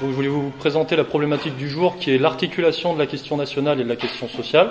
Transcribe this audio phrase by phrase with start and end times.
[0.00, 3.36] Donc je voulais vous présenter la problématique du jour qui est l'articulation de la question
[3.36, 4.70] nationale et de la question sociale.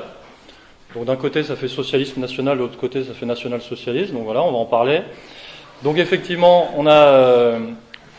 [0.96, 4.14] Donc d'un côté ça fait socialisme national, de l'autre côté ça fait national-socialisme.
[4.14, 5.02] Donc voilà, on va en parler.
[5.84, 7.60] Donc effectivement, on a, euh,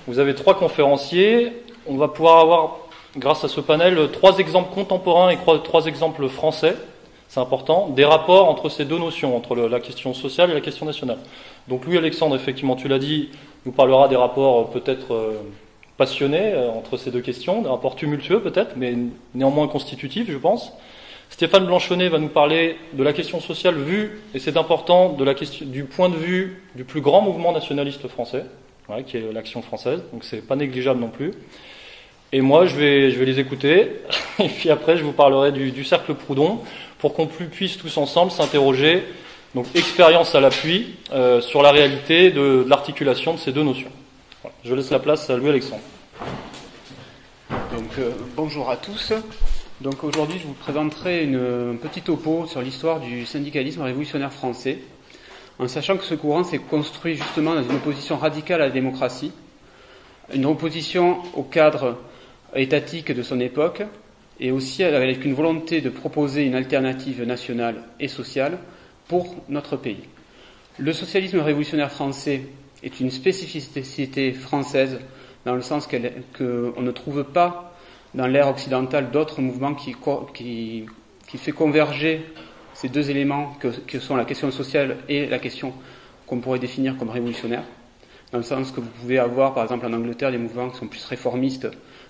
[0.07, 1.55] vous avez trois conférenciers.
[1.87, 2.77] On va pouvoir avoir,
[3.17, 6.77] grâce à ce panel, trois exemples contemporains et trois exemples français.
[7.29, 7.89] C'est important.
[7.89, 11.19] Des rapports entre ces deux notions, entre la question sociale et la question nationale.
[11.69, 13.31] Donc Louis-Alexandre, effectivement, tu l'as dit,
[13.65, 15.39] nous parlera des rapports euh, peut-être euh,
[15.99, 18.95] passionnés entre ces deux questions, des rapports tumultueux peut-être, mais
[19.35, 20.73] néanmoins constitutifs, je pense.
[21.31, 25.35] Stéphane Blanchonnet va nous parler de la question sociale vue, et c'est important, de la
[25.35, 28.45] question, du point de vue du plus grand mouvement nationaliste français,
[29.07, 31.33] qui est l'Action française, donc c'est pas négligeable non plus.
[32.33, 33.93] Et moi, je vais, les écouter,
[34.39, 36.61] et puis après, je vous parlerai du, cercle Proudhon,
[36.99, 39.05] pour qu'on puisse tous ensemble s'interroger,
[39.55, 43.91] donc expérience à l'appui, euh, sur la réalité de, l'articulation de ces deux notions.
[44.65, 45.83] Je laisse la place à Louis-Alexandre.
[47.51, 49.13] Donc, euh, bonjour à tous.
[49.81, 54.79] Donc aujourd'hui, je vous présenterai une, petite topo sur l'histoire du syndicalisme révolutionnaire français,
[55.59, 59.33] en sachant que ce courant s'est construit justement dans une opposition radicale à la démocratie,
[60.33, 61.99] une opposition au cadre
[62.55, 63.83] étatique de son époque,
[64.39, 68.59] et aussi avec une volonté de proposer une alternative nationale et sociale
[69.09, 70.05] pour notre pays.
[70.79, 72.43] Le socialisme révolutionnaire français
[72.83, 74.99] est une spécificité française
[75.45, 77.75] dans le sens qu'on ne trouve pas
[78.15, 79.95] dans l'ère occidentale d'autres mouvements qui,
[80.35, 80.87] qui,
[81.27, 82.25] qui, fait converger
[82.75, 85.73] ces deux éléments que, sont la question sociale et la question
[86.27, 87.65] qu'on pourrait définir comme révolutionnaire.
[88.33, 90.87] Dans le sens que vous pouvez avoir, par exemple, en Angleterre, des mouvements qui sont
[90.87, 91.69] plus réformistes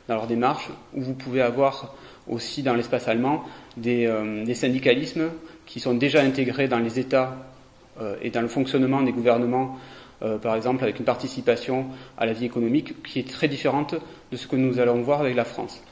[0.09, 1.95] dans leur démarche, ou vous pouvez avoir
[2.27, 3.45] aussi dans l'espace allemand
[3.77, 5.31] des, euh, des, syndicalismes
[5.65, 7.37] qui sont déjà intégrés dans les États
[8.01, 9.79] euh, et dans le fonctionnement des gouvernements
[10.23, 11.87] euh, par exemple avec une participation
[12.17, 13.95] à la vie économique qui est très différente
[14.33, 15.83] de ce que nous allons voir avec la France.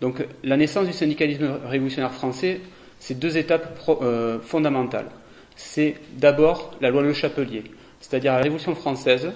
[0.00, 2.60] Donc la naissance du syndicalisme révolutionnaire français,
[3.00, 5.10] c'est deux étapes euh, fondamentales.
[5.56, 7.64] C'est d'abord la loi Le Chapelier,
[8.00, 9.32] c'est-à-dire la Révolution française.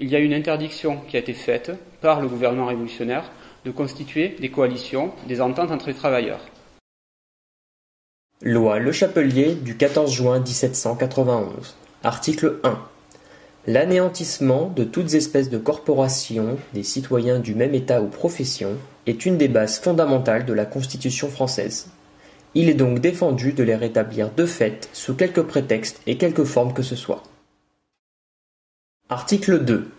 [0.00, 3.30] Il y a une interdiction qui a été faite par le gouvernement révolutionnaire
[3.64, 6.40] de constituer des coalitions, des ententes entre les travailleurs.
[8.42, 11.76] Loi Le Chapelier du 14 juin 1791.
[12.02, 12.78] Article 1
[13.66, 19.36] L'anéantissement de toutes espèces de corporations des citoyens du même État ou profession est une
[19.36, 21.88] des bases fondamentales de la Constitution française.
[22.54, 26.72] Il est donc défendu de les rétablir de fait sous quelque prétexte et quelque forme
[26.72, 27.22] que ce soit.
[29.10, 29.90] Article 2.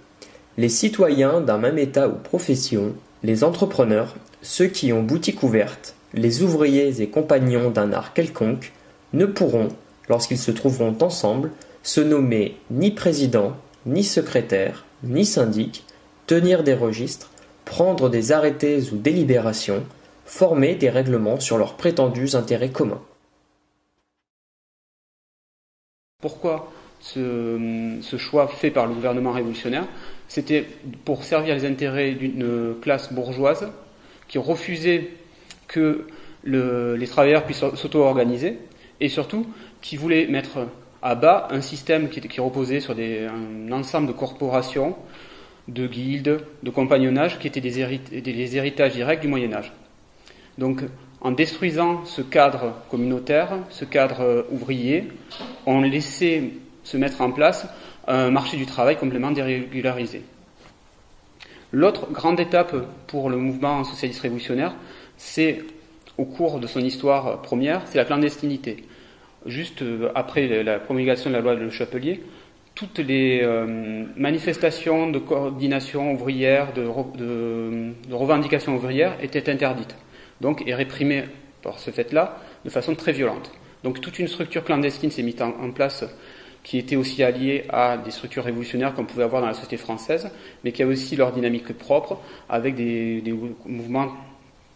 [0.57, 6.41] Les citoyens d'un même État ou profession, les entrepreneurs, ceux qui ont boutique ouverte, les
[6.41, 8.73] ouvriers et compagnons d'un art quelconque,
[9.13, 9.67] ne pourront,
[10.09, 11.51] lorsqu'ils se trouveront ensemble,
[11.83, 15.83] se nommer ni président, ni secrétaire, ni syndic,
[16.27, 17.31] tenir des registres,
[17.65, 19.83] prendre des arrêtés ou délibérations,
[20.25, 23.01] former des règlements sur leurs prétendus intérêts communs.
[26.21, 29.87] Pourquoi ce, choix fait par le gouvernement révolutionnaire?
[30.27, 30.67] C'était
[31.03, 33.67] pour servir les intérêts d'une classe bourgeoise
[34.27, 35.09] qui refusait
[35.67, 36.05] que
[36.43, 38.59] les travailleurs puissent s'auto-organiser
[38.99, 39.47] et surtout
[39.81, 40.67] qui voulait mettre
[41.01, 44.95] à bas un système qui, reposait sur un ensemble de corporations,
[45.67, 49.71] de guildes, de compagnonnage qui étaient des, des héritages directs du Moyen Âge.
[50.57, 50.83] Donc,
[51.21, 55.07] en détruisant ce cadre communautaire, ce cadre ouvrier,
[55.65, 56.51] on laissait
[56.83, 57.67] se mettre en place
[58.07, 60.23] un marché du travail complètement dérégularisé.
[61.71, 62.75] L'autre grande étape
[63.07, 64.73] pour le mouvement socialiste révolutionnaire,
[65.17, 65.63] c'est
[66.17, 68.83] au cours de son histoire première, c'est la clandestinité
[69.45, 72.21] juste euh, après la promulgation de la loi de Le Chapelier,
[72.75, 76.85] toutes les euh, manifestations de coordination ouvrière, de,
[78.11, 79.95] revendication ouvrière étaient interdites,
[80.39, 81.25] donc et réprimées
[81.61, 83.51] par ce fait-là de façon très violente.
[83.83, 86.05] Donc toute une structure clandestine s'est mise en, place
[86.63, 90.29] qui était aussi alliée à des structures révolutionnaires qu'on pouvait avoir dans la société française,
[90.63, 93.33] mais qui a aussi leur dynamique propre, avec des, des
[93.65, 94.11] mouvements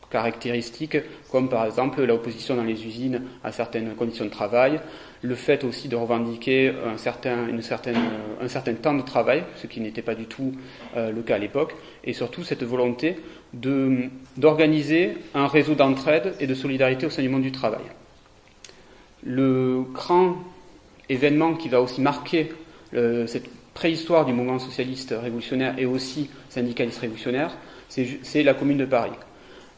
[0.09, 0.97] caractéristiques
[1.31, 4.79] comme par exemple l'opposition dans les usines à certaines conditions de travail,
[5.21, 7.47] le fait aussi de revendiquer un certain,
[8.41, 10.53] un certain temps de travail, ce qui n'était pas du tout
[10.95, 13.17] euh, le cas à l'époque, et surtout cette volonté
[13.53, 17.83] d'organiser un réseau d'entraide et de solidarité au sein du monde du travail.
[19.23, 20.35] Le grand
[21.09, 22.51] événement qui va aussi marquer
[22.93, 27.57] euh, cette préhistoire du mouvement socialiste révolutionnaire et aussi syndicaliste révolutionnaire,
[27.89, 29.11] c'est la Commune de Paris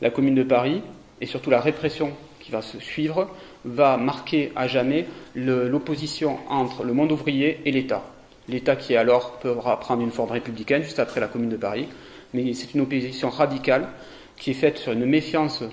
[0.02, 0.82] la Commune de Paris
[1.22, 3.30] et surtout la répression qui va se suivre
[3.66, 5.06] va marquer à jamais
[5.36, 8.04] l'opposition entre le monde ouvrier et l'État.
[8.48, 11.88] L'État qui alors pourra prendre une forme républicaine juste après la Commune de Paris,
[12.34, 13.90] mais c'est une opposition radicale
[14.38, 15.64] qui est faite sur une méfiance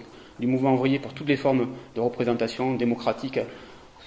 [0.40, 3.38] du mouvement ouvrier pour toutes les formes de représentation démocratique,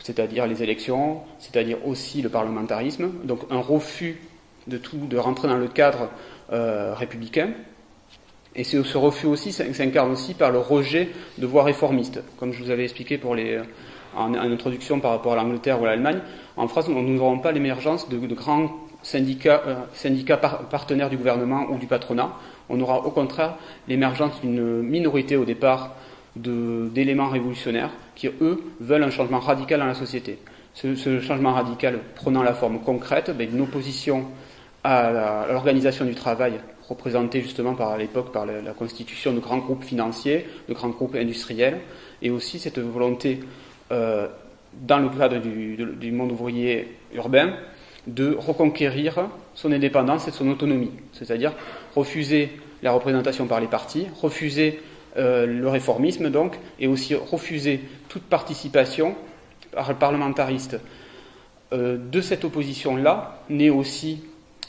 [0.04, 4.22] c'est-à-dire les élections, c'est-à-dire aussi le parlementarisme, donc un refus
[4.68, 6.10] de tout, de rentrer dans le cadre
[6.52, 7.52] euh, républicain.
[8.58, 12.72] Et ce, refus aussi s'incarne aussi par le rejet de voies réformistes, comme je vous
[12.72, 13.60] avais expliqué pour les,
[14.16, 16.20] en, introduction par rapport à l'Angleterre ou à l'Allemagne.
[16.58, 18.72] En France, nous n'aurons pas l'émergence de, grands
[19.04, 22.34] syndicats, euh, syndicats partenaires du gouvernement ou du patronat.
[22.70, 23.56] On aura au contraire
[23.88, 25.96] l'émergence d'une minorité au départ
[26.36, 30.40] d'éléments révolutionnaires qui, eux, veulent un changement radical dans la société.
[30.74, 34.26] Ce, changement radical prenant la forme concrète ben, d'une opposition
[34.84, 36.54] à l'organisation du travail
[36.88, 41.80] représentée justement par l'époque par la, constitution de grands groupes financiers, de grands groupes industriels,
[42.22, 43.40] et aussi cette volonté,
[43.92, 44.28] euh,
[44.74, 47.54] dans le cadre du, monde ouvrier urbain,
[48.06, 51.54] de reconquérir son indépendance et son autonomie, c'est-à-dire
[51.96, 52.52] refuser
[52.84, 54.80] la représentation par les partis, refuser
[55.18, 59.16] euh, le réformisme donc, et aussi refuser toute participation
[59.72, 60.78] par le parlementariste.
[61.74, 64.24] Euh, de cette opposition-là naît aussi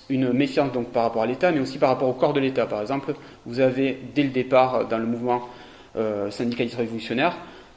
[0.08, 2.66] une méfiance donc par rapport à l'État, mais aussi par rapport au corps de l'État.
[2.66, 3.14] Par exemple,
[3.46, 5.48] vous avez dès le départ dans le mouvement
[5.96, 7.36] euh, syndicaliste révolutionnaire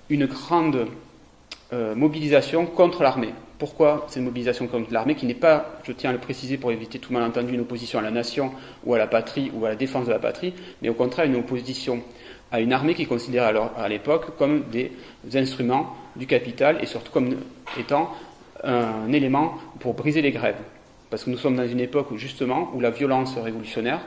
[0.10, 0.88] une grande
[1.96, 3.34] mobilisation contre l'armée.
[3.58, 7.00] Pourquoi cette mobilisation contre l'armée, qui n'est pas, je tiens à le préciser pour éviter
[7.00, 8.52] tout malentendu, une opposition à la nation
[8.84, 11.38] ou à la patrie ou à la défense de la patrie, mais au contraire une
[11.38, 12.02] opposition
[12.52, 14.92] à une armée qui considérait à l'époque comme des
[15.36, 17.38] instruments du capital et surtout comme
[17.80, 18.12] étant
[18.64, 20.58] un élément pour briser les grèves.
[21.12, 24.00] Parce que nous sommes dans une époque justement où la violence révolutionnaire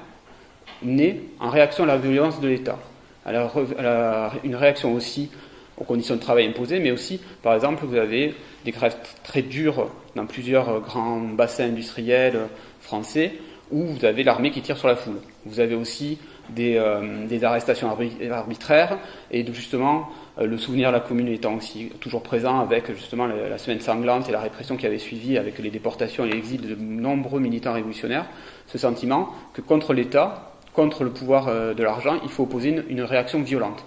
[0.82, 2.78] naît en réaction à la violence de l'État.
[3.26, 5.30] Une réaction aussi
[5.76, 8.34] aux conditions de travail imposées, mais aussi, par exemple, vous avez
[8.64, 12.48] des grèves très dures dans plusieurs grands bassins industriels
[12.80, 13.32] français,
[13.70, 15.20] où vous avez l'armée qui tire sur la foule.
[15.46, 16.18] Vous avez aussi
[16.50, 17.94] des, euh, arrestations
[18.30, 18.98] arbitraires
[19.30, 23.58] et justement euh, le souvenir de la commune étant aussi toujours présent avec justement la,
[23.58, 27.40] semaine sanglante et la répression qui avait suivi avec les déportations et l'exil de nombreux
[27.40, 28.26] militants révolutionnaires,
[28.66, 32.84] ce sentiment que contre l'État, contre le pouvoir euh, de l'argent, il faut opposer une,
[32.88, 33.84] une réaction violente.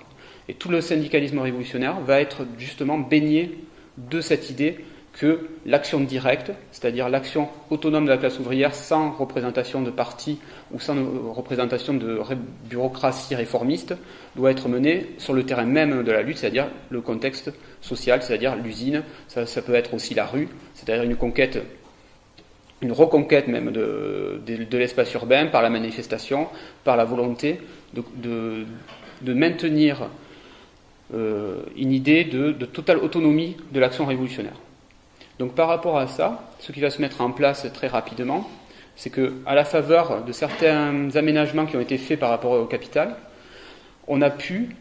[0.48, 3.58] Et tout le syndicalisme révolutionnaire va être justement baigné
[3.98, 4.78] de cette idée
[5.18, 10.38] que l'action directe, c'est-à-dire l'action autonome de la classe ouvrière sans représentation de parti
[10.72, 10.96] ou sans
[11.34, 12.20] représentation de
[12.70, 13.96] bureaucratie réformiste,
[14.36, 18.56] doit être menée sur le terrain même de la lutte, c'est-à-dire le contexte social, c'est-à-dire
[18.56, 21.58] l'usine, ça, peut être aussi la rue, c'est-à-dire une conquête,
[22.82, 24.40] une reconquête même de,
[24.78, 26.48] l'espace urbain par la manifestation,
[26.84, 27.60] par la volonté
[27.94, 28.66] de,
[29.26, 30.10] maintenir
[31.16, 34.60] euh, une idée de totale autonomie de l'action révolutionnaire.
[35.40, 38.50] Donc par rapport à ça, ce qui va se mettre en place très rapidement,
[38.96, 42.66] c'est que à la faveur de certains aménagements qui ont été faits par rapport au
[42.66, 43.16] capital,
[44.08, 44.76] on a pu,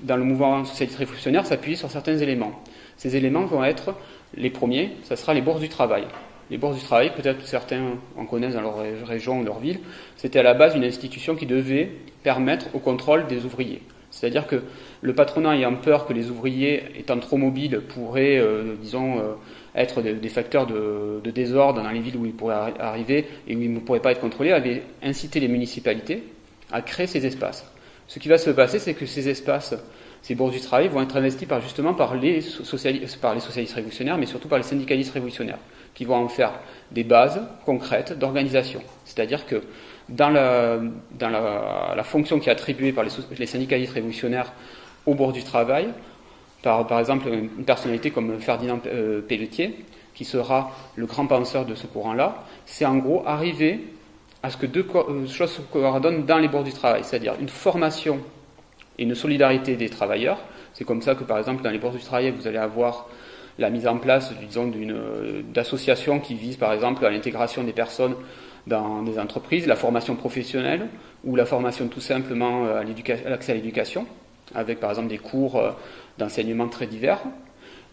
[0.00, 2.52] dans le mouvement socialiste révolutionnaire, s'appuyer sur certains éléments.
[2.96, 3.94] Ces éléments vont être
[4.36, 6.04] les premiers, ce sera les bourses du travail.
[6.50, 7.82] Les bourses du travail, peut-être certains
[8.16, 9.80] en connaissent dans leur région ou leur ville,
[10.16, 11.90] c'était à la base une institution qui devait
[12.22, 13.82] permettre au contrôle des ouvriers.
[14.10, 14.62] C'est-à-dire que
[15.02, 19.34] le patronat ayant peur que les ouvriers, étant trop mobiles, pourraient, euh, disons, euh,
[19.76, 23.72] être des, facteurs de, désordre dans les villes où ils pourraient arriver et où ils
[23.72, 26.24] ne pourraient pas être contrôlés, avait incité les municipalités
[26.72, 27.70] à créer ces espaces.
[28.08, 29.74] Ce qui va se passer, c'est que ces espaces,
[30.22, 33.74] ces bourses du travail, vont être investis par, justement par les, socialistes, par les socialistes
[33.74, 35.58] révolutionnaires, mais surtout par les syndicalistes révolutionnaires,
[35.94, 36.52] qui vont en faire
[36.90, 38.80] des bases concrètes d'organisation.
[39.04, 39.62] C'est-à-dire que
[40.08, 40.78] dans, la,
[41.18, 44.52] dans la, fonction qui est attribuée par les, les syndicalistes révolutionnaires
[45.04, 45.88] aux bourses du travail,
[46.62, 49.84] par, exemple une personnalité comme Ferdinand euh, Pelletier,
[50.14, 53.80] qui sera le grand penseur de ce courant-là, c'est en gros arriver
[54.42, 57.48] à ce que deux euh, choses se coordonnent dans les bords du travail, c'est-à-dire une
[57.48, 58.18] formation
[58.98, 60.38] et une solidarité des travailleurs.
[60.72, 63.08] C'est comme ça que, par exemple, dans les bords du travail, vous allez avoir
[63.58, 68.14] la mise en place, disons, euh, d'associations qui visent, par exemple, à l'intégration des personnes
[68.66, 70.88] dans des entreprises, la formation professionnelle
[71.24, 72.82] ou la formation tout simplement à
[73.28, 74.06] l'accès à l'éducation,
[74.54, 75.60] avec, par exemple, des cours
[76.18, 77.20] d'enseignements très divers.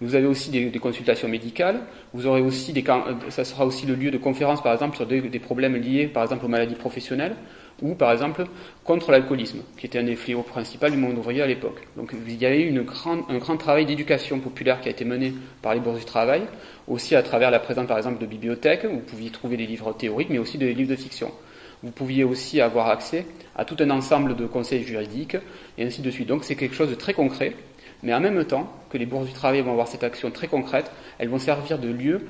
[0.01, 1.79] Vous avez aussi des, consultations médicales.
[2.13, 2.83] Vous aurez aussi des,
[3.29, 6.45] ça sera aussi le lieu de conférences, par exemple, sur des, problèmes liés, par exemple,
[6.45, 7.35] aux maladies professionnelles
[7.81, 8.45] ou, par exemple,
[8.83, 11.87] contre l'alcoolisme, qui était un des fléaux principaux du monde ouvrier à l'époque.
[11.97, 15.73] Donc, il y a eu un grand travail d'éducation populaire qui a été mené par
[15.73, 16.43] les bourses du travail,
[16.87, 19.93] aussi à travers la présence, par exemple, de bibliothèques, où vous pouviez trouver des livres
[19.93, 21.31] théoriques, mais aussi des livres de fiction.
[21.81, 23.25] Vous pouviez aussi avoir accès
[23.55, 25.37] à tout un ensemble de conseils juridiques,
[25.77, 26.27] et ainsi de suite.
[26.27, 27.55] Donc, c'est quelque chose de très concret,
[28.03, 30.91] mais en même temps que les bourses du travail vont avoir cette action très concrète,
[31.17, 32.21] elles vont servir de lieu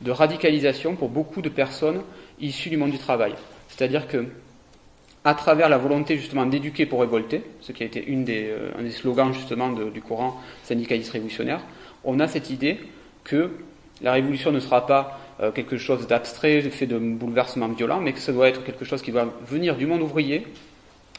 [0.00, 2.02] de radicalisation pour beaucoup de personnes
[2.40, 3.34] issues du monde du travail.
[3.68, 4.26] C'est-à-dire que
[5.24, 8.90] à travers la volonté justement d'éduquer pour révolter, ce qui a été euh, un des
[8.90, 11.60] slogans justement du courant syndicaliste révolutionnaire,
[12.04, 12.80] on a cette idée
[13.22, 13.50] que
[14.00, 18.18] la révolution ne sera pas euh, quelque chose d'abstrait, fait de bouleversements violents, mais que
[18.18, 20.46] ça doit être quelque chose qui doit venir du monde ouvrier,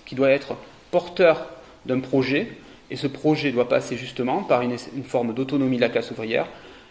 [0.05, 0.55] qui doit être
[0.91, 1.47] porteur
[1.85, 2.49] d'un projet,
[2.91, 6.47] et ce projet doit passer justement par une, forme d'autonomie de la classe ouvrière,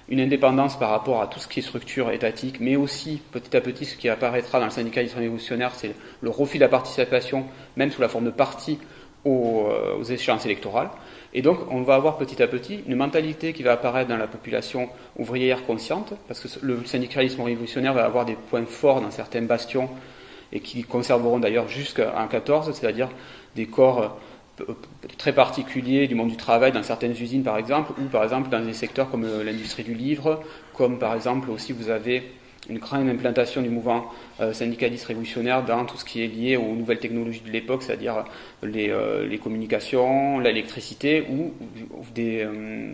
[0.09, 3.61] une indépendance par rapport à tout ce qui est structure étatique, mais aussi petit à
[3.61, 7.47] petit ce qui apparaîtra dans le syndicalisme révolutionnaire, c'est le refus de la participation,
[7.77, 8.79] même sous la forme de parti,
[9.25, 10.91] aux, euh, aux, échéances électorales.
[11.35, 14.27] Et donc on va avoir petit à petit une mentalité qui va apparaître dans la
[14.27, 19.43] population ouvrière consciente, parce que le syndicalisme révolutionnaire va avoir des points forts dans certains
[19.43, 19.89] bastions
[20.53, 23.09] et qui conserveront d'ailleurs jusqu'en 14, c'est-à-dire
[23.57, 24.19] des corps
[25.19, 28.65] très particuliers du monde du travail dans certaines usines par exemple, ou par exemple dans
[28.65, 30.43] des secteurs comme euh, l'industrie du livre,
[30.75, 32.33] comme par exemple aussi vous avez
[32.69, 34.07] une grande implantation du mouvement
[34.41, 38.25] euh, syndicaliste révolutionnaire dans tout ce qui est lié aux nouvelles technologies de l'époque, c'est-à-dire
[38.63, 41.53] les, euh, les, communications, l'électricité, où
[42.15, 42.47] des,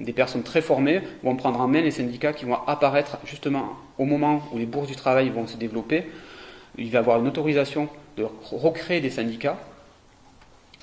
[0.05, 4.07] des, personnes très formées vont prendre en main les syndicats qui vont apparaître justement au
[4.07, 6.05] moment où les bourses du travail vont se développer.
[6.79, 9.59] Il va y avoir une autorisation de recréer des syndicats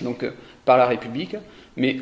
[0.02, 0.32] donc euh,
[0.66, 1.36] par la République.
[1.78, 1.98] Mais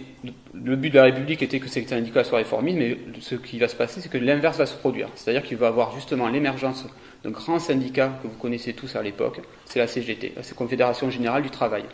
[0.53, 3.67] le but de la République était que ces syndicats soient réformistes, mais ce qui va
[3.67, 5.09] se passer, c'est que l'inverse va se produire.
[5.15, 6.85] C'est-à-dire qu'il va y avoir justement l'émergence
[7.23, 11.41] d'un grand syndicat que vous connaissez tous à l'époque, c'est la CGT, la Confédération Générale
[11.41, 11.85] du Travail,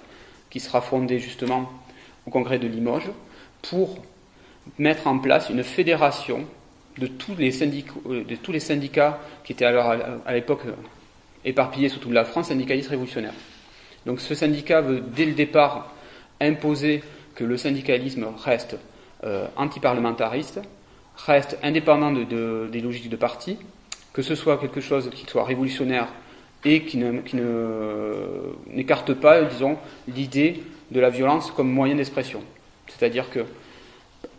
[0.50, 1.72] qui sera fondée justement
[2.26, 3.12] au congrès de Limoges
[3.62, 4.00] pour
[4.78, 6.46] mettre en place une fédération
[6.98, 9.94] de tous les syndicats, de tous les syndicats qui étaient alors
[10.26, 10.64] à l'époque
[11.46, 13.34] éparpillés sous toute la France, syndicalistes révolutionnaires.
[14.06, 15.94] Donc ce syndicat veut dès le départ
[16.42, 17.04] imposer
[17.36, 18.78] que le syndicalisme reste
[19.24, 20.62] euh, antiparlementariste,
[21.16, 23.58] reste indépendant de, des logiques de parti,
[24.14, 26.08] que ce soit quelque chose qui soit révolutionnaire
[26.66, 26.98] et qui,
[28.68, 29.78] n'écarte pas, disons,
[30.08, 32.42] l'idée de la violence comme moyen d'expression.
[32.88, 33.46] C'est-à-dire que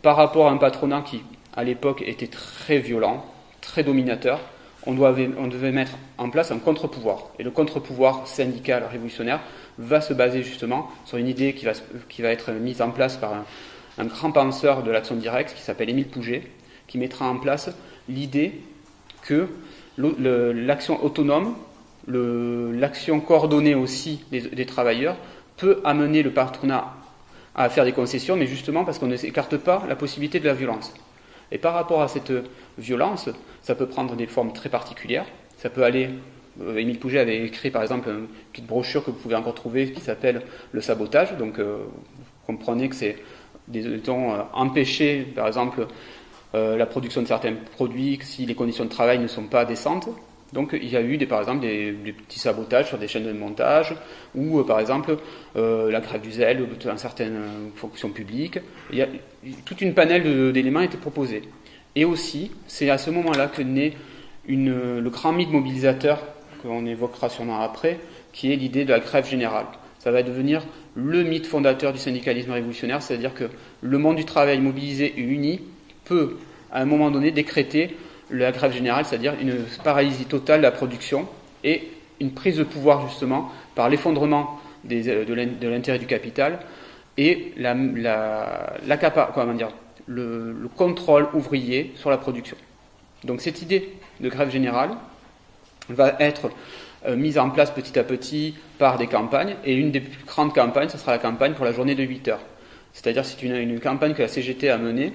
[0.01, 1.23] par rapport à un patronat qui,
[1.55, 3.25] à l'époque, était très violent,
[3.61, 4.39] très dominateur,
[4.85, 7.27] on, devait mettre en place un contre-pouvoir.
[7.39, 9.41] Et le contre-pouvoir syndical révolutionnaire
[9.77, 14.05] va se baser justement sur une idée qui va, être mise en place par un,
[14.05, 16.43] grand penseur de l'action directe qui s'appelle Émile Pouget,
[16.87, 17.69] qui mettra en place
[18.09, 18.53] l'idée
[19.21, 19.47] que
[19.97, 21.55] l'action autonome,
[22.07, 25.17] l'action coordonnée aussi des, travailleurs,
[25.57, 26.93] peut amener le patronat
[27.53, 30.53] à faire des concessions, mais justement parce qu'on ne s'écarte pas la possibilité de la
[30.53, 30.93] violence.
[31.51, 32.31] Et par rapport à cette
[32.77, 33.29] violence,
[33.61, 35.25] ça peut prendre des formes très particulières.
[35.57, 36.09] Ça peut aller.
[36.59, 39.91] Euh, Émile Pouget avait écrit par exemple une petite brochure que vous pouvez encore trouver
[39.91, 40.41] qui s'appelle
[40.71, 41.37] Le sabotage.
[41.37, 43.17] Donc euh, vous comprenez que c'est
[43.67, 45.87] disons, euh, empêcher par exemple
[46.53, 50.09] la production de certains produits si les conditions de travail ne sont pas décentes.
[50.51, 53.31] Donc il y a eu des, par exemple des, petits sabotages sur des chaînes de
[53.31, 53.95] montage
[54.35, 55.15] ou par exemple
[55.55, 57.39] la grève du zèle dans certaines
[57.77, 58.59] fonctions publiques.
[58.91, 59.07] Il y a,
[59.63, 61.43] toute une panel d'éléments été proposée.
[61.95, 63.93] Et aussi, c'est à ce moment-là que naît
[64.45, 66.19] le grand mythe mobilisateur,
[66.61, 67.99] qu'on évoquera sûrement après,
[68.33, 69.65] qui est l'idée de la grève générale.
[69.99, 70.63] Ça va devenir
[70.95, 73.45] le mythe fondateur du syndicalisme révolutionnaire, c'est-à-dire que
[73.81, 75.61] le monde du travail mobilisé et uni
[76.05, 76.37] peut,
[76.71, 77.95] à un moment donné, décréter
[78.29, 81.27] la grève générale, c'est-à-dire une paralysie totale de la production
[81.63, 81.83] et
[82.19, 86.59] une prise de pouvoir, justement, par l'effondrement de l'intérêt du capital
[87.17, 89.69] et la, la, la comment dire,
[90.07, 92.57] le, contrôle ouvrier sur la production.
[93.23, 94.91] Donc cette idée de grève générale
[95.93, 96.49] va être
[97.07, 100.53] euh, mise en place petit à petit par des campagnes, et une des plus grandes
[100.53, 102.41] campagnes, ce sera la campagne pour la journée de 8 heures.
[102.93, 105.13] C'est-à-dire c'est une, une, campagne que la CGT a menée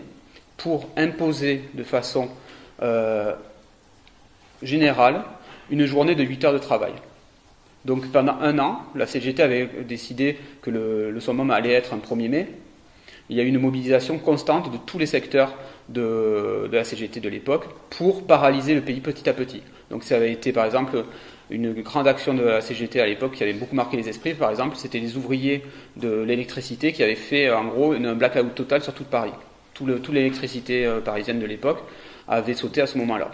[0.56, 2.28] pour imposer de façon
[2.82, 3.34] euh,
[4.62, 5.22] générale
[5.70, 6.92] une journée de 8 heures de travail.
[7.84, 11.98] Donc pendant un an, la CGT avait décidé que le, le summum allait être un
[11.98, 12.48] 1er mai,
[13.28, 15.54] il y a eu une mobilisation constante de tous les secteurs
[15.88, 19.62] de, la CGT de l'époque pour paralyser le pays petit à petit.
[19.90, 21.04] Donc ça avait été par exemple
[21.50, 24.34] une grande action de la CGT à l'époque qui avait beaucoup marqué les esprits.
[24.34, 25.62] Par exemple, c'était les ouvriers
[25.96, 29.32] de l'électricité qui avaient fait en gros un blackout total sur toute Paris.
[29.74, 31.78] toute l'électricité euh, parisienne de l'époque
[32.26, 33.30] avait sauté à ce moment-là.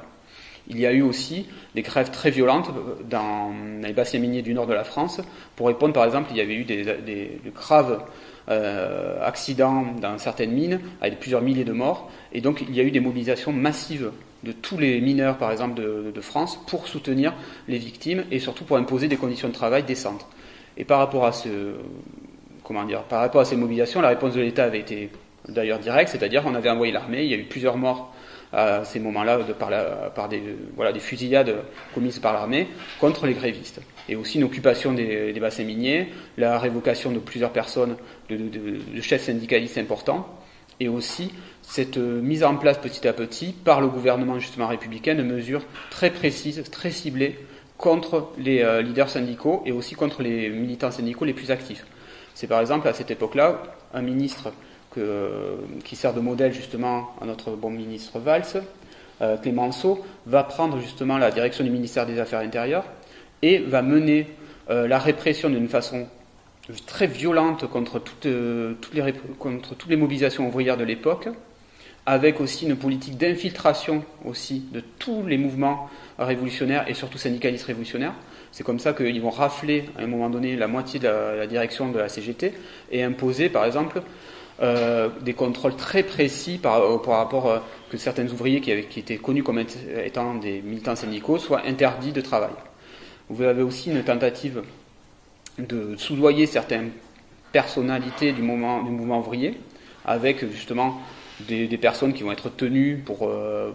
[0.68, 2.71] Il y a eu aussi des grèves très violentes
[3.09, 5.21] dans les bassins miniers du nord de la France.
[5.56, 8.00] Pour répondre, par exemple, il y avait eu des, des graves
[8.49, 12.11] euh, accidents dans certaines mines, avec plusieurs milliers de morts.
[12.32, 14.11] Et donc il y a eu des mobilisations massives
[14.42, 17.32] de tous les mineurs, par exemple, de, France, pour soutenir
[17.68, 20.26] les victimes et surtout pour imposer des conditions de travail décentes.
[20.76, 21.49] Et par rapport à ce,
[22.64, 25.11] comment dire, par rapport à ces mobilisations, la réponse de l'État avait été
[25.49, 28.12] d'ailleurs directe, c'est-à-dire on avait envoyé l'armée, il y a eu plusieurs morts
[28.52, 29.38] à ces moments-là
[30.14, 31.54] par, des fusillades
[31.94, 32.68] commises par l'armée
[33.00, 33.80] contre les grévistes.
[34.08, 37.96] et aussi une occupation des, bassins miniers, la révocation de plusieurs personnes,
[38.36, 40.28] de, chefs syndicalistes importants,
[40.80, 41.30] et aussi
[41.62, 45.62] cette euh, mise en place petit à petit par le gouvernement justement républicain de mesures
[45.90, 47.38] très précises, très ciblées
[47.78, 51.86] contre les euh, leaders syndicaux et aussi contre les militants syndicaux les plus actifs.
[52.34, 53.62] C'est par exemple à cette époque-là
[53.94, 54.52] un ministre
[55.84, 58.62] qui sert de modèle justement à notre bon ministre Valls,
[59.22, 62.84] euh, Clémenceau, va prendre justement la direction du ministère des Affaires intérieures
[63.40, 64.26] et va mener
[64.68, 66.06] euh, la répression d'une façon
[66.87, 71.28] très violente contre toutes, euh, les, contre toutes les mobilisations ouvrières de l'époque,
[72.07, 75.88] avec aussi une politique d'infiltration aussi de tous les mouvements
[76.19, 78.14] révolutionnaires et surtout syndicalistes révolutionnaires.
[78.50, 81.90] C'est comme ça qu'ils vont rafler à un moment donné la moitié de la, direction
[81.90, 82.52] de la CGT
[82.90, 84.02] et imposer par exemple
[84.61, 89.42] euh, des contrôles très précis par, par rapport que certains ouvriers qui, qui étaient connus
[89.42, 89.61] comme
[90.04, 92.52] étant des militants syndicaux soient interdits de travail.
[93.31, 94.62] Vous avez aussi une tentative
[95.59, 96.90] de soudoyer certaines
[97.52, 99.59] personnalités du, mouvement ouvrier,
[100.04, 101.00] avec justement
[101.40, 103.71] des, personnes qui vont être tenues pour, euh,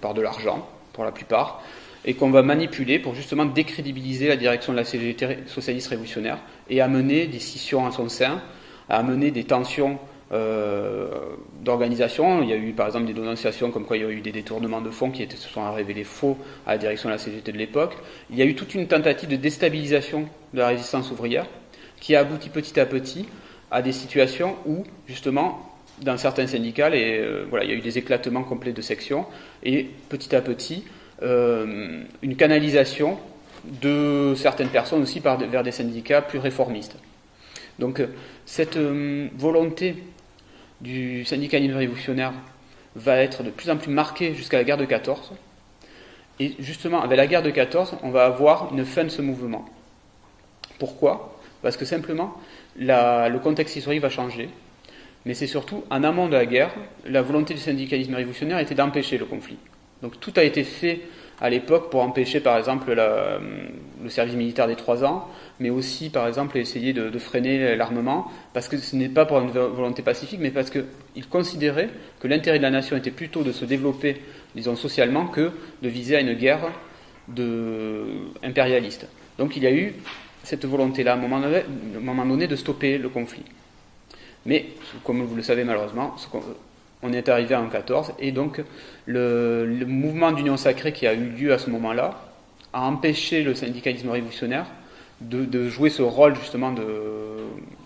[0.00, 1.62] par, de l'argent, pour la plupart,
[2.04, 6.80] et qu'on va manipuler pour justement décrédibiliser la direction de la CGT socialiste révolutionnaire et
[6.80, 8.40] amener des scissions à son sein,
[8.88, 9.98] amener des tensions
[10.32, 11.08] euh,
[11.62, 12.42] d'organisation.
[12.42, 14.32] Il y a eu par exemple des dénonciations comme quoi il y a eu des
[14.32, 17.58] détournements de fonds qui se sont révélés faux à la direction de la CGT de
[17.58, 17.94] l'époque.
[18.30, 21.46] Il y a eu toute une tentative de déstabilisation de la résistance ouvrière
[22.00, 23.26] qui a abouti petit à petit
[23.70, 25.68] à des situations où justement
[26.00, 29.26] dans certains syndicats, et, euh, voilà, il y a eu des éclatements complets de sections
[29.62, 30.84] et petit à petit
[31.22, 33.18] euh, une canalisation
[33.64, 36.96] de certaines personnes aussi vers des syndicats plus réformistes.
[37.78, 38.02] Donc
[38.46, 39.96] cette volonté
[40.82, 42.32] du syndicalisme révolutionnaire
[42.96, 45.32] va être de plus en plus marqué jusqu'à la guerre de 14.
[46.40, 49.64] Et justement, avec la guerre de 14, on va avoir une fin de ce mouvement.
[50.78, 51.38] Pourquoi?
[51.62, 52.34] Parce que simplement,
[52.76, 54.50] le contexte historique va changer.
[55.24, 56.74] Mais c'est surtout, en amont de la guerre,
[57.06, 59.58] la volonté du syndicalisme révolutionnaire était d'empêcher le conflit.
[60.02, 61.02] Donc tout a été fait
[61.40, 65.28] à l'époque pour empêcher par exemple le service militaire des trois ans,
[65.62, 69.50] mais aussi par exemple essayer de, freiner l'armement, parce que ce n'est pas pour une
[69.50, 71.88] volonté pacifique, mais parce qu'ils considéraient
[72.20, 74.20] que l'intérêt de la nation était plutôt de se développer,
[74.56, 76.72] disons socialement, que de viser à une guerre
[77.28, 78.04] de,
[78.42, 79.06] impérialiste.
[79.38, 79.94] Donc il y a eu
[80.42, 83.44] cette volonté-là à un moment donné, de stopper le conflit.
[84.44, 84.66] Mais,
[85.04, 86.16] comme vous le savez malheureusement,
[87.04, 88.60] on est arrivé en 14, et donc
[89.06, 92.20] le, mouvement d'union sacrée qui a eu lieu à ce moment-là
[92.72, 94.66] a empêché le syndicalisme révolutionnaire
[95.28, 96.74] de, jouer ce rôle justement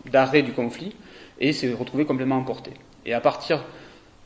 [0.07, 0.94] d'arrêt du conflit
[1.40, 2.72] et s'est retrouvé complètement emporté.
[3.05, 3.64] Et à partir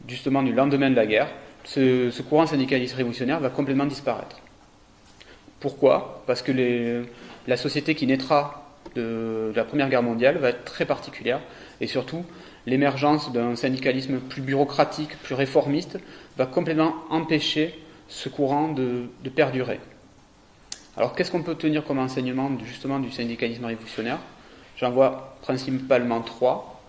[0.08, 1.28] justement du lendemain de la guerre,
[1.64, 4.40] ce, courant syndicaliste révolutionnaire va complètement disparaître.
[5.60, 6.22] Pourquoi?
[6.26, 7.04] Parce que
[7.46, 11.40] la société qui naîtra de, la Première Guerre mondiale va être très particulière
[11.80, 12.24] et surtout
[12.66, 15.98] l'émergence d'un syndicalisme plus bureaucratique, plus réformiste,
[16.36, 19.80] va complètement empêcher ce courant de, perdurer.
[21.00, 24.18] Alors qu'est-ce qu'on peut tenir comme enseignement justement du syndicalisme révolutionnaire?
[24.76, 26.82] J'en vois principalement trois.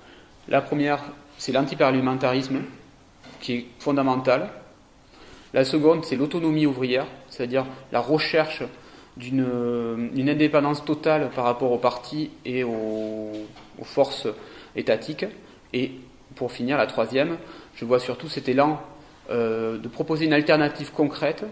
[0.50, 1.02] La première,
[1.38, 2.58] c'est l'antiparlementarisme,
[3.40, 4.50] qui est fondamental.
[5.54, 8.64] La seconde, c'est l'autonomie ouvrière, c'est-à-dire la recherche
[9.16, 13.32] d'une indépendance totale par rapport aux partis et aux
[13.84, 14.28] forces
[14.76, 15.26] étatiques.
[15.72, 15.94] Et
[16.36, 17.38] pour finir, la troisième,
[17.76, 18.82] je vois surtout cet élan
[19.30, 21.46] euh, de proposer une alternative concrète,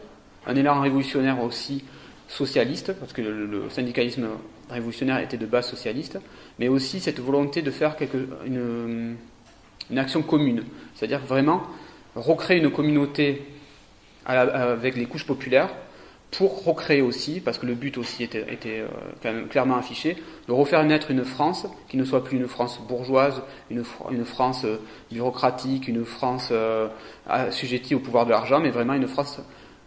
[0.45, 1.86] un élan révolutionnaire aussi
[2.30, 4.28] socialiste, parce que le, syndicalisme
[4.70, 6.20] révolutionnaire était de base socialiste,
[6.60, 7.98] mais aussi cette volonté de faire
[8.46, 9.18] une,
[9.89, 10.63] une action commune,
[10.96, 11.63] c'est-à-dire vraiment
[12.15, 13.42] recréer une communauté
[14.26, 15.70] avec les couches populaires
[16.32, 18.46] pour recréer aussi, parce que le but aussi était,
[19.26, 20.15] euh, clairement affiché,
[20.48, 24.63] de refaire naître une France qui ne soit plus une France bourgeoise, une, une France
[24.65, 24.78] euh,
[25.12, 26.88] bureaucratique, une France euh,
[27.28, 29.42] assujettie au pouvoir de l'argent, mais vraiment une France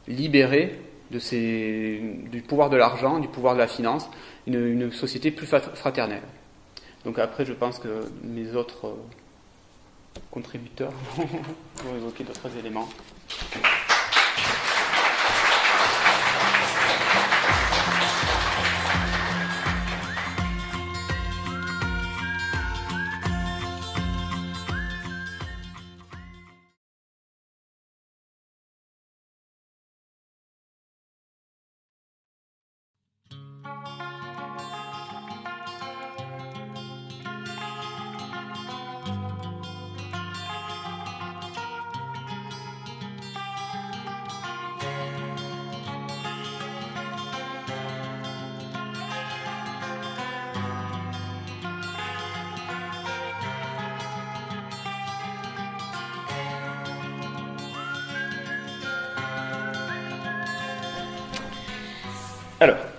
[0.09, 0.81] libérée
[1.19, 4.09] du pouvoir de l'argent, du pouvoir de la finance,
[4.47, 6.23] une, une, société plus fraternelle.
[7.05, 8.97] Donc après, je pense que mes autres
[10.31, 12.89] contributeurs vont évoquer d'autres éléments.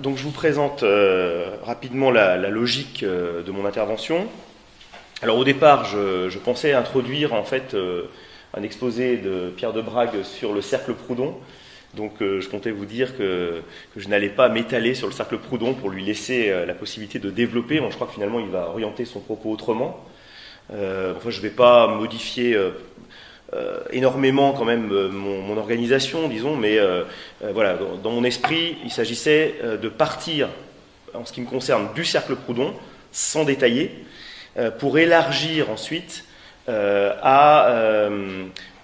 [0.04, 4.28] Donc je vous présente euh, rapidement la, logique euh, de mon intervention.
[5.22, 8.04] Alors au départ, je, pensais introduire en fait euh,
[8.54, 11.36] un exposé de Pierre de Brague sur le cercle Proudhon.
[11.96, 13.62] Donc je comptais vous dire que,
[13.96, 17.76] je n'allais pas m'étaler sur le cercle Proudhon pour lui laisser la possibilité de développer.
[17.78, 20.04] Je crois que finalement il va orienter son propos autrement.
[20.72, 22.58] enfin, je ne vais pas modifier
[23.92, 27.04] énormément quand même euh, mon, organisation, disons, mais euh,
[27.54, 30.50] voilà, dans, mon esprit, il s'agissait de partir,
[31.13, 32.74] en ce qui me concerne, du cercle Proudhon,
[33.12, 34.06] sans détailler,
[34.80, 36.26] pour élargir ensuite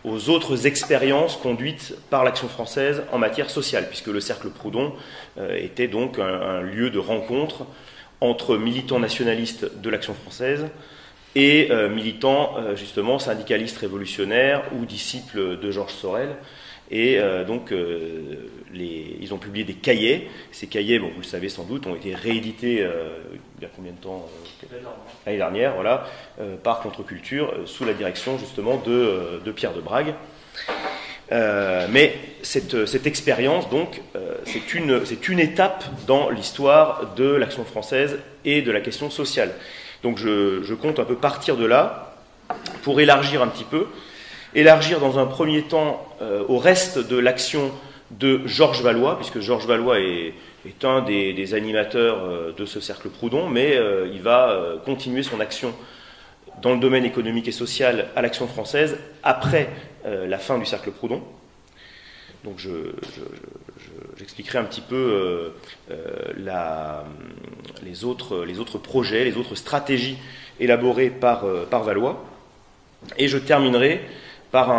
[0.03, 4.93] aux autres expériences conduites par l'action française en matière sociale, puisque le cercle Proudhon
[5.55, 7.65] était donc un, lieu de rencontre
[8.21, 10.67] entre militants nationalistes de l'action française,
[11.35, 16.35] et euh, militants euh, justement syndicalistes révolutionnaires ou disciples de Georges Sorel.
[16.91, 17.71] Et euh, donc,
[18.73, 20.27] les, ils ont publié des cahiers.
[20.51, 23.91] Ces cahiers, bon, vous le savez sans doute, ont été réédités il y a combien
[23.91, 24.27] de temps
[25.27, 26.07] L'année dernière, voilà,
[26.63, 30.15] par Contre-Culture, sous la direction justement de, de Pierre de Brague.
[31.29, 34.01] mais cette, cette expérience, donc,
[34.45, 39.53] c'est une, une étape dans l'histoire de l'action française et de la question sociale.
[40.03, 42.15] Donc je, compte un peu partir de là
[42.83, 43.87] pour élargir un petit peu,
[44.55, 47.71] élargir dans un premier temps euh, au reste de l'action
[48.11, 50.33] de Georges Valois, puisque Georges Valois est,
[50.83, 55.73] un des, animateurs euh, de ce cercle Proudhon, mais euh, il va continuer son action
[56.61, 59.69] dans le domaine économique et social à l'action française après
[60.05, 61.21] la fin du cercle Proudhon.
[62.43, 62.65] Donc
[64.29, 65.49] j'expliquerai un petit peu euh,
[65.89, 67.03] euh,
[67.81, 70.17] les, autres, projets, les autres stratégies
[70.59, 72.23] élaborées par, euh, Valois.
[73.17, 74.01] Et je terminerai
[74.51, 74.71] par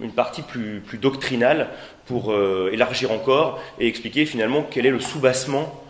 [0.00, 1.68] une partie plus, plus, doctrinale
[2.06, 2.34] pour
[2.72, 5.82] élargir encore et expliquer finalement quel est le soubassement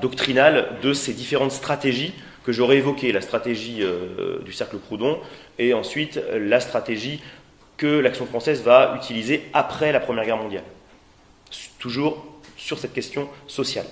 [0.00, 2.14] doctrinal de ces différentes stratégies
[2.44, 3.84] que j'aurais évoquées, la stratégie
[4.44, 5.20] du cercle Proudhon
[5.58, 7.20] et ensuite la stratégie
[7.76, 10.64] que l'action française va utiliser après la Première Guerre mondiale.
[11.78, 12.24] Toujours
[12.56, 13.86] sur cette question sociale.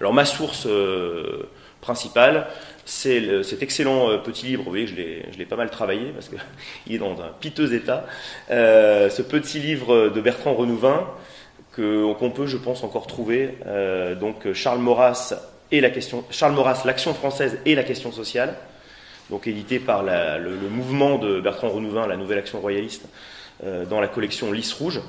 [0.00, 1.48] Alors ma source euh,
[1.80, 2.46] principale,
[2.84, 6.94] c'est cet excellent euh, petit livre, vous voyez, je l'ai pas mal travaillé parce qu'il
[6.94, 8.06] est dans un piteux état,
[8.50, 11.08] euh, ce petit livre de Bertrand Renouvin,
[11.74, 13.54] qu'on peut, je pense, encore trouver,
[14.20, 15.34] donc Charles Maurras
[15.70, 18.56] et la question, Charles Maurras, l'action française et la question sociale,
[19.30, 23.04] donc édité par le, mouvement de Bertrand Renouvin, la nouvelle action royaliste,
[23.62, 25.00] dans la collection Lys Rouge.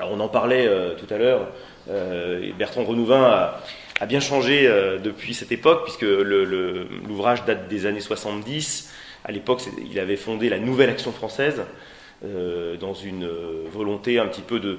[0.00, 1.48] On en parlait euh, tout à l'heure,
[1.88, 3.22] euh, Bertrand Renouvin
[4.00, 4.68] a, bien changé
[5.02, 8.92] depuis cette époque, puisque l'ouvrage date des années 70.
[9.24, 11.62] À l'époque, il avait fondé la nouvelle action française,
[12.22, 13.26] dans une
[13.72, 14.78] volonté un petit peu de,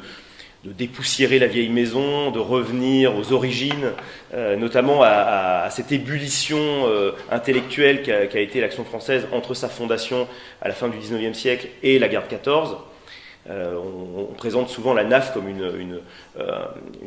[0.73, 3.91] dépoussiérer la vieille maison, de revenir aux origines,
[4.33, 10.27] euh, notamment à, cette ébullition euh, intellectuelle qu'a été l'action française entre sa fondation
[10.61, 12.77] à la fin du XIXe siècle et la guerre de 14.
[13.49, 13.75] Euh,
[14.17, 16.01] on, présente souvent la NAF comme une,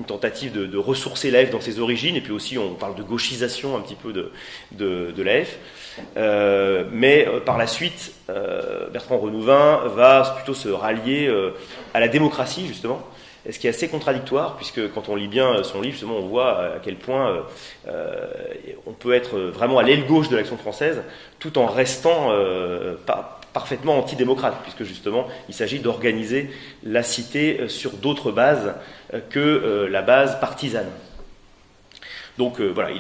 [0.07, 3.81] tentative de, ressourcer l'AF dans ses origines, et puis aussi on parle de gauchisation un
[3.81, 4.31] petit peu de,
[4.73, 5.59] de, l'AF.
[6.93, 8.13] mais par la suite,
[8.93, 11.31] Bertrand Renouvin va plutôt se rallier
[11.93, 13.05] à la démocratie, justement,
[13.51, 16.59] ce qui est assez contradictoire, puisque quand on lit bien son livre, justement, on voit
[16.59, 17.41] à quel point euh,
[17.89, 18.27] euh,
[18.87, 21.03] on peut être vraiment à l'aile gauche de l'action française,
[21.39, 22.95] tout en restant euh,
[23.59, 26.49] parfaitement antidémocrate, puisque justement, il s'agit d'organiser
[26.85, 28.75] la cité sur d'autres bases
[29.31, 30.87] que la base partisane.
[32.39, 32.91] Donc voilà,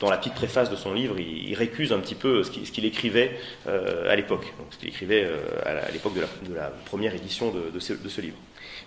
[0.00, 3.38] dans la petite préface de son livre, il, récuse un petit peu ce qu'il écrivait
[3.66, 5.28] à l'époque, ce qu'il écrivait
[5.66, 8.38] à l'époque de, la, première édition de ce livre.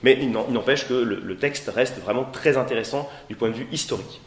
[0.04, 4.22] Mais il n'empêche que le, texte reste vraiment très intéressant du point de vue historique.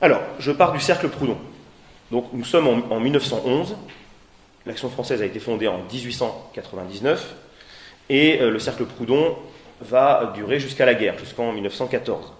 [0.00, 1.38] Alors, je pars du cercle Proudhon.
[2.10, 3.76] Donc, nous sommes en, 1911.
[4.66, 7.34] L'action française a été fondée en 1899.
[8.10, 9.36] Et euh, le cercle Proudhon
[9.80, 12.32] va durer jusqu'à la guerre, jusqu'en 1914.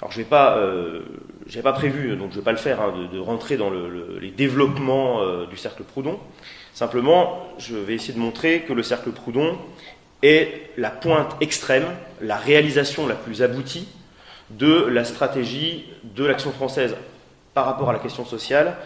[0.00, 1.02] Alors, je n'ai pas, euh,
[1.62, 3.70] pas prévu, donc je ne vais pas le faire, hein, de, rentrer dans
[4.20, 6.18] les développements euh, du cercle Proudhon.
[6.72, 9.58] Simplement, je vais essayer de montrer que le cercle Proudhon
[10.22, 11.86] est la pointe extrême,
[12.20, 13.88] la réalisation la plus aboutie
[14.50, 16.96] de la stratégie de l'action française
[17.54, 18.76] par rapport à la question sociale,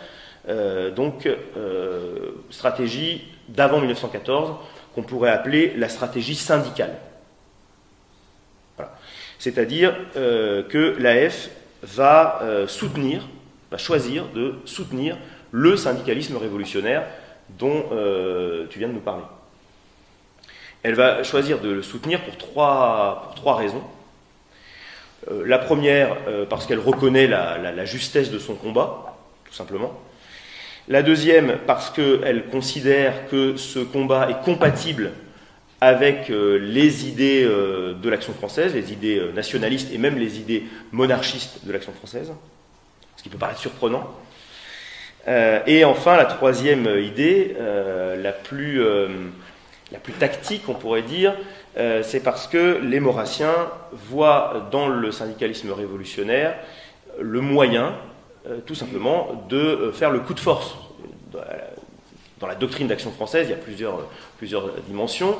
[0.48, 4.56] euh, donc euh, stratégie d'avant 1914
[4.94, 6.94] qu'on pourrait appeler la stratégie syndicale.
[9.38, 11.50] C'est-à-dire euh, que l'AF
[11.82, 13.28] va soutenir,
[13.70, 15.18] va choisir de soutenir
[15.50, 17.04] le syndicalisme révolutionnaire
[17.58, 17.84] dont
[18.70, 19.24] tu viens de nous parler.
[20.82, 23.82] Elle va choisir de le soutenir pour trois, pour trois raisons.
[25.30, 29.98] Euh, la première, euh, parce qu'elle reconnaît la, justesse de son combat, tout simplement.
[30.88, 35.12] La deuxième, parce qu'elle considère que ce combat est compatible
[35.80, 41.66] avec euh, les idées de l'action française, les idées nationalistes et même les idées monarchistes
[41.66, 42.32] de l'action française,
[43.16, 44.10] ce qui peut paraître surprenant.
[45.66, 47.56] et enfin, la troisième idée,
[48.22, 48.80] la plus
[50.18, 51.34] tactique, on pourrait dire,
[51.76, 56.54] c'est parce que les Maurassiens voient dans le syndicalisme révolutionnaire
[57.20, 57.94] le moyen,
[58.66, 60.76] tout simplement, de faire le coup de force
[62.44, 65.36] dans la doctrine d'action française, il y a plusieurs, dimensions.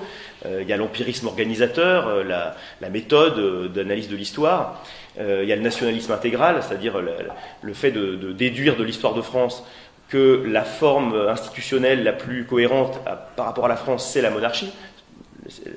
[0.47, 4.83] Euh, il y a l'empirisme organisateur, euh, la, méthode euh, d'analyse de l'histoire.
[5.19, 7.13] Euh, il y a le nationalisme intégral, c'est-à-dire le,
[7.61, 9.65] le, fait de, déduire de l'histoire de France
[10.09, 12.99] que la forme institutionnelle la plus cohérente
[13.37, 14.73] par rapport à la France, c'est la monarchie.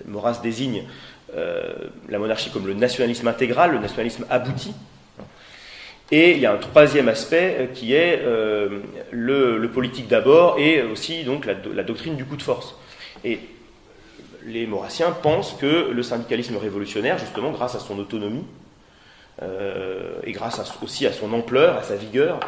[0.05, 0.83] Maurras désigne
[1.35, 1.73] euh,
[2.07, 4.73] la monarchie comme le nationalisme intégral, le nationalisme abouti.
[6.09, 8.79] Et il y a un troisième aspect qui est euh,
[9.11, 12.75] le, politique d'abord et aussi donc la, doctrine du coup de force.
[13.25, 13.39] Et
[14.45, 18.45] les Maurassiens pensent que le syndicalisme révolutionnaire, justement grâce à son autonomie
[19.41, 22.39] euh, et grâce aussi à son ampleur, à sa vigueur,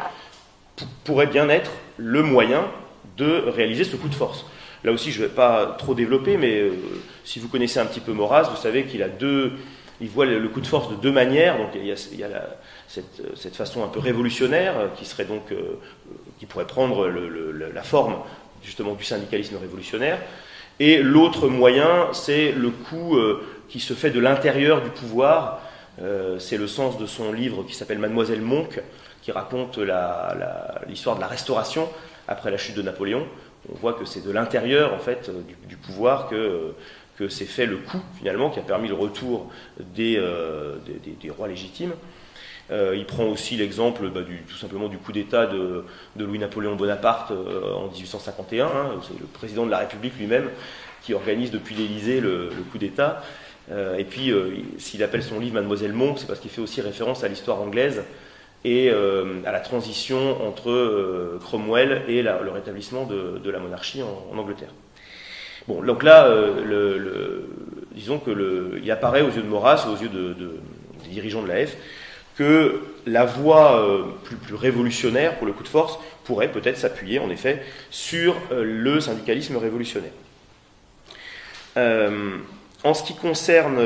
[1.04, 2.64] pourrait bien être le moyen
[3.18, 4.46] de réaliser ce coup de force.
[4.84, 6.72] Là aussi, je ne vais pas trop développer, mais euh,
[7.24, 9.52] si vous connaissez un petit peu Maurras, vous savez qu'il a deux,
[10.00, 11.58] il voit le, coup de force de deux manières.
[11.58, 12.56] Donc il y a, la,
[12.88, 15.78] cette, façon un peu révolutionnaire euh, qui serait donc, euh,
[16.38, 18.16] qui pourrait prendre la forme
[18.62, 20.18] justement du syndicalisme révolutionnaire.
[20.80, 25.60] Et l'autre moyen, c'est le coup euh, qui se fait de l'intérieur du pouvoir.
[26.00, 28.80] Euh, c'est le sens de son livre qui s'appelle Mademoiselle Monk,
[29.20, 29.78] qui raconte
[30.88, 31.86] l'histoire de la restauration
[32.26, 33.26] après la chute de Napoléon.
[33.68, 36.72] On voit que c'est de l'intérieur en fait du, du pouvoir que
[37.20, 40.78] que s'est fait le coup finalement qui a permis le retour des, euh,
[41.36, 41.92] rois légitimes.
[42.70, 45.84] Euh, il prend aussi l'exemple bah, tout simplement du coup d'État de,
[46.16, 48.66] Louis-Napoléon Bonaparte euh, en 1851.
[48.66, 48.70] Hein,
[49.02, 50.48] c'est le président de la République lui-même
[51.02, 53.22] qui organise depuis l'Élysée le, coup d'État.
[53.70, 54.32] Euh, et puis,
[54.78, 58.02] s'il appelle son livre Mademoiselle Monk, c'est parce qu'il fait aussi référence à l'histoire anglaise
[58.64, 64.72] et à la transition entre Cromwell et le rétablissement de, la monarchie en, Angleterre.
[65.68, 67.42] Bon, donc là, euh,
[67.92, 70.56] disons que il apparaît aux yeux de Maurras, aux yeux de, de,
[71.04, 71.76] des dirigeants de la F,
[72.36, 77.30] que la voie euh, plus, révolutionnaire pour le coup de force pourrait peut-être s'appuyer, en
[77.30, 80.12] effet, sur euh, le syndicalisme révolutionnaire.
[81.76, 82.38] Euh,
[82.82, 83.78] en ce qui concerne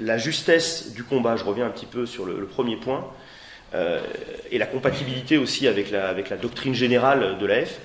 [0.00, 3.08] la justesse du combat, je reviens un petit peu sur le premier point,
[4.50, 7.78] et la compatibilité aussi avec la, doctrine générale de la F.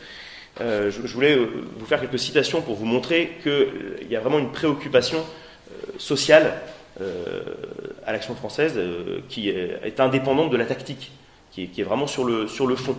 [0.61, 4.37] Euh, je, voulais vous faire quelques citations pour vous montrer qu'il euh, y a vraiment
[4.37, 6.61] une préoccupation euh, sociale
[7.01, 7.41] euh,
[8.05, 11.11] à l'action française euh, qui est, indépendante de la tactique,
[11.51, 12.95] qui est, vraiment sur le, fond.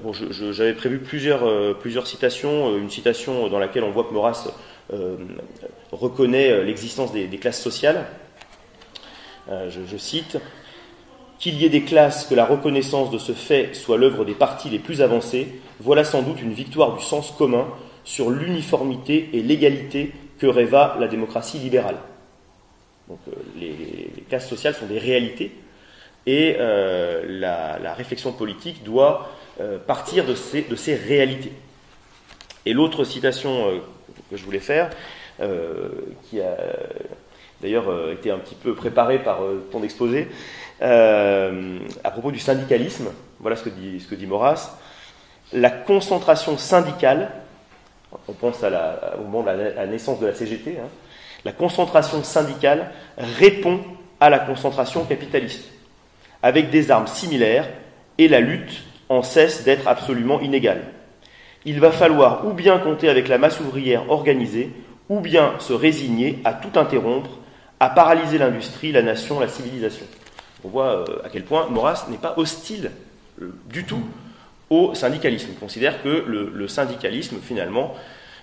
[0.00, 4.48] bon, j'avais prévu plusieurs, citations, une citation dans laquelle on voit que Maurras
[5.90, 8.06] reconnaît l'existence des, classes sociales.
[9.48, 10.38] je cite
[11.38, 14.70] qu'il y ait des classes, que la reconnaissance de ce fait soit l'œuvre des partis
[14.70, 15.48] les plus avancés,
[15.80, 17.66] voilà sans doute une victoire du sens commun
[18.04, 21.96] sur l'uniformité et l'égalité que rêva la démocratie libérale.
[23.08, 25.52] Donc euh, les, classes sociales sont des réalités
[26.26, 31.52] et euh, la, réflexion politique doit euh, partir de ces, de ces, réalités.
[32.66, 33.82] Et l'autre citation
[34.30, 34.88] que je voulais faire,
[36.22, 36.56] qui a
[37.60, 40.28] d'ailleurs été un petit peu préparée par ton exposé,
[40.82, 43.06] euh, à propos du syndicalisme.
[43.40, 44.76] Voilà ce que dit, ce Maurras.
[45.52, 47.30] La concentration syndicale,
[48.28, 50.88] on pense à la, au moment de la, la, naissance de la CGT, hein,
[51.44, 53.80] la concentration syndicale répond
[54.20, 55.68] à la concentration capitaliste,
[56.42, 57.68] avec des armes similaires,
[58.18, 60.82] et la lutte en cesse d'être absolument inégale.
[61.64, 64.70] Il va falloir ou bien compter avec la masse ouvrière organisée,
[65.08, 67.30] ou bien se résigner à tout interrompre,
[67.80, 70.06] à paralyser l'industrie, la nation, la civilisation
[70.64, 72.90] on voit euh, à quel point Maurras n'est pas hostile
[73.40, 74.02] euh, du tout
[74.70, 75.48] au syndicalisme.
[75.52, 77.94] Il considère que le, syndicalisme, finalement,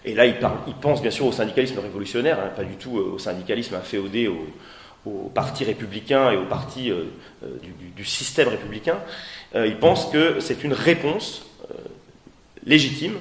[0.06, 0.36] et là il,
[0.82, 4.38] pense bien sûr au syndicalisme révolutionnaire, hein, pas du tout euh, au syndicalisme inféodé au,
[5.34, 6.92] parti républicain et au parti
[7.96, 9.00] du, système républicain,
[9.56, 11.44] il pense que c'est une réponse
[12.64, 13.16] légitime,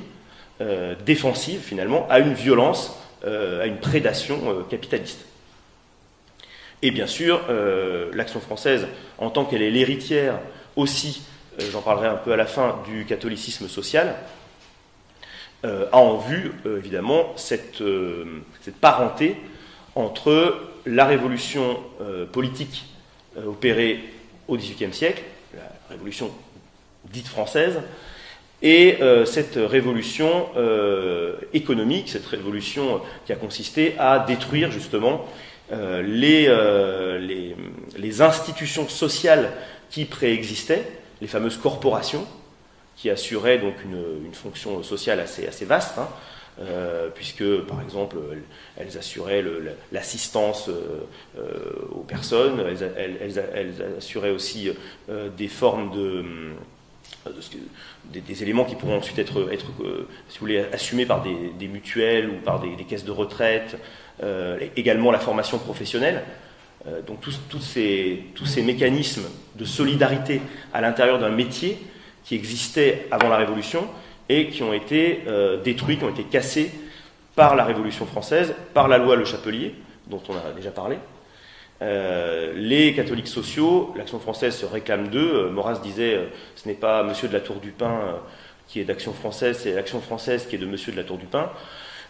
[1.06, 5.24] défensive finalement, à une violence, à une prédation capitaliste.
[6.82, 8.86] Et bien sûr, euh, l'action française,
[9.18, 10.38] en tant qu'elle est l'héritière
[10.76, 11.22] aussi,
[11.60, 14.16] euh, j'en parlerai un peu à la fin, du catholicisme social,
[15.62, 17.82] a en vue, évidemment, cette,
[18.80, 19.36] parenté
[19.94, 21.78] entre la révolution
[22.32, 22.86] politique
[23.36, 24.00] opérée
[24.48, 25.22] au XVIIIe siècle,
[25.54, 26.30] la révolution
[27.12, 27.82] dite française,
[28.62, 35.49] et euh, cette révolution euh, économique, cette révolution qui a consisté à détruire justement euh,
[35.70, 36.46] les,
[37.20, 37.56] les,
[37.96, 39.52] les, institutions sociales
[39.90, 40.84] qui préexistaient,
[41.20, 42.26] les fameuses corporations,
[42.96, 46.08] qui assuraient donc une, une fonction sociale assez, assez vaste, hein,
[47.14, 48.16] puisque par exemple
[48.76, 49.44] elles assuraient
[49.92, 50.68] l'assistance
[51.92, 52.60] aux personnes,
[52.96, 54.70] elles, elles, assuraient aussi
[55.08, 56.24] des formes de
[58.04, 63.04] des, éléments qui pourront ensuite être, euh, assumés par des, mutuelles ou par des, caisses
[63.04, 63.76] de retraite,
[64.22, 66.22] euh, également la formation professionnelle.
[66.86, 70.40] Euh, donc tous, ces, tous, ces, mécanismes de solidarité
[70.72, 71.78] à l'intérieur d'un métier
[72.24, 73.86] qui existait avant la Révolution
[74.28, 75.22] et qui ont été
[75.64, 76.70] détruits, qui ont été cassés
[77.34, 79.74] par la Révolution française, par la loi Le Chapelier,
[80.06, 80.98] dont on a déjà parlé,
[81.82, 85.46] euh, les catholiques sociaux, l'action française se réclame d'eux.
[85.46, 88.20] Euh, Maurras disait euh, ce n'est pas Monsieur de la Tour du Pin
[88.68, 91.26] qui est d'action française, c'est l'action française qui est de Monsieur de la Tour du
[91.26, 91.50] Pin.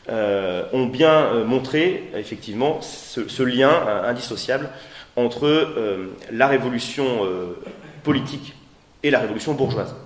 [0.09, 3.71] ont bien montré effectivement ce, lien
[4.05, 4.69] indissociable
[5.17, 5.73] entre
[6.31, 7.27] la révolution
[8.03, 8.55] politique
[9.03, 9.97] et la révolution bourgeoise.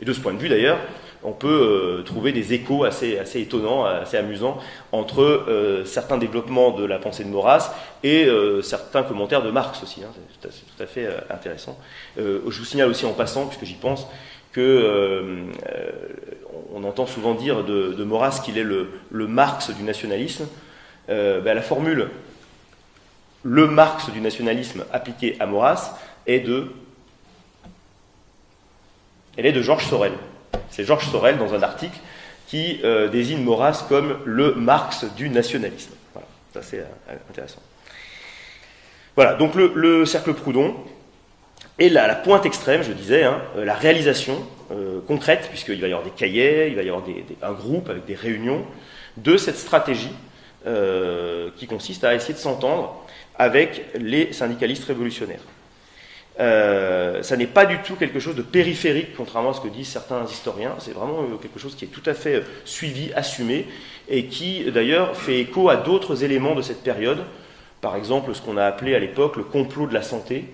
[0.00, 0.78] Et de ce point de vue d'ailleurs,
[1.24, 4.58] on peut euh, trouver des échos assez, assez étonnants, assez amusants
[4.90, 9.82] entre euh, certains développements de la pensée de Maurras et euh, certains commentaires de Marx
[9.82, 10.02] aussi.
[10.02, 10.10] Hein.
[10.42, 11.78] c'est, tout à, fait intéressant.
[12.16, 14.06] je vous signale aussi en passant, puisque j'y pense,
[14.52, 15.46] que
[16.74, 18.88] on entend souvent dire de, de qu'il est le,
[19.26, 20.46] Marx du nationalisme.
[21.08, 22.08] Ben, la formule
[23.44, 26.70] le Marx du nationalisme appliqué à Maurras est de
[29.36, 30.12] Georges Sorel.
[30.70, 31.98] C'est Georges Sorel dans un article
[32.52, 35.92] qui euh, désigne Maurras comme le Marx du nationalisme.
[36.12, 37.62] Voilà, ça c'est euh, intéressant.
[39.16, 40.74] Voilà, donc le, cercle Proudhon
[41.78, 44.46] est la, pointe extrême, je disais, hein, euh, la réalisation
[45.06, 47.04] concrète, puisqu'il va y avoir des cahiers, il va y avoir
[47.42, 48.64] un groupe avec des réunions,
[49.18, 50.14] de cette stratégie
[51.56, 53.04] qui consiste à essayer de s'entendre
[53.38, 55.42] avec les syndicalistes révolutionnaires.
[56.40, 59.88] Euh, ça n'est pas du tout quelque chose de périphérique, contrairement à ce que disent
[59.88, 60.74] certains historiens.
[60.78, 63.66] C'est vraiment euh, quelque chose qui est tout à fait euh, suivi, assumé,
[64.08, 67.18] et qui d'ailleurs fait écho à d'autres éléments de cette période.
[67.80, 70.46] Par exemple, ce qu'on a appelé à l'époque le complot de la santé,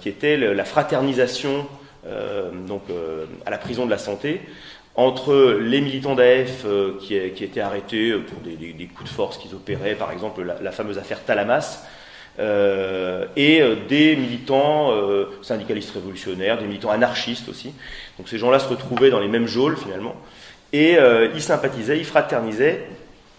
[0.00, 1.66] qui était la fraternisation
[2.66, 2.84] donc,
[3.44, 4.40] à la prison de la santé
[4.94, 6.64] entre les militants d'AF
[7.00, 10.96] qui, étaient arrêtés pour des, coups de force qu'ils opéraient, par exemple la, la fameuse
[10.96, 11.86] affaire Talamas,
[12.38, 17.72] et euh, des militants euh, syndicalistes révolutionnaires, des militants anarchistes aussi.
[18.18, 20.16] Donc ces gens-là se retrouvaient dans les mêmes geôles finalement,
[20.72, 20.98] et
[21.34, 22.84] ils sympathisaient, ils fraternisaient,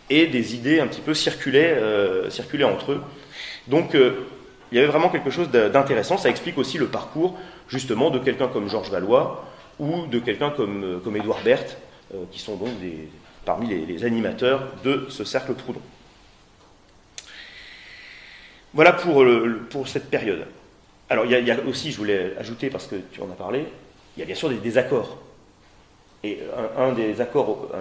[0.09, 1.77] et des idées un petit peu circulaient,
[2.29, 3.01] circulaient entre eux.
[3.67, 6.17] Donc il y avait vraiment quelque chose d'intéressant.
[6.17, 9.45] Ça explique aussi le parcours justement de quelqu'un comme Georges Valois
[9.77, 11.77] ou de quelqu'un comme, comme Édouard Berthe,
[12.31, 12.69] qui sont donc
[13.45, 15.81] parmi les animateurs de ce cercle Proudhon.
[18.77, 19.25] Voilà pour,
[19.71, 20.45] pour cette période.
[21.09, 23.65] Alors il y, a, aussi, je voulais ajouter, parce que tu en as parlé,
[24.15, 25.17] il y a bien sûr des désaccords.
[26.23, 26.37] Et
[26.77, 27.15] un, des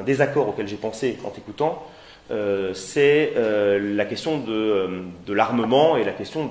[0.06, 1.87] désaccord auquel j'ai pensé en t'écoutant,
[2.30, 6.50] euh, c'est euh, la question de, l'armement et la question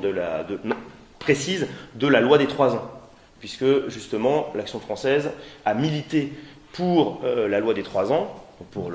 [1.18, 2.92] précise de la loi des trois ans.
[3.40, 5.32] Puisque justement, l'action française
[5.66, 6.32] a milité
[6.72, 8.92] pour euh, la loi des trois ans, pour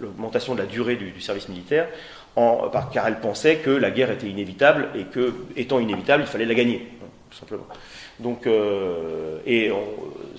[0.00, 1.86] l'augmentation de la durée du service militaire,
[2.34, 6.54] car elle pensait que la guerre était inévitable et que, étant inévitable, il fallait la
[6.54, 6.88] gagner,
[7.30, 7.66] tout simplement.
[8.20, 9.70] Donc, euh, et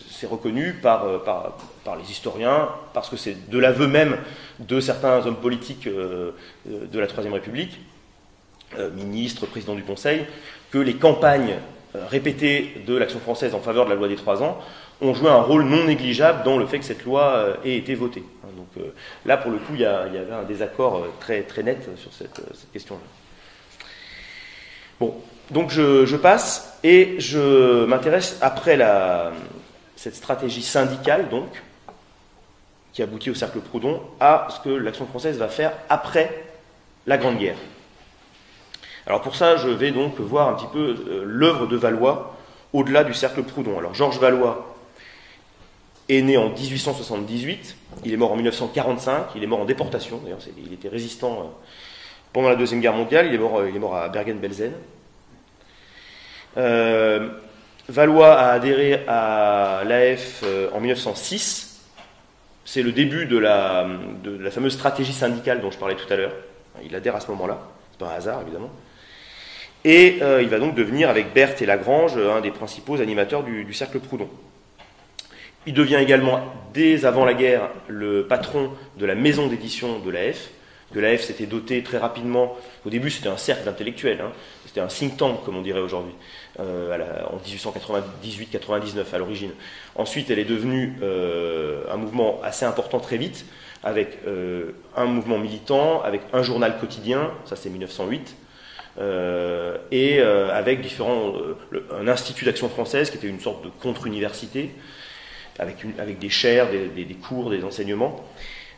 [0.10, 4.18] c'est reconnu euh, par, les historiens, parce que c'est de l'aveu même
[4.60, 6.32] de certains hommes politiques euh,
[6.66, 7.80] de la Troisième République,
[8.96, 10.26] ministres, présidents du Conseil,
[10.72, 11.56] que les campagnes
[11.94, 14.58] répétées de l'action française en faveur de la loi des trois ans
[15.04, 18.24] ont joué un rôle non négligeable dans le fait que cette loi ait été votée.
[18.56, 18.86] Donc
[19.26, 22.42] là, pour le coup, il y, avait un désaccord très, très net sur cette,
[22.72, 23.02] question-là.
[25.00, 25.16] Bon,
[25.52, 28.80] donc je, passe et je m'intéresse après
[29.96, 31.62] cette stratégie syndicale, donc,
[32.94, 36.46] qui aboutit au cercle Proudhon, à ce que l'action française va faire après
[37.08, 37.58] la Grande Guerre.
[39.06, 42.38] Alors pour ça, je vais donc voir un petit peu euh, l'œuvre de Valois
[42.72, 43.78] au-delà du cercle Proudhon.
[43.78, 44.73] Alors Georges Valois
[46.10, 47.76] est né en 1878,
[48.06, 51.44] il est mort en 1945, il est mort en déportation, d'ailleurs il était résistant euh,
[52.34, 54.74] pendant la Deuxième Guerre mondiale, il est mort, euh, à Bergen-Belsen.
[56.58, 57.30] Euh,
[57.88, 60.44] Valois a adhéré à l'AF
[60.74, 61.82] en 1906,
[62.66, 63.86] c'est le début de la,
[64.52, 66.34] fameuse stratégie syndicale dont je parlais tout à l'heure.
[66.86, 67.60] Il adhère à ce moment-là,
[67.92, 68.70] c'est pas un hasard évidemment.
[69.84, 74.00] Et il va donc devenir, avec Berthe et Lagrange, un des principaux animateurs du Cercle
[74.00, 74.30] Proudhon.
[75.66, 76.42] Il devient également,
[76.74, 80.50] dès avant la guerre, le patron de la maison d'édition de l'AF,
[80.94, 82.56] que l'AF s'était doté très rapidement.
[82.86, 84.32] Au début, c'était un cercle d'intellectuels, hein.
[84.66, 86.14] c'était un think tank, comme on dirait aujourd'hui,
[86.60, 86.98] euh,
[87.32, 89.52] en 1898-99 à l'origine.
[89.96, 93.46] Ensuite, elle est devenue euh, un mouvement assez important très vite,
[93.84, 98.36] avec euh, un mouvement militant, avec un journal quotidien, ça c'est 1908,
[99.92, 101.34] et avec différents,
[102.00, 104.70] un institut d'action française qui était une sorte de contre-université,
[105.60, 108.24] avec, des chaires, des, cours, des enseignements.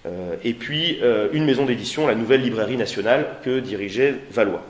[0.06, 4.62] Euh, et puis euh, une maison d'édition, la Nouvelle Librairie Nationale, que dirigeait Valois.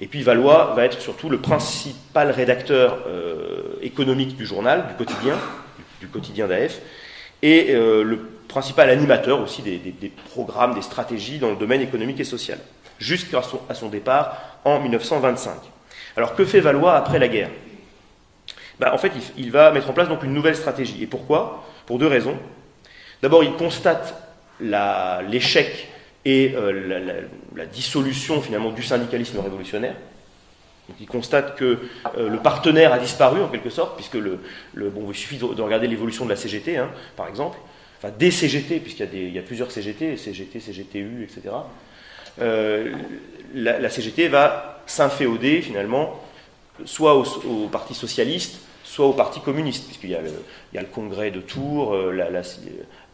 [0.00, 5.36] Et puis Valois va être surtout le principal rédacteur euh, économique du journal, du quotidien,
[6.00, 6.80] du, quotidien d'AF,
[7.42, 8.18] et le
[8.48, 12.58] principal animateur aussi des, programmes, des stratégies dans le domaine économique et social,
[12.98, 15.52] jusqu'à son, son départ en 1925.
[16.16, 17.50] Alors que fait Valois après la guerre?
[18.80, 21.02] Ben, En fait, il, va mettre en place donc une nouvelle stratégie.
[21.02, 21.64] Et pourquoi?
[21.86, 22.36] Pour deux raisons.
[23.22, 24.14] D'abord, il constate
[24.60, 25.88] l'échec
[26.24, 29.94] et euh, la, dissolution finalement du syndicalisme révolutionnaire.
[31.00, 31.78] Il constate que
[32.16, 34.40] euh, le partenaire a disparu en quelque sorte, puisque le,
[34.74, 37.58] bon, il suffit de, regarder l'évolution de la CGT, hein, par exemple,
[37.98, 41.54] enfin des CGT, puisqu'il y, a plusieurs CGT, CGT, CGTU, etc.
[42.40, 42.92] Euh,
[43.54, 46.20] la, CGT va s'inféoder finalement
[46.84, 48.60] soit au, Parti socialiste,
[48.96, 50.22] soit au Parti communiste, puisqu'il y, a
[50.80, 52.30] le congrès de Tours, la,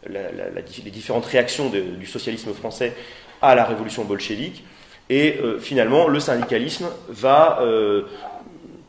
[0.07, 2.93] les différentes réactions du socialisme français
[3.41, 4.63] à la révolution bolchevique.
[5.09, 8.03] Et euh, finalement, le syndicalisme va euh,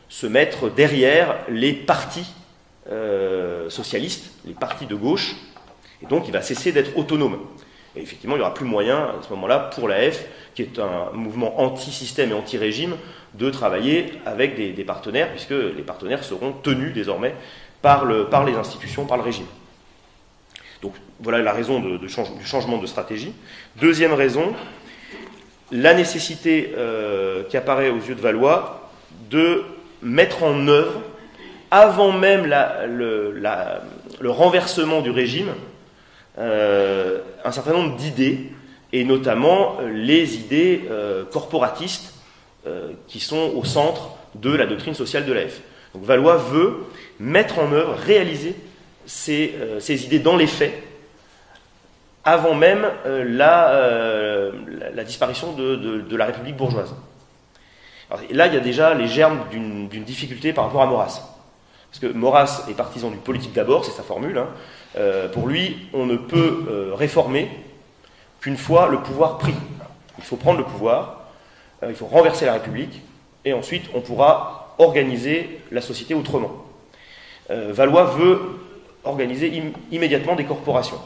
[0.08, 2.32] se mettre derrière les partis
[2.92, 5.34] euh, socialistes, les partis de gauche,
[6.00, 7.40] et donc il va cesser d'être autonome.
[7.96, 10.24] Et effectivement, il n'y aura plus moyen à ce moment-là pour la F,
[10.54, 12.96] qui est un mouvement anti-système et anti-régime,
[13.34, 17.34] de travailler avec des, partenaires, puisque les partenaires seront tenus désormais
[17.82, 19.46] par, le, par les institutions, par le régime.
[20.82, 23.32] Donc voilà la raison du changement de stratégie.
[23.76, 24.54] Deuxième raison,
[25.72, 28.90] la nécessité euh, qui apparaît aux yeux de Valois
[29.30, 29.64] de
[30.02, 31.00] mettre en œuvre,
[31.70, 35.54] avant même le, renversement du régime,
[36.38, 38.52] euh, un certain nombre d'idées,
[38.92, 40.82] et notamment euh, les idées
[41.32, 42.13] corporatistes
[43.08, 45.60] qui sont au centre de la doctrine sociale de l'AF.
[45.94, 46.86] Donc Valois veut
[47.20, 48.56] mettre en œuvre, réaliser
[49.06, 50.72] ces, euh, idées dans les faits
[52.24, 54.52] avant même euh, euh,
[54.94, 56.94] la, disparition de, la République bourgeoise.
[58.30, 61.20] Là, il y a déjà les germes d'une difficulté par rapport à Maurras.
[61.90, 64.38] Parce que Maurras est partisan du politique d'abord, c'est sa formule.
[64.38, 64.48] Hein.
[64.96, 67.50] Euh, pour lui, on ne peut réformer
[68.40, 69.54] qu'une fois le pouvoir pris.
[70.18, 71.23] Il faut prendre le pouvoir,
[71.82, 73.02] il faut renverser la République,
[73.44, 76.64] et ensuite on pourra organiser la société autrement.
[77.48, 78.40] Valois veut
[79.04, 80.98] organiser immédiatement des corporations.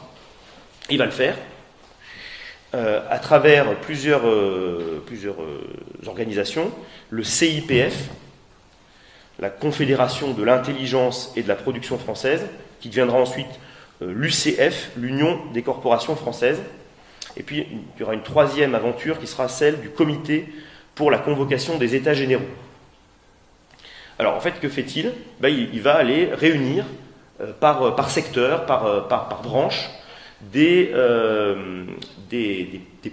[0.89, 1.35] Il va le faire
[2.75, 6.71] euh, à travers plusieurs, euh, euh, organisations,
[7.09, 8.09] le CIPF,
[9.39, 12.45] la Confédération de l'intelligence et de la production française,
[12.79, 13.47] qui deviendra ensuite
[14.01, 16.61] l'UCF, l'Union des corporations françaises.
[17.37, 20.47] Et puis il y aura une troisième aventure qui sera celle du Comité
[20.95, 22.43] pour la convocation des États généraux.
[24.17, 25.13] Alors en fait, que fait-il?
[25.39, 26.85] Ben, il va aller réunir
[27.41, 29.89] euh, par, euh, par secteur, par, euh, par, branche,
[30.41, 30.91] des,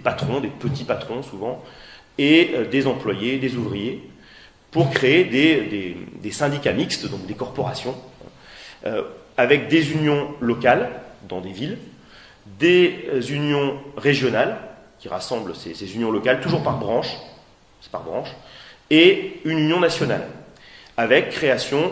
[0.03, 1.63] patrons, des petits patrons souvent,
[2.17, 4.01] et des employés, des ouvriers,
[4.71, 7.95] pour créer des syndicats mixtes, donc des corporations,
[9.35, 10.89] avec des unions locales
[11.27, 11.77] dans des villes,
[12.59, 14.57] des unions régionales,
[14.99, 17.15] qui rassemblent ces, unions locales, toujours par branche,
[17.81, 18.29] c'est par branche,
[18.89, 20.27] et une union nationale,
[20.95, 21.91] avec création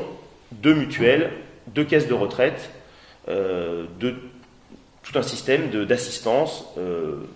[0.52, 1.32] de mutuelles
[1.68, 2.70] de caisses de retraite,
[3.28, 4.16] euh, de
[5.04, 7.28] tout un système d'assistance, euh,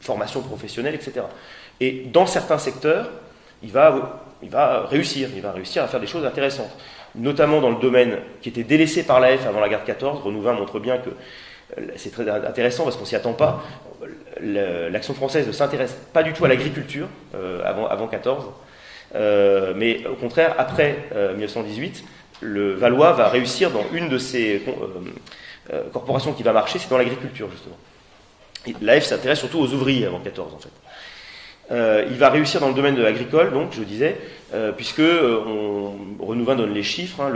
[0.00, 1.26] formation professionnelle, etc.
[1.80, 3.10] Et dans certains secteurs,
[3.62, 4.22] il va,
[4.90, 6.74] réussir, il va réussir à faire des choses intéressantes,
[7.14, 10.22] notamment dans le domaine qui était délaissé par l'AF avant la guerre de 14.
[10.22, 11.10] Renouvin montre bien que
[11.96, 13.62] c'est très intéressant parce qu'on s'y attend pas.
[14.40, 17.08] L'action française ne s'intéresse pas du tout à l'agriculture
[17.64, 18.46] avant, avant 14,
[19.76, 20.96] mais au contraire, après
[21.36, 22.04] 1918,
[22.40, 24.70] le Valois va réussir dans une de ces euh,
[25.72, 27.76] euh, corporations qui va marcher, c'est dans l'agriculture, justement.
[28.82, 30.68] L'AF s'intéresse surtout aux ouvriers avant 14, en fait.
[31.70, 34.16] Euh, il va réussir dans le domaine de l'agricole, donc, je disais,
[34.76, 37.20] puisque Renouvin donne les chiffres.
[37.20, 37.32] Hein,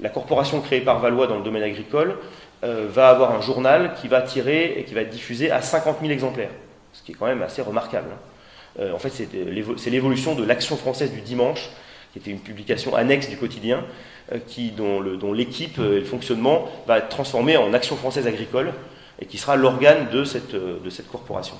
[0.00, 2.16] la corporation créée par Valois dans le domaine agricole
[2.62, 6.12] va avoir un journal qui va tirer et qui va être diffusé à 50 000
[6.12, 6.50] exemplaires,
[6.92, 8.08] ce qui est quand même assez remarquable.
[8.78, 8.84] Hein.
[8.94, 11.70] en fait, c'est l'évolution de l'Action française du dimanche,
[12.12, 13.84] qui était une publication annexe du quotidien,
[14.46, 18.72] qui, dont l'équipe et le fonctionnement va être transformé en Action française agricole,
[19.20, 21.56] et qui sera l'organe de cette, de cette corporation.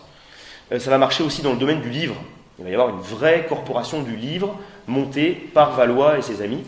[0.78, 2.14] ça va marcher aussi dans le domaine du livre.
[2.58, 6.62] Il va y avoir une vraie corporation du livre montée par Valois et ses amis,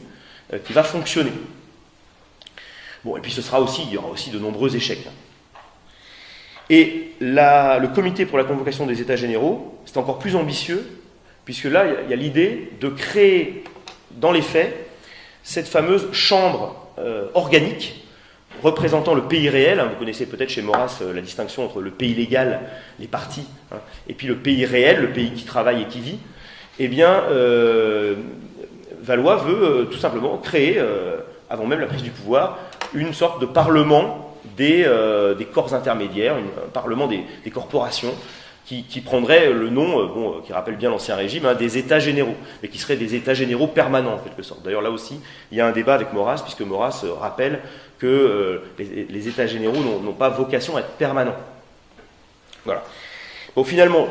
[0.65, 1.33] qui va fonctionner.
[3.05, 5.07] Bon, et puis ce sera aussi, il y aura aussi de nombreux échecs.
[6.71, 10.87] Et le comité pour la convocation des États généraux, c'est encore plus ambitieux,
[11.45, 13.65] puisque là, il y a l'idée de créer,
[14.13, 14.75] dans les faits,
[15.43, 18.03] cette fameuse chambre euh, organique
[18.63, 19.79] représentant le pays réel.
[19.79, 22.61] Hein, vous connaissez peut-être chez Maurras euh, la distinction entre le pays légal,
[22.99, 23.79] les partis, hein,
[24.09, 26.19] et puis le pays réel, le pays qui travaille et qui vit.
[26.79, 28.15] Eh bien, euh,
[29.03, 30.83] Valois veut tout simplement créer,
[31.51, 32.59] avant même la prise du pouvoir,
[32.95, 34.25] une sorte de parlement
[34.57, 38.15] des, euh, corps intermédiaires, un parlement des, corporations,
[38.67, 42.35] qui, prendrait le nom, euh, euh, qui rappelle bien l'ancien régime, hein, des États généraux,
[42.63, 44.63] mais qui seraient des États généraux permanents en quelque sorte.
[44.63, 45.21] D'ailleurs là aussi,
[45.53, 47.61] il y a un débat avec Maurras, puisque Maurras rappelle
[47.99, 51.37] que les, États généraux n'ont pas vocation à être permanents.
[52.65, 52.83] Voilà.
[53.55, 54.09] Bon, finalement,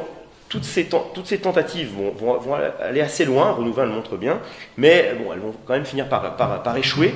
[0.49, 4.39] toutes ces, tentatives vont, aller assez loin, Renouvin le montre bien,
[4.77, 7.15] mais bon, elles vont quand même finir par échouer,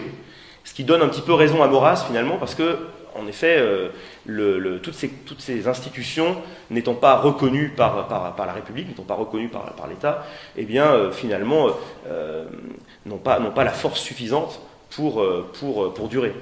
[0.67, 2.77] ce qui donne un petit peu raison à Maurras finalement, parce que,
[3.15, 6.35] en effet, euh, toutes, ces, institutions
[6.69, 10.25] n'étant pas reconnues par, la République, n'étant pas reconnues par, l'État,
[10.57, 11.67] eh bien, euh, finalement,
[12.07, 12.43] euh,
[13.05, 14.59] n'ont pas, la force suffisante
[14.89, 15.23] pour
[16.09, 16.33] durer.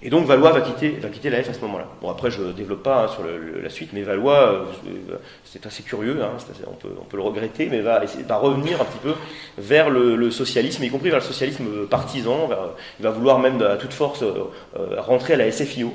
[0.00, 1.86] Et donc Valois va quitter, va quitter la F à ce moment-là.
[2.00, 5.82] Bon, après, je ne développe pas hein, sur la suite, mais Valois, euh, c'est assez
[5.82, 6.30] curieux, hein,
[6.68, 9.14] on, peut, on, peut, le regretter, mais va, va revenir un petit peu
[9.58, 12.48] vers le, socialisme, y compris vers le socialisme partisan.
[13.00, 14.44] il va vouloir même à toute force euh,
[14.78, 15.92] euh, rentrer à la SFIO.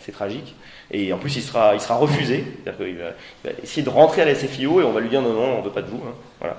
[0.00, 0.54] C'est tragique.
[0.90, 2.42] Et en plus, il sera, il sera refusé.
[2.80, 3.10] Il va,
[3.44, 5.58] va, essayer de rentrer à la SFIO et on va lui dire non, non, on
[5.58, 6.02] ne veut pas de vous.
[6.06, 6.14] Hein.
[6.40, 6.56] Voilà.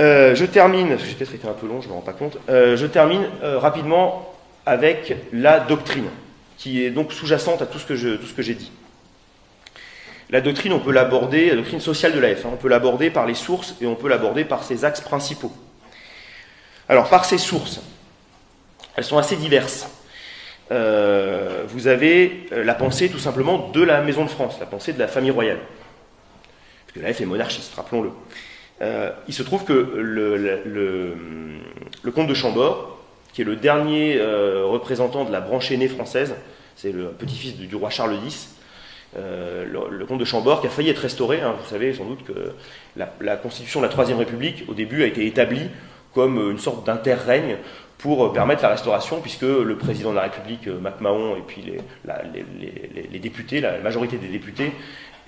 [0.00, 2.38] Euh, je termine, j'ai peut-être été un peu long, je ne me rends pas compte,
[2.48, 4.32] euh, je termine euh, rapidement
[4.64, 6.08] avec la doctrine,
[6.56, 8.70] qui est donc sous-jacente à tout ce que j'ai dit.
[10.30, 13.10] La doctrine, on peut l'aborder, la doctrine sociale de la F, hein, on peut l'aborder
[13.10, 15.52] par les sources et on peut l'aborder par ses axes principaux.
[16.88, 17.80] Alors, par ses sources,
[18.94, 19.88] elles sont assez diverses.
[20.70, 25.08] vous avez la pensée tout simplement de la Maison de France, la pensée de la
[25.08, 25.60] famille royale.
[26.86, 28.10] Parce que la F est monarchiste, rappelons-le.
[28.80, 31.60] Euh, il se trouve que le,
[32.14, 32.98] comte de Chambord,
[33.32, 36.34] qui est le dernier euh, représentant de la branche aînée française,
[36.76, 38.54] c'est le petit-fils du, roi Charles X,
[39.16, 41.40] euh, le, comte de Chambord, qui a failli être restauré.
[41.40, 42.52] Hein, vous savez sans doute que
[42.96, 45.68] la, constitution de la Troisième République, au début, a été établie
[46.14, 47.56] comme une sorte d'interrègne
[47.98, 53.60] pour permettre la restauration, puisque le président de la République, MacMahon, et puis les, députés,
[53.60, 54.72] la majorité des députés,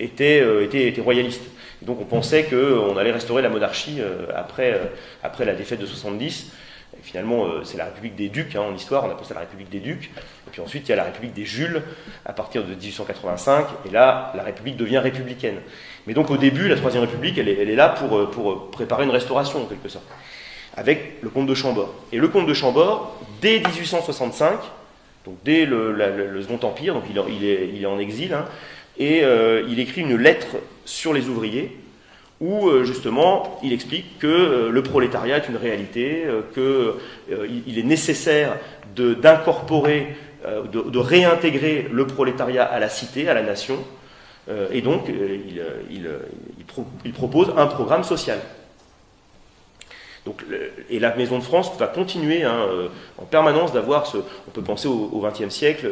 [0.03, 0.43] étaient,
[0.87, 1.43] étaient royalistes.
[1.81, 4.85] Donc on pensait qu'on allait restaurer la monarchie euh, après, euh,
[5.23, 6.51] après la défaite de 70.
[6.93, 9.39] Et finalement, euh, c'est la République des Ducs hein, en histoire, on appelle ça la
[9.41, 10.11] République des Ducs.
[10.47, 11.81] Et puis ensuite, il y a la République des Jules
[12.25, 13.65] à partir de 1885.
[13.87, 15.57] Et là, la République devient républicaine.
[16.05, 19.63] Mais donc au début, la Troisième République, elle est, là pour, pour préparer une restauration
[19.63, 20.05] en quelque sorte,
[20.75, 21.93] avec le comte de Chambord.
[22.11, 24.59] Et le comte de Chambord, dès 1865,
[25.25, 28.45] donc dès le, Second Empire, donc il, est, il est, en exil, hein,
[29.01, 29.23] et
[29.67, 31.75] il écrit une lettre sur les ouvriers,
[32.41, 37.83] où euh, justement il explique que euh, le prolétariat est une réalité, euh, qu'il est
[37.83, 38.57] nécessaire
[38.95, 43.77] d'incorporer, de, réintégrer le prolétariat à la cité, à la nation,
[44.73, 45.03] et donc
[47.05, 48.39] il, propose un programme social.
[50.89, 52.67] Et la Maison de France va continuer hein,
[53.17, 54.17] en permanence d'avoir ce.
[54.47, 55.89] On peut penser au XXe siècle,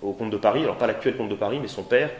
[0.00, 2.10] au comte de Paris, alors pas l'actuel comte de Paris, mais son père,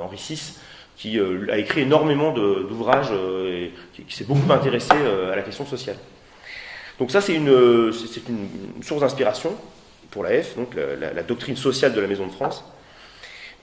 [0.00, 0.54] Henri VI,
[1.00, 5.40] qui euh, a écrit énormément d'ouvrages euh, et qui, s'est beaucoup intéressé euh, à la
[5.40, 5.96] question sociale.
[6.98, 9.54] Donc ça, c'est une, une, source d'inspiration
[10.10, 12.62] pour la F, donc la, doctrine sociale de la Maison de France.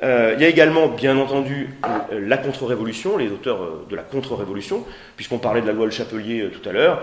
[0.02, 1.70] Il y a également, bien entendu,
[2.12, 4.86] la contre-révolution, les auteurs de la contre-révolution,
[5.16, 7.02] puisqu'on parlait de la loi Le Chapelier tout à l'heure.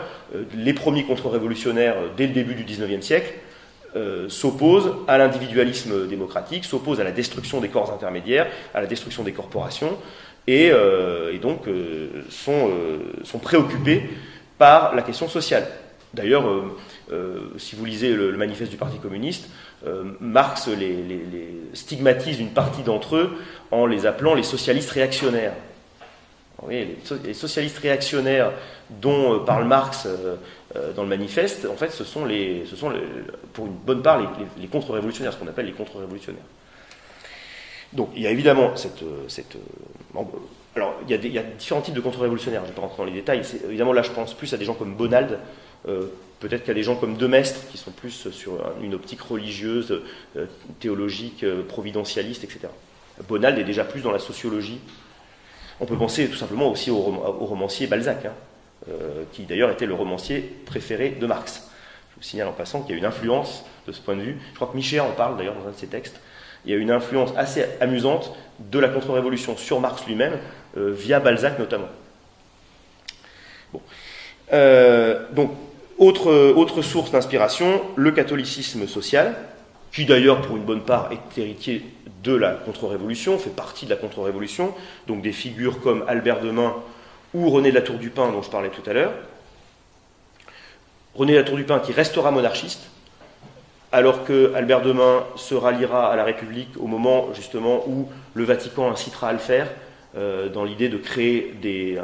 [0.57, 3.35] les premiers contre-révolutionnaires, dès le début du XIXe siècle,
[4.29, 9.33] s'opposent à l'individualisme démocratique, s'opposent à la destruction des corps intermédiaires, à la destruction des
[9.33, 9.99] corporations,
[10.49, 14.11] euh, et, donc euh, sont, euh, sont, préoccupés
[14.59, 15.67] par la question sociale.
[16.13, 16.45] D'ailleurs,
[17.57, 19.49] si vous lisez le, manifeste du Parti communiste,
[20.21, 21.21] Marx les,
[21.75, 23.33] stigmatise une partie d'entre eux
[23.71, 25.55] en les appelant les socialistes réactionnaires.
[26.69, 28.53] les, socialistes réactionnaires
[28.89, 30.07] dont parle Marx
[30.97, 32.27] dans le manifeste, en fait, ce sont,
[33.53, 34.21] pour une bonne part
[34.59, 36.45] les, contre-révolutionnaires, ce qu'on appelle les contre-révolutionnaires.
[37.95, 39.03] Donc il y a évidemment cette...
[40.75, 42.83] alors il y, a il y, a différents types de contre-révolutionnaires, je ne vais pas
[42.83, 43.43] rentrer dans les détails.
[43.67, 45.39] Évidemment là je pense plus à des gens comme Bonald,
[46.49, 50.03] peut-être qu'il y a des gens comme Demestre qui sont plus sur une optique religieuse,
[50.79, 52.69] théologique, providentialiste, etc.
[53.29, 54.81] Bonald est déjà plus dans la sociologie.
[55.81, 58.33] On peut penser tout simplement aussi au, romancier Balzac, hein,
[58.89, 61.69] euh, qui d'ailleurs était le romancier préféré de Marx.
[62.11, 64.39] Je vous signale en passant qu'il y a une influence de ce point de vue.
[64.51, 66.21] Je crois que Michel en parle d'ailleurs dans un de ses textes.
[66.65, 70.39] Il y a une influence assez amusante de la contre-révolution sur Marx lui-même,
[70.77, 71.89] euh, via Balzac notamment.
[74.53, 75.51] Euh, donc,
[75.99, 79.37] autre, autre source d'inspiration, le catholicisme social,
[79.93, 81.85] qui d'ailleurs pour une bonne part est héritier
[82.25, 84.75] de la contre-révolution, fait partie de la contre-révolution,
[85.07, 86.75] donc des figures comme Albert Demain
[87.33, 89.13] ou René de la du Pin dont je parlais tout à l'heure.
[91.15, 92.91] René de la du Pin qui restera monarchiste,
[93.93, 98.91] alors que Albert Demain se ralliera à la République au moment justement où le Vatican
[98.91, 99.69] incitera à le faire,
[100.17, 101.55] euh, dans l'idée de créer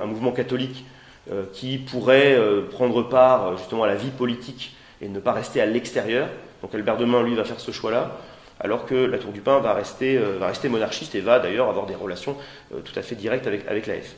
[0.00, 0.99] un mouvement catholique euh,
[1.52, 5.66] qui pourrait euh, prendre part justement à la vie politique et ne pas rester à
[5.66, 6.28] l'extérieur.
[6.62, 8.18] Donc Albert Demain, lui, va faire ce choix-là,
[8.58, 11.94] alors que la Tour du Pin va rester, euh, monarchiste et va d'ailleurs avoir des
[11.94, 12.36] relations
[12.74, 14.14] euh, tout à fait directes avec, avec l'AF.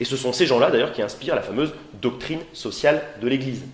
[0.00, 3.64] Et ce sont ces gens-là, d'ailleurs, qui inspirent la fameuse doctrine sociale de l'Église.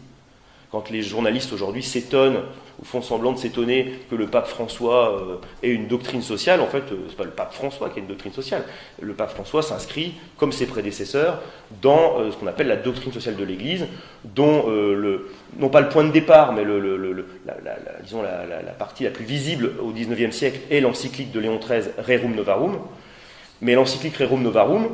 [0.70, 2.42] Quand les journalistes aujourd'hui s'étonnent
[2.80, 6.66] ou font semblant de s'étonner que le pape François euh, ait une doctrine sociale, en
[6.66, 8.64] fait, euh, ce n'est pas le pape François qui a une doctrine sociale.
[9.00, 11.40] Le pape François s'inscrit, comme ses prédécesseurs,
[11.80, 13.86] dans euh, ce qu'on appelle la doctrine sociale de l'Église,
[14.24, 14.66] dont,
[15.58, 20.36] non pas le point de départ, mais la, la, partie la plus visible au XIXe
[20.36, 22.78] siècle est l'encyclique de Léon XIII, Rerum Novarum.
[23.62, 24.90] Mais l'encyclique Rerum Novarum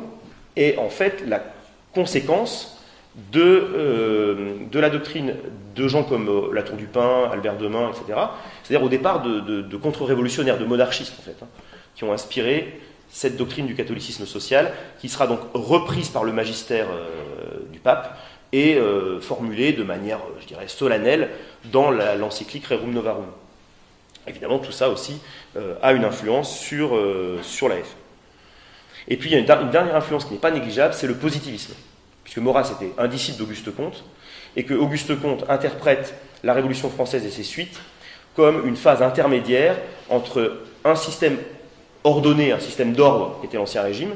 [0.55, 1.43] est en fait la
[1.93, 2.74] conséquence
[3.31, 4.35] de, euh,
[4.69, 5.35] de la doctrine
[5.75, 8.19] de gens comme euh, la du Pin, Albert Demain, etc.
[8.63, 11.47] C'est-à-dire au départ de, contre-révolutionnaires, de monarchistes en fait, hein,
[11.95, 16.87] qui ont inspiré cette doctrine du catholicisme social, qui sera donc reprise par le magistère
[16.89, 18.17] euh, du pape
[18.51, 18.79] et
[19.19, 21.27] formulée de manière, je dirais, solennelle
[21.65, 23.25] dans l'encyclique Rerum Novarum.
[24.27, 25.19] Évidemment, tout ça aussi
[25.81, 26.97] a une influence sur,
[27.41, 27.95] sur la F.
[29.09, 31.73] Et puis, il y a une dernière influence qui n'est pas négligeable, c'est le positivisme
[32.25, 34.03] puisque Maurras était un disciple d'Auguste Comte,
[34.57, 37.79] et que Auguste Comte interprète la Révolution française et ses suites
[38.35, 39.77] comme une phase intermédiaire
[40.09, 41.37] entre un système
[42.03, 44.11] ordonné, un système d'ordre qui était l'Ancien Régime,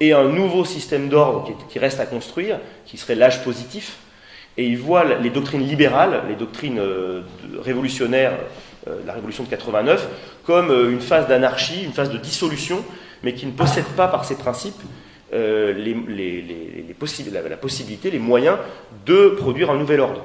[0.00, 3.98] et un nouveau système d'ordre qui, reste à construire, qui serait l'âge positif.
[4.56, 7.22] Et il voit les doctrines libérales, les doctrines euh,
[7.60, 8.32] révolutionnaires,
[8.88, 10.06] euh, la Révolution de 89,
[10.44, 12.84] comme euh, une phase d'anarchie, une phase de dissolution,
[13.22, 14.80] mais qui ne possède pas par ses principes
[15.32, 16.94] euh, la,
[17.56, 18.58] possibilité, les moyens
[19.06, 20.24] de produire un nouvel ordre.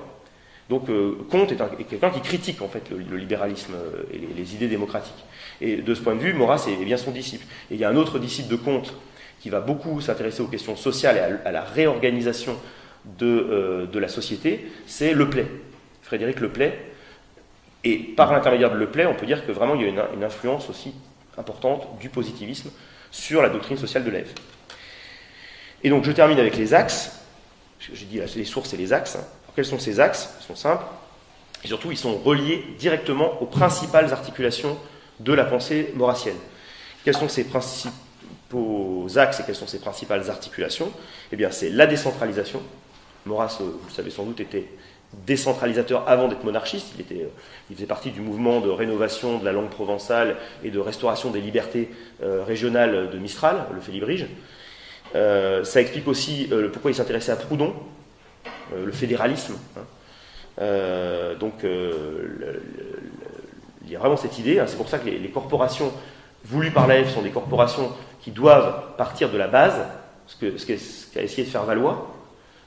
[0.70, 4.68] Donc euh, Comte est, quelqu'un qui critique en fait le, libéralisme euh, et les, idées
[4.68, 5.26] démocratiques.
[5.62, 7.45] Et de ce point de vue, Maurras est, bien son disciple.
[7.72, 8.93] Et il y a un autre disciple de Comte
[9.39, 12.58] qui va beaucoup s'intéresser aux questions sociales et à, la réorganisation
[13.18, 15.47] de, la société, c'est Leplay,
[16.02, 16.78] Frédéric Leplay.
[17.86, 20.24] Et par l'intermédiaire de Leplay, on peut dire que vraiment il y a une, une
[20.26, 20.93] influence aussi
[21.38, 22.70] importante du positivisme
[23.10, 24.36] sur la doctrine sociale de l'EF.
[25.84, 27.11] Et donc je termine avec les axes.
[27.80, 29.17] J'ai dit les sources et les axes.
[29.55, 30.30] quels sont ces axes?
[30.41, 30.84] Ils sont simples.
[31.63, 34.77] Et surtout, ils sont reliés directement aux principales articulations
[35.19, 36.38] de la pensée maurassienne.
[37.03, 40.91] Quels sont ces principaux axes et quelles sont ces principales articulations?
[41.32, 42.61] Eh bien, c'est la décentralisation.
[43.25, 44.65] Maurras, euh, vous le savez sans doute, était
[45.25, 46.88] décentralisateur avant d'être monarchiste.
[46.95, 47.30] Il, était, euh,
[47.69, 51.41] il, faisait partie du mouvement de rénovation de la langue provençale et de restauration des
[51.41, 51.89] libertés
[52.23, 54.27] euh, régionales de Mistral, le Félibrige.
[55.16, 57.74] Euh, ça explique aussi euh, pourquoi il s'intéressait à Proudhon,
[58.74, 59.55] euh, le fédéralisme.
[59.78, 59.82] Hein.
[61.39, 62.60] donc, il
[63.89, 64.60] y a vraiment cette idée.
[64.60, 64.66] Hein.
[64.68, 65.91] c'est pour ça que les, corporations
[66.43, 67.91] voulues par l'AF sont des corporations
[68.22, 69.80] qui doivent partir de la base,
[70.28, 72.07] ce qu'a ce qu'a essayé de faire valoir.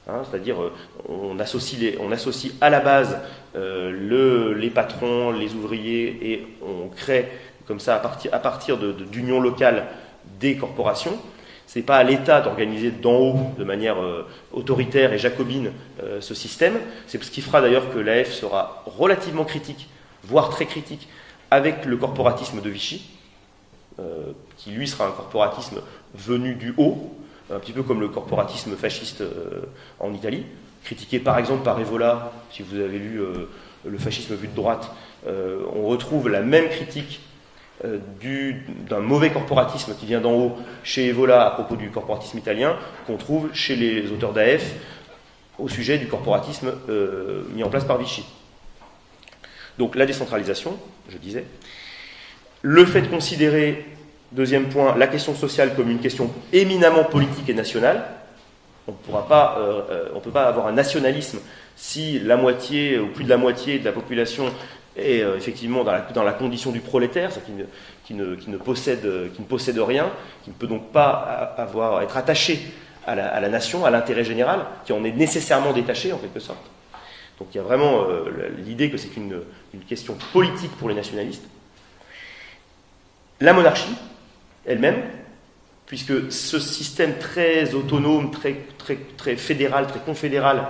[0.07, 0.23] Hein.
[0.29, 0.57] c'est-à-dire
[1.07, 3.17] on associe, on associe à la base
[3.55, 7.29] les patrons, les ouvriers, et on crée
[7.67, 9.85] comme ça à partir, à partir d'unions locales
[10.39, 11.17] des corporations.
[11.67, 15.71] Ce n'est pas à l'État d'organiser d'en haut, de manière euh, autoritaire et jacobine,
[16.03, 16.77] euh, ce système.
[17.07, 19.89] C'est ce qui fera d'ailleurs que l'AF sera relativement critique,
[20.23, 21.07] voire très critique,
[21.51, 23.09] avec le corporatisme de Vichy,
[23.99, 25.81] euh, qui lui sera un corporatisme
[26.15, 27.15] venu du haut,
[27.51, 29.23] un petit peu comme le corporatisme fasciste
[29.99, 30.45] en Italie,
[30.83, 33.19] critiqué par exemple par Evola, si vous avez lu
[33.85, 34.89] le fascisme vu de droite,
[35.27, 37.19] on retrouve la même critique
[37.85, 37.99] euh,
[38.89, 42.77] d'un mauvais corporatisme qui vient d'en haut chez Evola à propos du corporatisme italien,
[43.07, 44.73] qu'on trouve chez les auteurs d'AF
[45.59, 48.25] au sujet du corporatisme euh, mis en place par Vichy.
[49.77, 50.77] Donc la décentralisation,
[51.09, 51.45] je disais,
[52.61, 53.85] le fait de considérer,
[54.31, 58.05] deuxième point, la question sociale comme une question éminemment politique et nationale,
[58.87, 61.39] on ne euh, peut pas avoir un nationalisme
[61.75, 64.45] si la moitié ou plus de la moitié de la population
[64.95, 70.11] est euh, effectivement dans la, condition du prolétaire, qui ne, qui, qui ne possède rien,
[70.43, 72.59] qui ne peut donc pas avoir, être attaché
[73.05, 76.65] à la, nation, à l'intérêt général, qui en est nécessairement détaché en quelque sorte.
[77.39, 79.41] Donc il y a vraiment euh, l'idée que c'est une,
[79.87, 81.43] question politique pour les nationalistes.
[83.41, 83.95] La monarchie
[84.65, 85.01] elle-même,
[85.85, 90.67] puisque ce système très autonome, très fédéral, très confédéral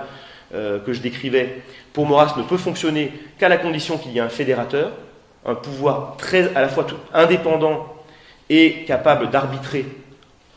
[0.54, 4.20] euh, que je décrivais, pour Maurras ne peut fonctionner qu'à la condition qu'il y ait
[4.20, 4.92] un fédérateur,
[5.44, 7.92] un pouvoir très à la fois indépendant
[8.48, 9.84] et capable d'arbitrer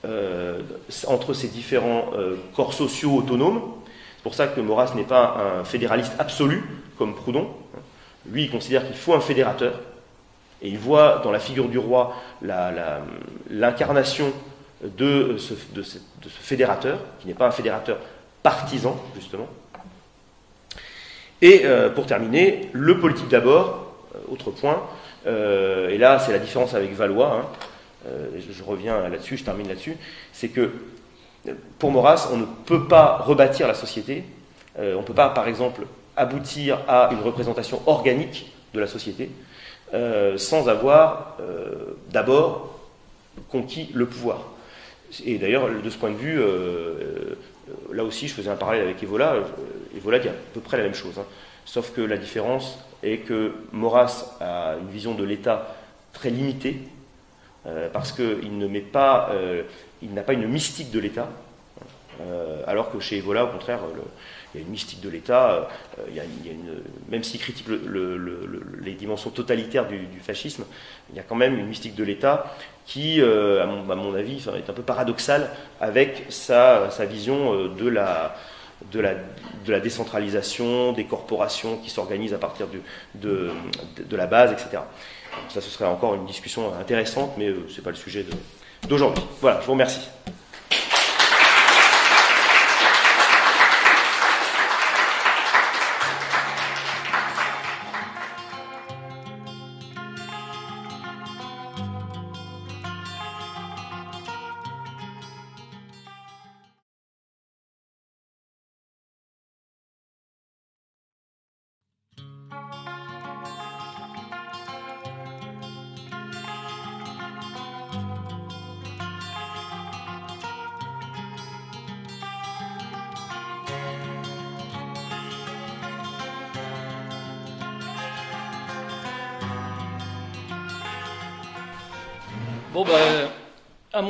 [0.05, 0.61] euh,
[1.07, 3.61] entre ces différents euh, corps sociaux autonomes.
[4.17, 6.63] C'est pour ça que Maurras n'est pas un fédéraliste absolu
[6.97, 7.49] comme Proudhon.
[8.29, 9.79] Lui, il considère qu'il faut un fédérateur.
[10.61, 12.15] Et il voit dans la figure du roi
[13.49, 14.31] l'incarnation
[14.83, 17.97] de, ce, de ce fédérateur, qui n'est pas un fédérateur
[18.43, 19.47] partisan, justement.
[21.41, 23.93] Et euh, pour terminer, le politique d'abord,
[24.29, 24.81] autre point,
[25.25, 27.45] et là c'est la différence avec Valois, hein,
[28.07, 29.97] euh, je, reviens là-dessus, je termine là-dessus,
[30.31, 30.71] c'est que
[31.79, 34.23] pour Maurras, on ne peut pas rebâtir la société,
[34.79, 35.85] euh, on ne peut pas, par exemple,
[36.15, 39.29] aboutir à une représentation organique de la société
[39.93, 41.37] euh, sans avoir
[42.11, 42.79] d'abord
[43.49, 44.45] conquis le pouvoir.
[45.25, 46.41] Et d'ailleurs, de ce point de vue,
[47.91, 49.35] là aussi, je faisais un parallèle avec Evola.
[49.95, 51.17] Evola dit à peu près la même chose.
[51.19, 51.25] Hein.
[51.65, 55.75] Sauf que la différence est que Maurras a une vision de l'État
[56.13, 56.77] très limitée,
[57.65, 59.63] euh, parce qu'il ne met pas, euh,
[60.01, 61.29] il n'a pas une mystique de l'État,
[62.21, 63.79] euh, alors que chez Evola, au contraire,
[64.53, 65.67] il y a une mystique de l'État,
[67.09, 70.63] même s'il critique les dimensions totalitaires du, fascisme,
[71.11, 72.55] il y a quand même une mystique de l'État
[72.87, 78.33] qui, à mon, avis, est un peu paradoxale avec sa, vision de la,
[78.91, 78.99] de
[79.71, 82.67] la, décentralisation, des corporations qui s'organisent à partir
[83.15, 83.51] de,
[84.15, 84.81] la base, etc.
[85.49, 88.25] Ça, ce serait encore une discussion intéressante, mais euh, ce n'est pas le sujet
[88.87, 89.23] d'aujourd'hui.
[89.41, 90.09] Voilà, je vous remercie.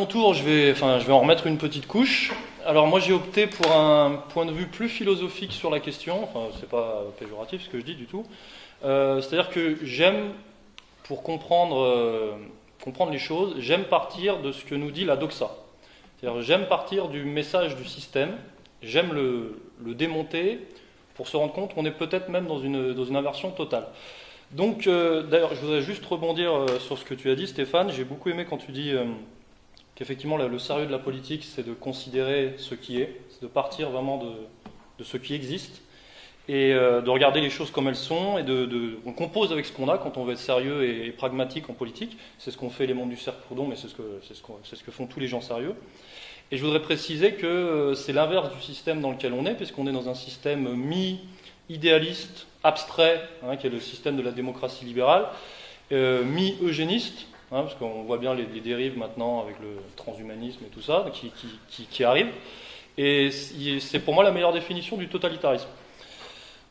[0.08, 2.32] Tour, je vais, en remettre une petite couche.
[2.66, 6.24] Alors, moi, j'ai opté pour un point de vue plus philosophique sur la question.
[6.24, 8.26] Enfin, c'est pas péjoratif ce que je dis du tout.
[8.86, 10.32] Euh, c'est-à-dire que j'aime,
[11.04, 12.32] pour comprendre, euh,
[12.84, 15.52] comprendre les choses, j'aime partir de ce que nous dit la doxa.
[16.20, 18.38] C'est-à-dire, j'aime partir du message du système,
[18.82, 19.60] j'aime le,
[19.94, 20.60] démonter
[21.16, 23.88] pour se rendre compte qu'on est peut-être même dans une, inversion totale.
[24.52, 27.92] Donc, euh, d'ailleurs, je voudrais juste rebondir sur ce que tu as dit, Stéphane.
[27.92, 28.94] J'ai beaucoup aimé quand tu dis
[29.98, 33.90] qu'effectivement, le sérieux de la politique, c'est de considérer ce qui est, c'est de partir
[33.90, 34.24] vraiment
[34.98, 35.82] de, ce qui existe
[36.48, 39.90] et de regarder les choses comme elles sont et de, on compose avec ce qu'on
[39.90, 42.16] a quand on veut être sérieux et, pragmatique en politique.
[42.38, 44.84] C'est ce qu'on fait les membres du cercle Proudhon, mais c'est ce, que, c'est, ce
[44.84, 45.74] que font tous les gens sérieux.
[46.52, 49.92] Et je voudrais préciser que c'est l'inverse du système dans lequel on est, puisqu'on est
[49.92, 55.26] dans un système mi-idéaliste, abstrait, hein, qui est le système de la démocratie libérale,
[55.92, 60.82] euh, mi-eugéniste, hein, parce qu'on voit bien les, dérives maintenant avec le transhumanisme et tout
[60.82, 61.32] ça, qui,
[61.86, 62.34] qui, arrivent.
[62.98, 65.68] Et c'est pour moi la meilleure définition du totalitarisme.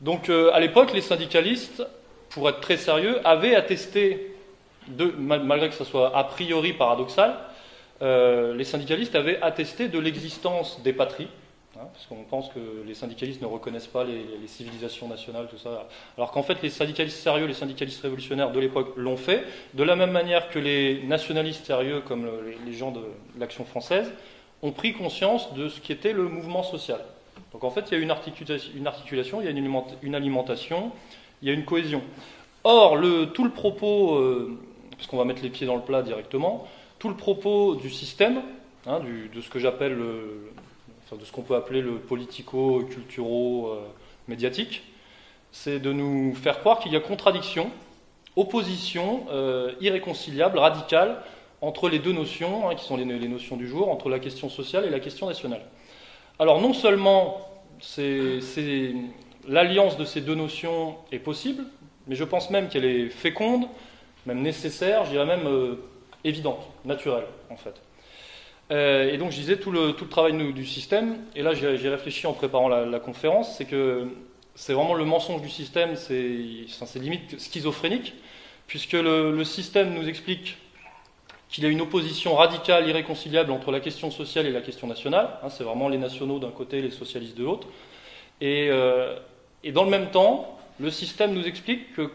[0.01, 1.87] Donc euh, à l'époque, les syndicalistes,
[2.31, 4.35] pour être très sérieux, avaient attesté,
[5.19, 7.37] malgré que ce soit a priori paradoxal,
[8.03, 11.29] euh, les syndicalistes avaient attesté de l'existence des patries,
[11.79, 15.87] Hein, parce qu'on pense que les syndicalistes ne reconnaissent pas les, civilisations nationales, tout ça.
[16.17, 19.95] Alors qu'en fait, les syndicalistes sérieux, les syndicalistes révolutionnaires de l'époque l'ont fait, de la
[19.95, 22.31] même manière que les nationalistes sérieux, comme
[22.65, 23.03] les, gens de
[23.39, 24.11] l'action française,
[24.63, 27.01] ont pris conscience de ce qui était le mouvement social.
[27.53, 28.11] Donc en fait, il y a une
[28.87, 30.93] articulation, il y a une, alimentation,
[31.43, 32.03] il y a une cohésion.
[32.65, 32.99] Or,
[33.35, 34.59] tout le propos, euh,
[34.97, 36.67] puisqu'on va mettre les pieds dans le plat directement,
[36.99, 38.41] tout le propos du système,
[38.87, 39.01] hein,
[39.35, 40.53] de ce que j'appelle le,
[41.15, 44.83] de ce qu'on peut appeler le politico-culturo-médiatique,
[45.53, 47.71] c'est de nous faire croire qu'il y a contradiction,
[48.35, 51.23] opposition euh, irréconciliable, radicale,
[51.61, 54.49] entre les deux notions, hein, qui sont les, les, notions du jour, entre la question
[54.49, 55.63] sociale et la question nationale.
[56.39, 57.49] Alors non seulement
[59.49, 61.65] l'alliance de ces deux notions est possible,
[62.07, 63.67] mais je pense même qu'elle est féconde,
[64.27, 65.77] même nécessaire, je dirais même euh,
[66.25, 67.81] évidente, naturelle en fait.
[68.73, 72.33] Euh, et donc je disais tout le, travail du système, et là j'ai réfléchi en
[72.33, 74.09] préparant la, conférence, c'est que
[74.55, 78.15] c'est vraiment le mensonge du système, c'est limite schizophrénique,
[78.67, 80.59] puisque le, système nous explique
[81.49, 85.39] qu'il y a une opposition radicale, irréconciliable entre la question sociale et la question nationale.
[85.45, 87.69] Hein, c'est vraiment les nationaux d'un côté, les socialistes de l'autre.
[88.41, 89.17] Et, euh,
[89.63, 92.11] et, dans le même temps, le système nous explique que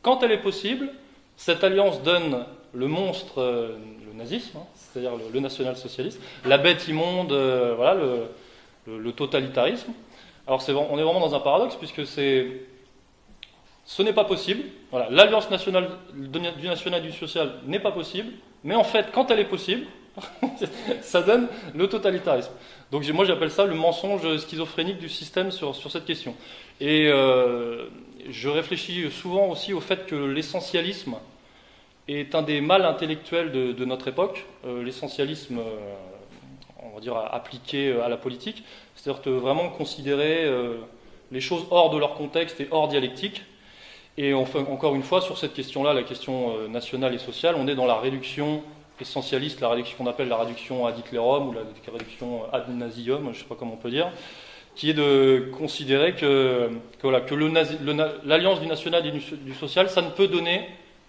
[0.00, 0.90] quand elle est possible,
[1.36, 7.32] cette alliance donne le monstre, euh, le nazisme, hein, c'est-à-dire le, national-socialisme, la bête immonde,
[7.32, 8.00] euh, voilà,
[8.86, 9.92] le, totalitarisme.
[10.46, 14.62] Alors on est vraiment dans un paradoxe puisque ce n'est pas possible.
[15.10, 18.32] L'alliance nationale du national et du social n'est pas possible,
[18.64, 19.84] mais en fait, quand elle est possible,
[21.02, 22.52] ça donne le totalitarisme.
[22.90, 26.34] Donc moi j'appelle ça le mensonge schizophrénique du système sur, sur cette question.
[26.80, 27.88] Et euh,
[28.30, 31.16] je réfléchis souvent aussi au fait que l'essentialisme
[32.08, 34.46] est un des mâles intellectuels de, notre époque.
[34.66, 35.94] Euh, l'essentialisme, euh,
[36.82, 38.64] on va dire, appliqué à la politique.
[38.94, 40.78] C'est-à-dire vraiment considérer euh,
[41.30, 43.42] les choses hors de leur contexte et hors dialectique.
[44.16, 47.76] Et encore une fois, sur cette question-là, la question euh, nationale et sociale, on est
[47.76, 48.64] dans la réduction
[49.00, 51.60] essentialiste, la réduction qu'on appelle la réduction ad Hitlerum ou la
[51.92, 54.10] réduction ad nazium, je ne sais pas comment on peut dire,
[54.74, 56.68] qui est de considérer que,
[57.00, 57.06] que
[58.24, 60.66] l'alliance du national et du, du, social, ça ne peut donner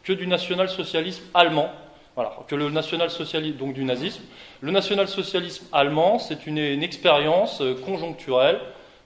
[0.09, 1.69] que du national-socialisme allemand,
[2.15, 4.23] voilà, que le national-socialisme, donc du nazisme.
[4.59, 8.59] Le national-socialisme allemand, c'est une, expérience euh, conjoncturelle,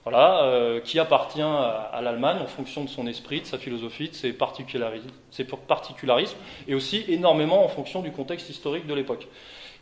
[0.06, 4.16] voilà, euh, qui appartient à, l'Allemagne en fonction de son esprit, de sa philosophie, de
[4.16, 6.38] ses particularismes,
[6.70, 9.28] et aussi énormément en fonction du contexte historique de l'époque.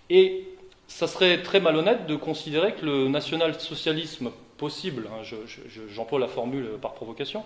[0.10, 0.48] Et
[0.88, 6.28] ça serait très malhonnête de considérer que le national-socialisme possible, hein, j'emploie je, je, la
[6.28, 7.44] formule par provocation,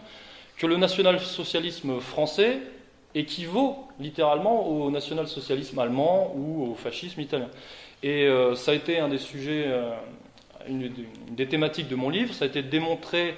[0.55, 2.61] que le national-socialisme français
[3.15, 7.49] équivaut littéralement au national-socialisme allemand ou au fascisme italien.
[8.03, 9.91] Et euh, ça a été un des sujets, euh,
[10.67, 10.91] une,
[11.31, 13.35] des thématiques de mon livre, ça a été de démontrer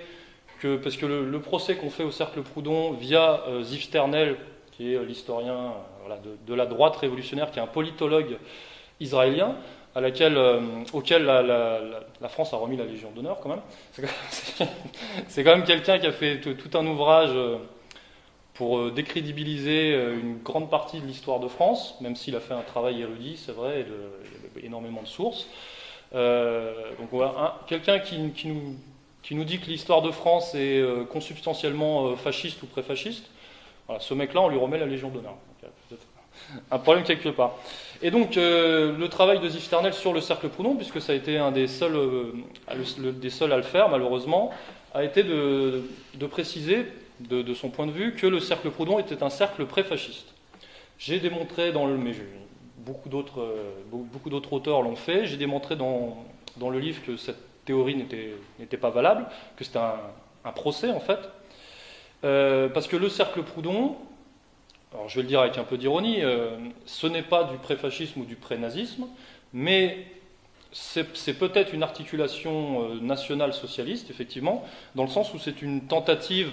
[0.59, 4.35] que, parce que le, procès qu'on fait au Cercle Proudhon via euh, Ziv Sternel,
[4.71, 8.37] qui est l'historien voilà, de, la droite révolutionnaire, qui est un politologue
[8.99, 9.55] israélien,
[9.97, 10.59] à laquelle, euh,
[10.93, 13.61] auquel la, France a remis la Légion d'honneur quand même.
[15.27, 17.57] C'est quand même quelqu'un qui a fait tout, un ouvrage euh,
[18.57, 22.61] pour euh, décrédibiliser une grande partie de l'histoire de France, même s'il a fait un
[22.61, 23.85] travail érudit, c'est vrai, et
[24.55, 25.47] il y a énormément de sources.
[26.15, 27.09] Euh, donc
[27.67, 28.75] quelqu'un qui, nous,
[29.21, 33.25] qui nous dit que l'histoire de France est euh, consubstantiellement euh, fasciste ou préfasciste,
[33.85, 35.35] voilà, ce mec-là, on lui remet la Légion d'honneur.
[36.71, 37.55] Un problème quelque part.
[38.01, 41.15] Et donc, euh, le travail de Ziv Sternel sur le cercle Proudhon, puisque ça a
[41.15, 42.31] été un des seuls, euh,
[43.11, 44.51] des seuls à le faire, malheureusement,
[44.93, 45.83] a été de,
[46.13, 46.85] de préciser
[47.19, 50.33] de, son point de vue, que le cercle Proudhon était un cercle pré-fasciste.
[50.99, 51.97] J'ai démontré dans le.
[51.97, 52.13] Mais
[52.77, 55.25] beaucoup d'autres euh, beaucoup d'autres auteurs l'ont fait.
[55.25, 56.25] J'ai démontré dans,
[56.57, 59.99] dans le livre que cette théorie n'était pas valable, que c'était un,
[60.45, 61.19] un, procès en fait.
[62.23, 63.97] Euh, parce que le cercle Proudhon,
[64.93, 68.21] alors je vais le dire avec un peu d'ironie, euh, ce n'est pas du pré-fascisme
[68.21, 69.05] ou du pré-nazisme,
[69.53, 70.07] mais
[70.71, 74.65] c'est peut-être une articulation nationale socialiste, effectivement,
[74.95, 76.51] dans le sens où c'est une tentative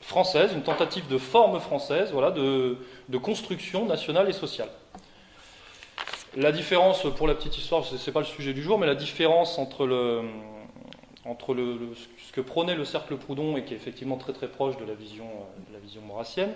[0.00, 2.76] française, une tentative de forme française, voilà, de,
[3.22, 4.68] construction nationale et sociale.
[6.36, 8.94] La différence, pour la petite histoire, ce n'est pas le sujet du jour, mais la
[8.94, 10.22] différence entre, le,
[11.24, 11.94] entre le,
[12.26, 14.94] ce que prônait le cercle Proudhon et qui est effectivement très très proche de la
[14.94, 15.28] vision,
[15.68, 16.52] de la vision maurassienne,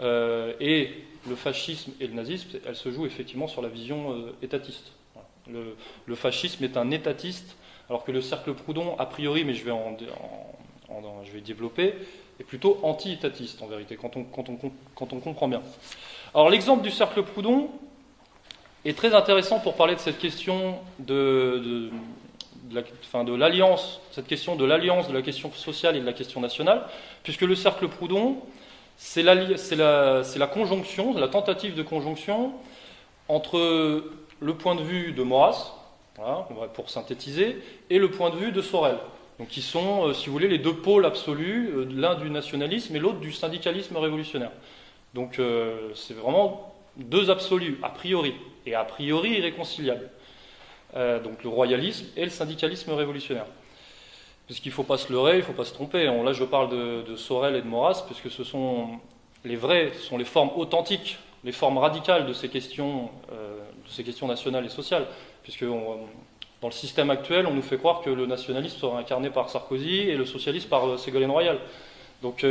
[0.00, 0.92] euh, et
[1.28, 4.92] le fascisme et le nazisme, elle se joue effectivement sur la vision euh, étatiste.
[5.50, 7.56] Le, fascisme est un étatiste,
[7.88, 9.72] alors que le cercle Proudhon, a priori, mais je vais,
[11.24, 11.94] je vais développer,
[12.40, 14.44] est plutôt anti-étatiste en vérité, quand on, quand,
[14.94, 15.62] quand on comprend bien.
[16.34, 17.70] Alors l'exemple du cercle Proudhon
[18.84, 21.90] est très intéressant pour parler de cette question de,
[22.70, 26.40] de, la, l'alliance, cette question de l'alliance de la question sociale et de la question
[26.40, 26.82] nationale,
[27.22, 28.38] puisque le cercle Proudhon,
[28.96, 32.52] c'est la, la, la, conjonction, la tentative de conjonction
[33.28, 34.02] entre
[34.40, 35.74] le point de vue de Maurras,
[36.16, 38.96] voilà, pour synthétiser, et le point de vue de Sorel.
[39.38, 42.94] Donc, qui sont, euh, si vous voulez, les deux pôles absolus, euh, l'un du nationalisme
[42.96, 44.50] et l'autre du syndicalisme révolutionnaire.
[45.14, 48.34] Donc, euh, c'est vraiment deux absolus, a priori,
[48.66, 50.10] et a priori irréconciliables.
[50.94, 53.46] donc le royalisme et le syndicalisme révolutionnaire.
[54.46, 56.04] Puisqu'il ne faut pas se leurrer, il ne faut pas se tromper.
[56.06, 58.98] Là, je parle de, Sorel et de Maurras, puisque ce sont
[59.44, 64.02] les vrais, ce sont les formes authentiques, les formes radicales de ces questions, de ces
[64.02, 65.06] questions nationales et sociales.
[65.42, 65.66] Puisque
[66.60, 70.00] dans le système actuel, on nous fait croire que le nationalisme sera incarné par Sarkozy
[70.00, 71.58] et le socialisme par Ségolène Royal.
[72.22, 72.44] Donc,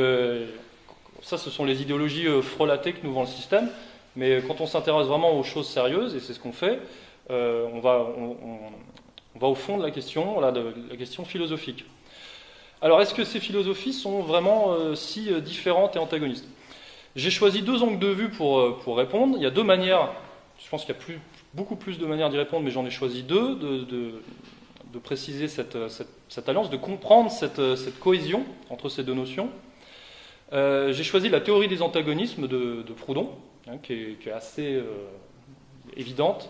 [1.21, 3.69] ça, ce sont les idéologies euh, frelatées que nous vend le système.
[4.15, 6.79] Mais quand on s'intéresse vraiment aux choses sérieuses, et c'est ce qu'on fait,
[7.29, 8.07] euh, on, va,
[9.41, 10.51] au fond de la question, la
[10.97, 11.85] question philosophique.
[12.81, 16.47] Alors, est-ce que ces philosophies sont vraiment euh, si différentes et antagonistes?
[17.15, 19.35] J'ai choisi deux angles de vue pour, pour répondre.
[19.37, 20.09] Il y a deux manières,
[20.63, 21.19] je pense qu'il y a plus,
[21.53, 24.21] beaucoup plus de manières d'y répondre, mais j'en ai choisi deux, de,
[25.03, 25.77] préciser cette,
[26.27, 29.51] cette, alliance, de comprendre cette, cette cohésion entre ces deux notions.
[30.53, 33.31] Euh, j'ai choisi la théorie des antagonismes de, Proudhon,
[33.67, 34.83] hein, qui, est, assez euh,
[35.95, 36.49] évidente.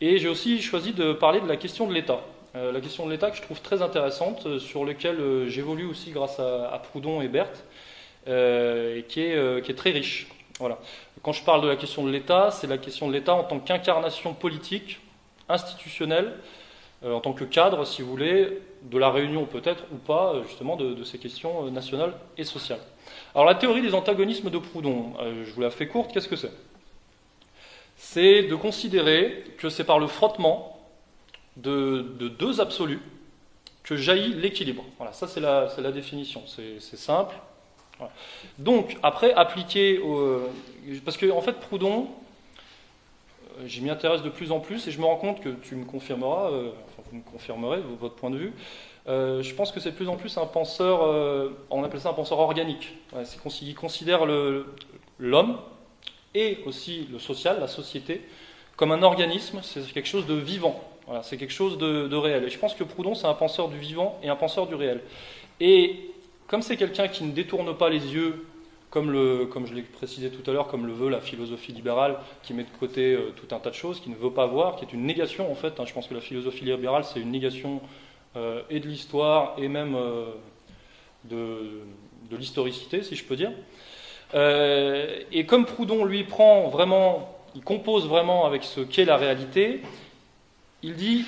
[0.00, 2.20] Et j'ai aussi choisi de parler de la question de l'État.
[2.54, 6.38] Euh, la question de l'État que je trouve très intéressante, sur laquelle j'évolue aussi grâce
[6.38, 7.64] à, Proudhon et Berthe,
[8.26, 10.28] et qui est, très riche.
[10.58, 10.78] Voilà.
[11.22, 13.58] Quand je parle de la question de l'État, c'est la question de l'État en tant
[13.58, 15.00] qu'incarnation politique,
[15.48, 16.34] institutionnelle,
[17.04, 21.04] en tant que cadre, si vous voulez, de la réunion peut-être ou pas, justement, de
[21.04, 22.80] ces questions nationales et sociales.
[23.34, 26.36] Alors la théorie des antagonismes de Proudhon, euh, je vous la fais courte, qu'est-ce que
[26.36, 26.52] c'est?
[27.96, 30.80] C'est de considérer que c'est par le frottement
[31.56, 33.00] de, deux absolus
[33.82, 34.84] que jaillit l'équilibre.
[34.98, 37.34] Voilà, ça c'est la, définition, c'est simple.
[38.58, 40.42] Donc, après, appliquer au...
[41.04, 42.08] Parce que, en fait, Proudhon,
[43.58, 45.76] euh, j'y m'y intéresse de plus en plus et je me rends compte que tu
[45.76, 48.52] me confirmeras, euh, enfin, vous me confirmerez votre point de vue,
[49.08, 52.10] euh, je pense que c'est de plus en plus un penseur, euh, on appelle ça
[52.10, 52.94] un penseur organique.
[53.24, 54.26] c'est il considère
[55.18, 55.58] l'homme
[56.34, 58.22] et aussi le social, la société,
[58.76, 60.80] comme un organisme, c'est quelque chose de vivant.
[61.22, 62.44] C'est quelque chose de, réel.
[62.44, 65.00] Et je pense que Proudhon, c'est un penseur du vivant et un penseur du réel.
[65.60, 66.10] Et
[66.46, 68.46] comme c'est quelqu'un qui ne détourne pas les yeux,
[68.90, 72.62] comme, je l'ai précisé tout à l'heure, comme le veut la philosophie libérale, qui met
[72.62, 74.92] de côté euh, tout un tas de choses, qui ne veut pas voir, qui est
[74.92, 75.78] une négation en fait.
[75.78, 75.84] Hein.
[75.86, 77.82] je pense que la philosophie libérale, c'est une négation
[78.36, 80.30] euh, et de l'histoire et même euh,
[81.24, 81.82] de,
[82.30, 83.52] l'historicité, si je peux dire.
[84.34, 89.82] Et comme Proudhon, lui, prend vraiment, il compose vraiment avec ce qu'est la réalité,
[90.82, 91.24] il dit,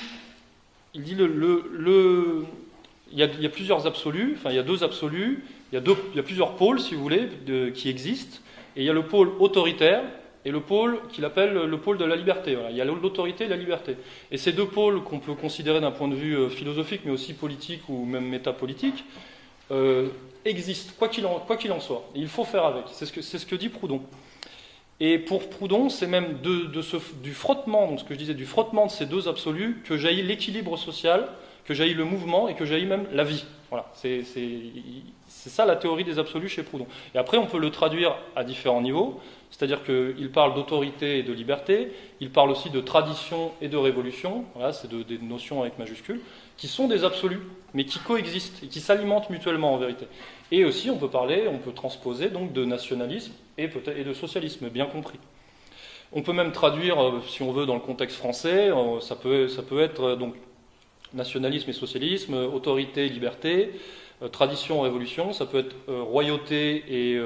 [0.95, 2.45] il dit le,
[3.13, 5.43] il, y a, plusieurs absolus, enfin il y a deux absolus,
[5.73, 7.29] il y a, plusieurs pôles, si vous voulez,
[7.75, 8.39] qui existent,
[8.77, 10.03] et il y a le pôle autoritaire
[10.45, 12.57] et le pôle qu'il appelle le pôle de la liberté.
[12.71, 13.97] Il y a l'autorité et la liberté.
[14.31, 17.35] Et ces deux pôles qu'on peut considérer d'un point de vue euh, philosophique, mais aussi
[17.35, 19.05] politique ou même métapolitique,
[19.71, 20.09] euh,
[20.45, 22.09] existent, quoi qu'il en, en, soit.
[22.15, 22.85] Il faut faire avec.
[22.93, 24.01] C'est ce, que, dit Proudhon.
[25.01, 28.47] Et pour Proudhon, c'est même de ce, du frottement, donc ce que je disais, du
[28.47, 31.29] frottement de ces deux absolus, que jaillit l'équilibre social,
[31.69, 33.45] que jaillit le mouvement et que jaillit même la vie.
[33.69, 34.25] Voilà, c'est
[35.29, 36.87] ça la théorie des absolus chez Proudhon.
[37.14, 39.21] Et après, on peut le traduire à différents niveaux.
[39.51, 44.45] C'est-à-dire qu'il parle d'autorité et de liberté, il parle aussi de tradition et de révolution,
[44.55, 46.21] voilà, c'est des notions avec majuscules,
[46.57, 47.41] qui sont des absolus,
[47.75, 50.07] mais qui coexistent et qui s'alimentent mutuellement en vérité.
[50.51, 54.87] Et aussi, on peut parler, on peut transposer donc de nationalisme et, de socialisme, bien
[54.87, 55.19] compris.
[56.12, 59.49] On peut même traduire, euh, si on veut, dans le contexte français, euh, ça peut,
[59.49, 60.35] ça peut être euh, donc
[61.15, 63.71] nationalisme et socialisme, autorité et liberté,
[64.33, 67.19] tradition, révolution, ça peut être royauté et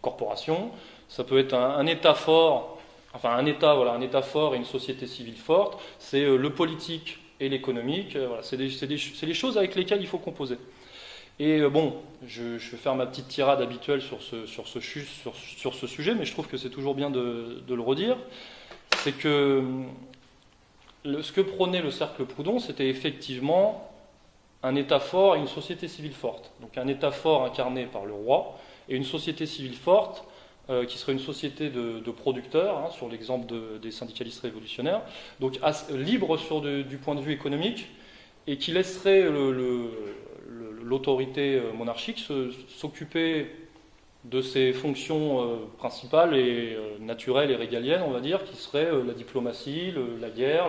[0.00, 0.70] corporation,
[1.08, 2.78] ça peut être un, État fort,
[3.12, 5.80] enfin un État, voilà, un État fort et une société civile forte.
[5.98, 8.16] C'est euh, le politique et l'économique.
[8.16, 10.56] Euh, voilà, c'est les choses avec lesquelles il faut composer.
[11.40, 15.74] Et euh, bon, je, vais faire ma petite tirade habituelle sur ce, sur ce, sur,
[15.74, 18.16] ce sujet, mais je trouve que c'est toujours bien de, le redire.
[18.98, 19.64] C'est que
[21.04, 23.90] ce que prônait le cercle Proudhon, c'était effectivement
[24.62, 26.52] un État fort et une société civile forte.
[26.60, 30.24] Donc un État fort incarné par le roi et une société civile forte
[30.68, 35.00] euh, qui serait une société de, producteurs, hein, sur l'exemple des syndicalistes révolutionnaires,
[35.40, 35.58] donc
[35.90, 36.36] libre
[36.84, 37.88] du point de vue économique,
[38.46, 39.26] et qui laisserait
[40.82, 42.24] l'autorité euh, monarchique
[42.68, 43.46] s'occuper
[44.24, 49.14] de ses fonctions euh, principales et naturelles et régaliennes, on va dire, qui seraient la
[49.14, 50.66] diplomatie, la guerre,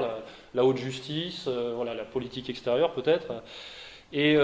[0.54, 3.43] la, haute justice, voilà, la politique extérieure peut-être,
[4.14, 4.38] et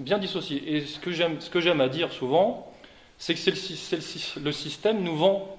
[0.00, 0.76] bien dissocié.
[0.76, 2.70] Et ce que j'aime à dire souvent,
[3.20, 5.56] c'est que le, système nous vend,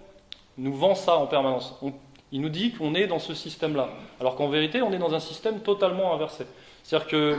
[0.58, 1.80] nous vend ça en permanence.
[2.32, 5.20] il nous dit qu'on est dans ce système-là, alors qu'en vérité, on est dans un
[5.20, 6.46] système totalement inversé.
[6.84, 7.38] C'est-à-dire que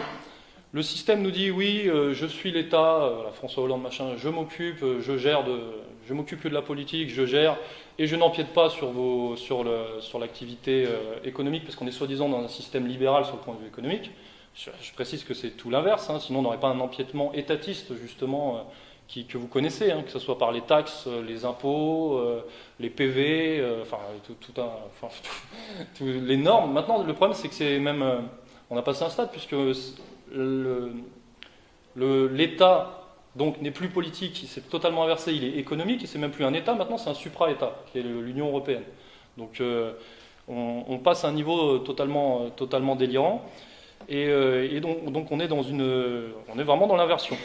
[0.73, 4.83] le système nous dit oui, euh, je suis l'État, euh, François Hollande machin, je m'occupe,
[4.83, 5.61] euh, je gère de,
[6.09, 7.59] je m'occupe de la politique, je gère
[7.99, 10.89] et je n'empiète pas sur l'activité
[11.25, 14.11] économique parce qu'on est soi-disant dans un système libéral sur le point de vue économique.
[14.55, 18.66] Je, précise que c'est tout l'inverse, hein, sinon on n'aurait pas un empiètement étatiste justement
[19.14, 22.20] que vous connaissez, hein, que ce soit par les taxes, les impôts,
[22.81, 24.70] les PV, enfin tout, un,
[25.03, 25.14] enfin,
[26.01, 26.73] les normes.
[26.73, 28.05] Maintenant le problème c'est que c'est même,
[28.70, 29.55] on a passé un stade puisque
[31.97, 32.99] l'État
[33.37, 36.53] donc n'est plus politique, c'est totalement inversé, il est économique et c'est même plus un
[36.53, 38.85] État, maintenant c'est un supra-État, qui est l'Union européenne.
[39.39, 39.95] Donc euh,
[40.49, 43.43] on, passe à un niveau totalement, totalement délirant
[44.09, 47.37] et, euh, donc, on est dans une, on est vraiment dans l'inversion.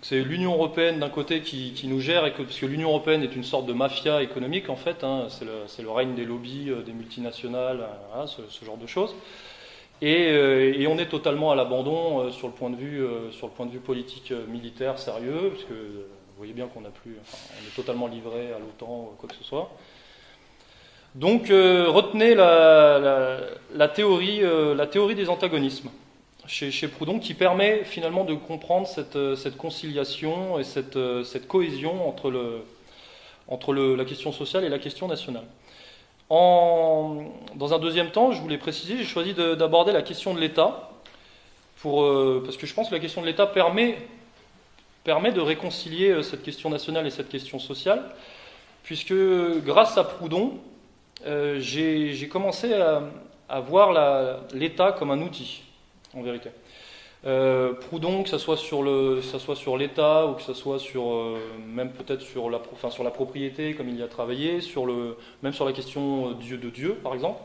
[0.00, 3.72] C'est l'Union européenne d'un côté qui, nous gère, et l'Union européenne est une sorte de
[3.72, 7.86] mafia économique en fait, hein, c'est le, règne des lobbies, euh, des multinationales,
[8.26, 9.14] ce, genre de choses.
[10.02, 13.46] Euh, et, on est totalement à l'abandon euh, sur, le point de vue, euh, sur
[13.46, 18.08] le point de vue politique militaire sérieux, parce que vous voyez bien qu'on est totalement
[18.08, 19.70] livré à l'OTAN ou quoi que ce soit.
[21.14, 24.40] Donc retenez la, théorie,
[25.14, 25.90] des antagonismes
[26.46, 32.32] chez, Proudhon qui permet finalement de comprendre cette, conciliation et cette, cette cohésion entre,
[33.72, 35.44] la question sociale et la question nationale
[36.30, 40.90] dans un deuxième temps, je voulais préciser, j'ai choisi d'aborder la question de l'État,
[41.84, 43.98] euh, parce que je pense que la question de l'État permet,
[45.04, 48.02] de réconcilier euh, cette question nationale et cette question sociale,
[48.82, 49.14] puisque
[49.64, 50.58] grâce à Proudhon,
[51.26, 53.92] euh, j'ai commencé à voir
[54.54, 55.62] l'État comme un outil,
[56.14, 56.50] en vérité.
[57.24, 60.54] Euh, Proudhon, que ce soit sur le, que ça soit sur l'État ou que ce
[60.54, 64.08] soit sur euh, même peut-être sur la, enfin, sur la propriété, comme il y a
[64.08, 67.40] travaillé, sur le, même sur la question euh, Dieu de Dieu, par exemple.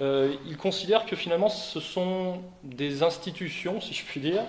[0.00, 4.42] Il considère que finalement ce sont des institutions, si je puis dire,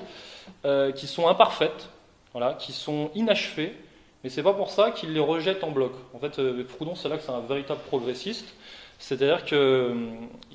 [0.96, 1.90] qui sont imparfaites,
[2.32, 3.76] voilà, qui sont inachevées,
[4.24, 5.92] mais c'est pas pour ça qu'il les rejette en bloc.
[6.16, 8.48] En fait, Proudhon, c'est là que c'est un véritable progressiste.
[9.04, 9.96] C'est-à-dire qu'il euh,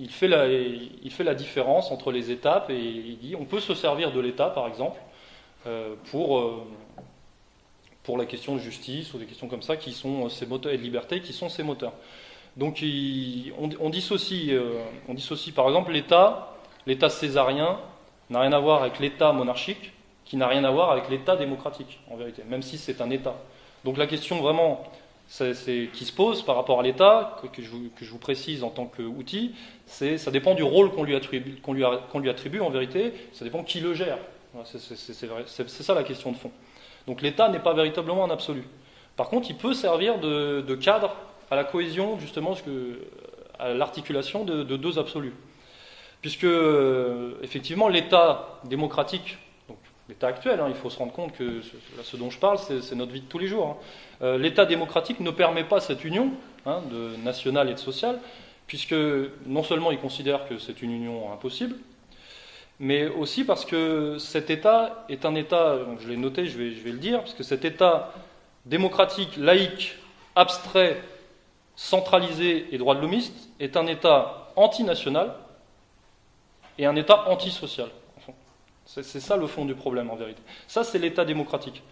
[0.09, 4.49] fait, la, différence entre les étapes et il dit on peut se servir de l'État,
[4.49, 4.99] par exemple,
[5.67, 6.65] euh, pour, euh,
[8.05, 10.79] pour la question de justice ou des questions comme ça, qui sont ces moteurs, et
[10.79, 11.93] de liberté, qui sont ces moteurs.
[12.57, 12.83] Donc
[13.59, 14.51] on, dissocie,
[15.09, 17.79] on dissocie, par exemple, l'État, l'État césarien
[18.31, 19.93] n'a rien à voir avec l'État monarchique,
[20.25, 23.37] qui n'a rien à voir avec l'État démocratique, en vérité, même si c'est un État.
[23.85, 24.91] Donc la question vraiment
[25.29, 27.69] qui se pose par rapport à l'État, que, je
[28.11, 29.55] vous, précise en tant qu'outil,
[29.87, 33.81] c'est ça dépend du rôle qu'on lui, attribue, lui, attribue en vérité, ça dépend qui
[33.81, 34.19] le gère.
[34.65, 36.51] C'est ça la question de fond.
[37.07, 38.65] Donc l'État n'est pas véritablement un absolu.
[39.17, 41.15] Par contre, il peut servir de, cadre
[41.51, 42.55] à la cohésion, justement,
[43.59, 45.35] à l'articulation de, de, deux absolus.
[46.23, 49.39] Puisque, euh, effectivement, l'État démocratique
[50.09, 50.61] l'état actuel.
[50.61, 50.67] Hein.
[50.69, 51.61] Il faut se rendre compte que
[52.03, 53.67] ce, dont je parle, c'est notre vie de tous les jours.
[53.67, 53.77] Hein.
[54.23, 56.31] Euh, l'état démocratique ne permet pas cette union
[56.67, 58.19] hein, de nationale et de sociale,
[58.67, 58.97] puisque
[59.47, 61.77] non seulement il considère que c'est une union impossible,
[62.81, 66.99] mais aussi parce que cet État est un État, je l'ai noté, je vais, le
[66.99, 68.13] dire, parce que cet État
[68.67, 69.97] démocratique, laïque,
[70.37, 71.01] abstrait,
[71.75, 75.33] centralisé et droit de l'homiste est un État antinational
[76.77, 77.89] et un État antisocial.
[78.89, 80.41] C'est ça le fond du problème en vérité.
[80.67, 81.83] Ça, c'est l'État démocratique.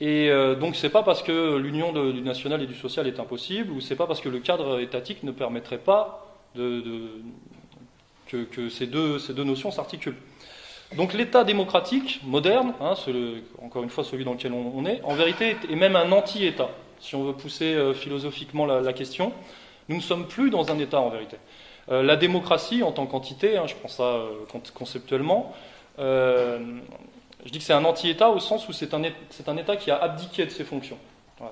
[0.00, 3.70] Et euh, donc, c'est pas parce que l'union du national et du social est impossible,
[3.70, 7.10] ou c'est pas parce que le cadre étatique ne permettrait pas que,
[8.70, 10.16] ces, deux, ces, deux, notions s'articulent.
[10.96, 12.94] Donc, l'État démocratique moderne, hein,
[13.62, 16.70] encore une fois celui dans lequel on, est, en vérité est, même un anti-État.
[16.98, 19.34] Si on veut pousser euh, philosophiquement la, question,
[19.90, 21.36] nous ne sommes plus dans un État en vérité.
[21.90, 24.22] Euh, la démocratie en tant qu'entité, hein, je prends ça
[24.72, 25.52] conceptuellement,
[25.98, 26.58] euh,
[27.44, 29.96] je dis que c'est un anti-État au sens où c'est un, un, État qui a
[29.96, 30.98] abdiqué de ses fonctions.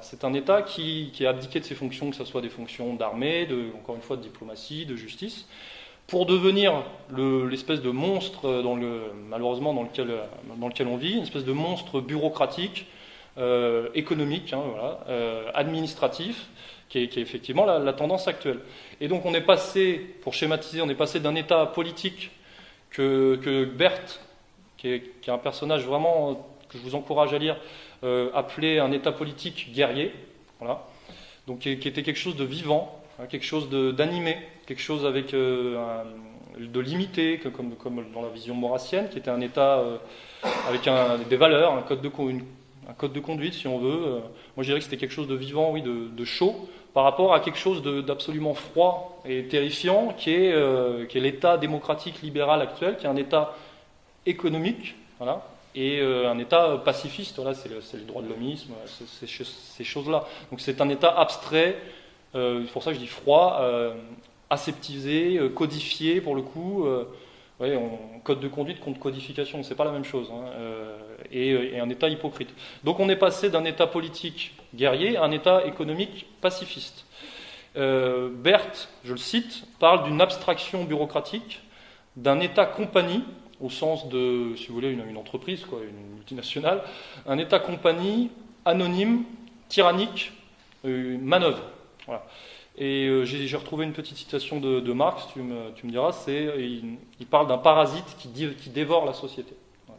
[0.02, 2.94] c'est un État qui, qui, a abdiqué de ses fonctions, que ce soit des fonctions
[2.94, 5.46] d'armée, de, encore une fois de diplomatie, de justice,
[6.06, 10.08] pour devenir l'espèce de monstre, le, malheureusement, dans lequel,
[10.58, 12.86] dans lequel on vit, une espèce de monstre bureaucratique,
[13.38, 16.48] euh, économique, hein, voilà, euh, administratif,
[16.88, 18.58] qui est, effectivement la, la, tendance actuelle.
[19.00, 22.32] Et donc on est passé, pour schématiser, on est passé d'un État politique
[22.90, 24.20] que, que Berthe
[24.80, 27.56] qui est, un personnage vraiment que je vous encourage à lire,
[28.02, 30.12] euh, appelé un État politique guerrier,
[30.58, 30.86] voilà.
[31.46, 36.02] donc qui, était quelque chose de vivant, hein, quelque chose d'animé, quelque chose avec euh,
[36.58, 39.98] de limité, comme, comme, dans la vision maurassienne, qui était un État euh,
[40.66, 42.10] avec un, des valeurs, un code de,
[42.88, 44.20] un code de conduite, si on veut.
[44.56, 47.34] moi, je dirais que c'était quelque chose de vivant, oui, de, de chaud, par rapport
[47.34, 52.96] à quelque chose d'absolument froid et terrifiant, qui est, qui est l'État démocratique libéral actuel,
[52.96, 53.54] qui est un État
[54.30, 60.26] économique, voilà, et un État pacifiste, voilà, c'est le, droit de l'homisme, ces choses-là.
[60.50, 61.76] Donc c'est un État abstrait,
[62.32, 63.62] c'est pour ça que je dis froid,
[64.48, 66.86] aseptisé, codifié pour le coup.
[68.24, 70.96] Code de conduite contre codification, c'est pas la même chose, hein, euh,
[71.30, 72.48] et, un État hypocrite.
[72.84, 77.04] Donc on est passé d'un État politique guerrier à un État économique pacifiste.
[77.76, 81.60] Euh, Berthe, je le cite, parle d'une abstraction bureaucratique,
[82.16, 83.24] d'un État compagnie,
[83.60, 86.82] au sens de, si vous voulez, une, entreprise, quoi, une multinationale,
[87.26, 88.30] un État compagnie
[88.64, 89.24] anonyme,
[89.68, 90.32] tyrannique,
[90.84, 91.62] euh, manœuvre.
[92.06, 92.24] Voilà.
[92.78, 96.54] Et euh, j'ai retrouvé une petite citation de, Marx, tu me, tu me diras, c'est
[96.58, 99.54] il, parle d'un parasite qui, qui, dévore la société.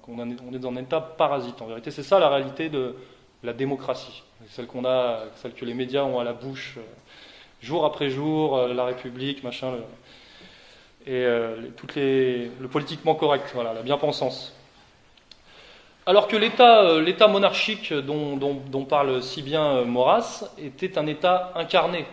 [0.08, 1.62] On, est, dans un état parasite.
[1.62, 2.96] En vérité, c'est ça la réalité de
[3.44, 6.82] la démocratie, celle qu'on a, celle que les médias ont à la bouche euh,
[7.62, 9.74] jour après jour, euh, la République, machin,
[11.08, 11.26] et
[11.96, 14.56] les, le politiquement correct, la bien-pensance.
[16.06, 22.06] Alors que l'État monarchique dont, parle si bien Maurras était un État incarné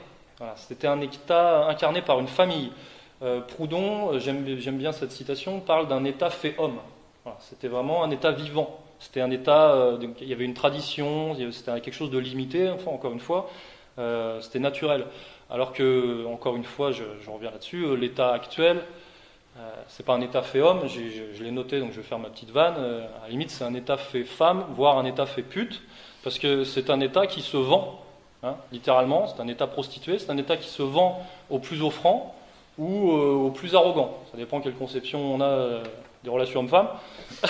[0.56, 2.70] c'était un État incarné par une famille.
[3.23, 6.78] Euh, Proudhon, euh, j'aime bien cette citation, parle d'un État fait homme.
[7.40, 8.78] c'était vraiment un État vivant.
[9.01, 13.12] C'était un État, euh, il y avait une tradition, c'était quelque chose de limité, encore
[13.12, 13.51] une fois,
[14.40, 15.06] c'était naturel.
[15.50, 18.82] Alors que, encore une fois, je, reviens là-dessus, l'État actuel,
[19.88, 22.50] c'est pas un État fait homme, je, l'ai noté, donc je vais faire ma petite
[22.50, 22.74] vanne.
[22.74, 25.82] à la limite, c'est un État fait femme, voire un État fait pute,
[26.22, 28.04] parce que c'est un État qui se vend
[28.44, 32.36] Hein, littéralement, c'est un État prostitué, c'est un État qui se vend au plus offrant
[32.78, 34.16] ou euh, au plus arrogant.
[34.30, 35.82] Ça dépend quelle conception on a euh,
[36.22, 36.88] des relations hommes-femmes.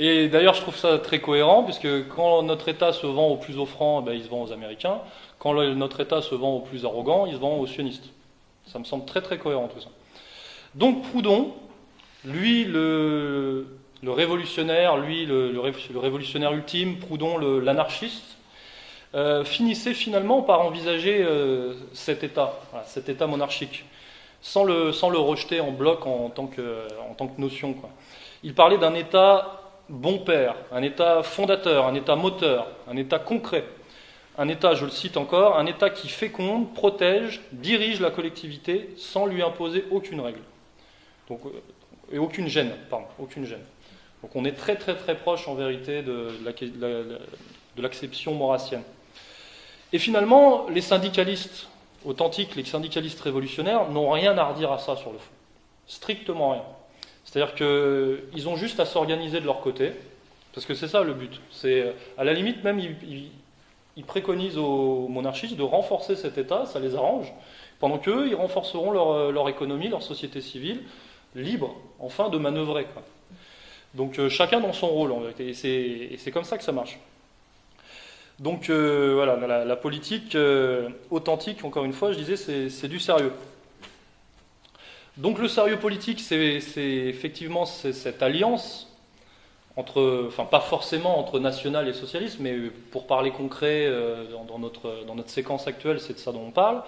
[0.00, 3.58] Et d'ailleurs, je trouve ça très cohérent, puisque quand notre État se vend au plus
[3.58, 5.00] offrant, ben, il se vend aux Américains.
[5.40, 8.08] Quand notre État se vend au plus arrogant, il se vend aux sionistes.
[8.66, 9.88] Ça me semble très très cohérent tout ça.
[10.76, 11.52] Donc Proudhon,
[12.24, 13.66] lui le,
[14.06, 18.38] révolutionnaire, lui le, le révolutionnaire ultime, Proudhon l'anarchiste,
[19.14, 23.84] euh, finissait finalement par envisager euh, cet État, cet État monarchique,
[24.42, 27.74] sans le, sans le rejeter en bloc en tant que, en tant que notion.
[28.44, 29.57] Il parlait d'un État
[29.88, 33.64] bon père, un État fondateur, un État moteur, un État concret,
[34.36, 39.26] un État, je le cite encore, un État qui féconde, protège, dirige la collectivité sans
[39.26, 40.40] lui imposer aucune règle.
[41.30, 41.36] Euh,
[42.10, 43.64] et aucune gêne, pardon, aucune gêne.
[44.22, 48.82] Donc on est très très très proche en vérité de, de l'acception maurassienne.
[49.92, 51.68] Et finalement, les syndicalistes
[52.04, 55.32] authentiques, les syndicalistes révolutionnaires, n'ont rien à redire à ça sur le fond.
[55.86, 56.62] Strictement rien.
[57.30, 59.92] C'est-à-dire qu'ils ont juste à s'organiser de leur côté,
[60.54, 61.40] parce que c'est ça le but.
[61.50, 66.94] C'est à la limite même ils, préconisent aux monarchistes de renforcer cet État, ça les
[66.94, 67.30] arrange,
[67.80, 68.92] pendant qu'eux ils renforceront
[69.30, 70.80] leur, économie, leur société civile
[71.34, 72.86] libre, enfin de manœuvrer.
[73.94, 76.98] Donc euh, chacun dans son rôle en vérité, et c'est comme ça que ça marche.
[78.38, 83.32] Donc euh, voilà, la, politique euh, authentique, encore une fois, je disais, c'est du sérieux.
[85.18, 88.88] Donc le sérieux politique, c'est effectivement cette alliance
[89.74, 92.56] entre, enfin pas forcément entre national et socialiste, mais
[92.92, 96.50] pour parler concret euh, dans, notre, dans notre séquence actuelle, c'est de ça dont on
[96.52, 96.82] parle.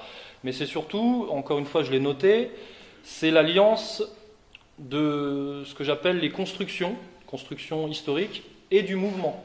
[0.45, 2.53] Mais c'est surtout, encore une fois, je l'ai noté,
[3.03, 4.03] c'est l'alliance
[4.79, 6.95] de ce que j'appelle les constructions,
[7.27, 9.45] constructions historiques, et du mouvement.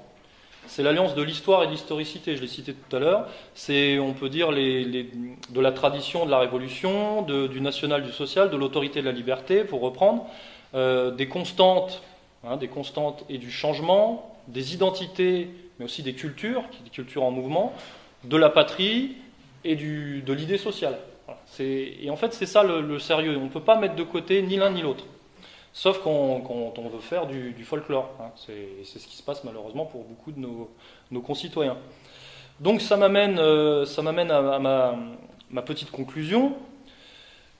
[0.67, 3.27] C'est l'alliance de l'histoire et de l'historicité, je l'ai cité tout à l'heure.
[3.53, 8.57] C'est, on peut dire, de la tradition de la Révolution, du national, du social, de
[8.57, 10.25] l'autorité de la liberté, pour reprendre,
[10.73, 12.01] euh, des constantes,
[12.43, 17.31] hein, des constantes et du changement, des identités, mais aussi des cultures, des cultures en
[17.31, 17.73] mouvement,
[18.23, 19.15] de la patrie
[19.63, 20.97] et de l'idée sociale.
[21.59, 23.37] Et en fait, c'est ça le sérieux.
[23.37, 25.05] On ne peut pas mettre de côté ni l'un ni l'autre.
[25.77, 26.09] Sauf quand,
[26.77, 28.09] on veut faire du, folklore.
[28.21, 28.31] Hein.
[28.37, 31.75] C'est ce qui se passe malheureusement pour beaucoup de nos, concitoyens.
[32.61, 34.95] Donc ça m'amène euh, à,
[35.51, 36.55] ma, petite conclusion.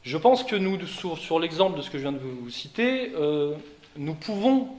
[0.02, 3.54] Je pense que nous, sur, l'exemple de ce que je viens de vous citer, euh,
[3.98, 4.70] nous pouvons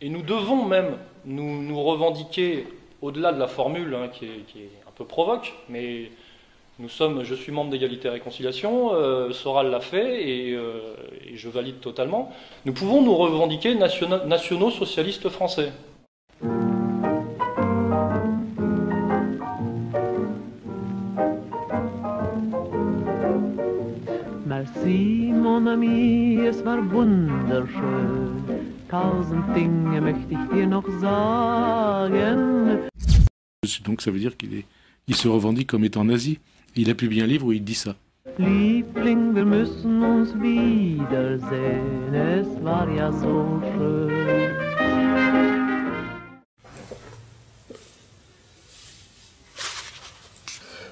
[0.00, 2.66] et nous devons même nous, revendiquer
[3.02, 6.10] au-delà de la formule hein, qui, est, qui, est, un peu provoque, mais
[6.78, 10.94] nous sommes, je suis membre d'égalité et réconciliation, euh, Soral l'a fait euh,
[11.26, 12.30] et, je valide totalement.
[12.66, 15.72] Nous pouvons nous revendiquer nationaux socialistes français.
[24.46, 28.42] Merci mon ami, es war wunderschön.
[28.88, 32.88] Tausend Dinge möchte ich dir noch sagen.
[33.84, 34.64] Donc ça veut dire qu'il est,
[35.08, 36.38] il se revendique comme étant nazi.
[36.76, 37.94] Il a publié un livre où il dit ça.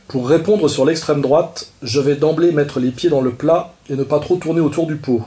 [0.09, 3.97] Pour répondre sur l'extrême droite, je vais d'emblée mettre les pieds dans le plat et
[3.97, 5.23] ne pas trop tourner autour du pot.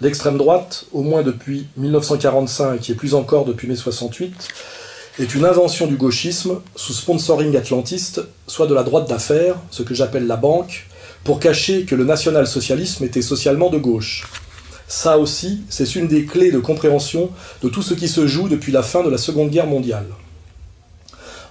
[0.00, 4.48] L'extrême droite, au moins depuis 1945 et plus encore depuis mai 68,
[5.18, 9.94] est une invention du gauchisme sous sponsoring atlantiste, soit de la droite d'affaires, ce que
[9.94, 10.86] j'appelle la banque,
[11.24, 14.26] pour cacher que le national-socialisme était socialement de gauche.
[14.88, 17.30] Ça aussi, c'est une des clés de compréhension
[17.62, 20.06] de tout ce qui se joue depuis la fin de la Seconde Guerre mondiale.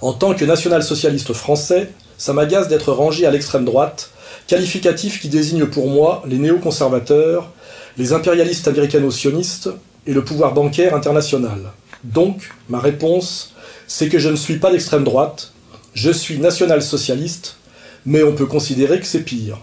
[0.01, 4.09] En tant que national-socialiste français, ça m'agace d'être rangé à l'extrême droite,
[4.47, 7.51] qualificatif qui désigne pour moi les néoconservateurs,
[7.97, 9.69] les impérialistes américano-sionistes
[10.07, 11.71] et le pouvoir bancaire international.
[12.03, 13.50] Donc, ma réponse,
[13.93, 15.51] c'est que je ne suis pas d'extrême droite,
[15.93, 17.57] je suis national-socialiste,
[18.05, 19.57] mais on peut considérer que c'est pire.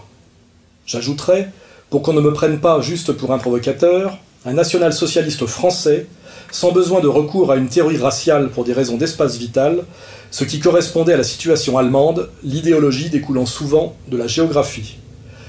[0.85, 1.47] J'ajouterai,
[1.89, 6.05] pour qu'on ne me prenne pas juste pour un provocateur, un national-socialiste français,
[6.51, 9.83] sans besoin de recours à une théorie raciale pour des raisons d'espace vital,
[10.29, 14.97] ce qui correspondait à la situation allemande, l'idéologie découlant souvent de la géographie.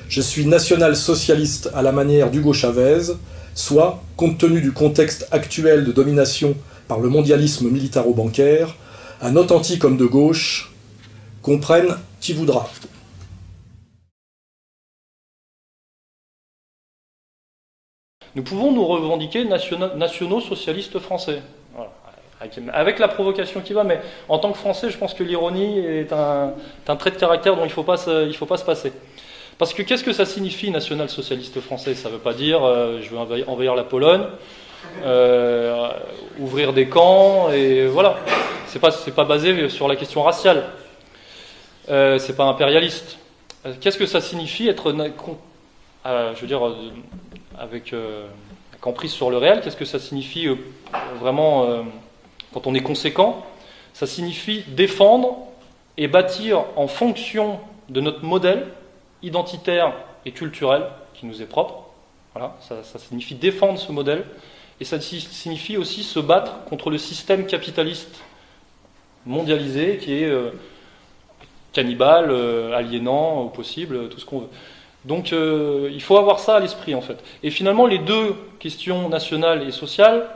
[0.09, 3.13] Je suis national-socialiste à la manière d'Hugo Chavez,
[3.55, 6.57] soit, compte tenu du contexte actuel de domination
[6.91, 8.75] par le mondialisme militaro-bancaire,
[9.23, 10.73] un authentique homme de gauche,
[11.41, 12.69] comprenne qui voudra.
[18.35, 21.43] Nous pouvons nous revendiquer nationaux socialistes français.
[22.73, 26.13] Avec la provocation qui va, mais en tant que Français, je pense que l'ironie est
[26.13, 26.55] un,
[26.99, 28.93] trait de caractère dont il ne faut, pas se, passer.
[29.59, 31.95] Parce que qu'est-ce que ça signifie national-socialiste français?
[31.95, 34.25] Ça ne veut pas dire euh, je veux envahir la Pologne,
[35.03, 35.89] euh,
[36.39, 38.19] ouvrir des camps, et voilà.
[38.69, 40.65] Ce n'est pas, pas basé sur la question raciale.
[41.89, 43.19] Euh, c'est pas impérialiste.
[43.67, 46.63] Euh, qu'est-ce que ça signifie être, je veux dire,
[47.59, 47.95] avec
[48.83, 50.49] emprise sur le réel Qu'est-ce que ça signifie
[51.21, 51.85] vraiment
[52.53, 53.45] quand on est conséquent,
[53.93, 55.37] ça signifie défendre
[55.97, 58.67] et bâtir en fonction de notre modèle
[59.23, 59.93] identitaire
[60.25, 60.85] et culturel
[61.15, 61.85] qui nous est propre.
[62.35, 64.25] Voilà, ça, signifie défendre ce modèle
[64.81, 68.21] et ça signifie aussi se battre contre le système capitaliste
[69.27, 70.51] mondialisé qui est euh,
[71.73, 74.49] cannibale, euh, aliénant au possible, tout ce qu'on veut.
[75.05, 77.19] Donc euh, il faut avoir ça à l'esprit en fait.
[77.43, 80.27] Et finalement, les deux questions nationales et sociales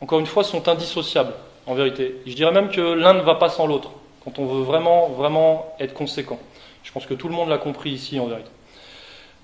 [0.00, 1.32] encore une fois, sont indissociables,
[1.66, 2.16] en vérité.
[2.26, 3.90] Je dirais même que l'un ne va pas sans l'autre,
[4.24, 6.38] quand on veut vraiment, vraiment être conséquent.
[6.82, 8.50] Je pense que tout le monde l'a compris ici, en vérité.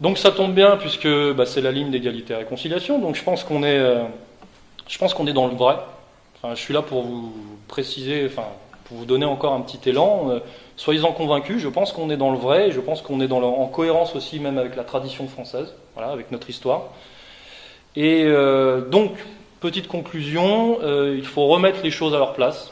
[0.00, 3.44] Donc ça tombe bien, puisque bah, c'est la ligne d'égalité et réconciliation, donc je pense
[3.44, 4.02] qu'on est, euh,
[4.88, 5.76] je pense qu'on est dans le vrai.
[6.36, 7.32] Enfin, je suis là pour vous
[7.68, 8.46] préciser, enfin,
[8.84, 10.30] pour vous donner encore un petit élan.
[10.30, 10.40] Euh,
[10.76, 13.40] soyez-en convaincus, je pense qu'on est dans le vrai, et je pense qu'on est dans
[13.40, 16.82] en cohérence aussi même avec la tradition française, voilà, avec notre histoire.
[17.94, 19.12] Et euh, donc,
[19.60, 20.80] Petite conclusion,
[21.14, 22.70] il faut remettre les choses à leur place.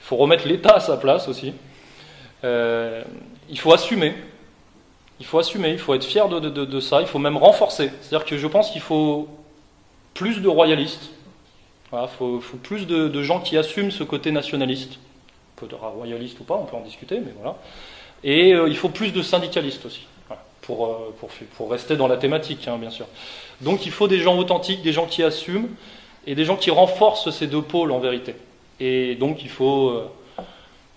[0.00, 1.52] Il faut remettre l'État à sa place aussi.
[2.42, 4.14] Il faut assumer.
[5.20, 7.90] Il faut assumer, il faut être fier de, ça, il faut même renforcer.
[8.00, 9.28] C'est-à-dire que je pense qu'il faut
[10.14, 11.10] plus de royalistes.
[11.92, 14.98] il faut, plus de, gens qui assument ce côté nationaliste.
[15.56, 17.58] Peut être royaliste ou pas, on peut en discuter, mais voilà.
[18.24, 20.06] Et euh, il faut plus de syndicalistes aussi,
[20.62, 20.96] pour,
[21.56, 23.06] pour, rester dans la thématique, hein, bien sûr.
[23.60, 25.68] Donc il faut des gens authentiques, des gens qui assument,
[26.26, 28.34] et des gens qui renforcent ces deux pôles en vérité.
[28.78, 30.10] Et donc il faut, euh,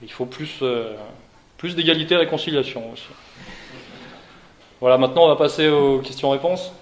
[0.01, 0.93] il faut plus, euh,
[1.57, 3.03] plus d'égalité et réconciliation aussi.
[4.84, 6.73] Voilà, maintenant on va passer aux questions-réponses.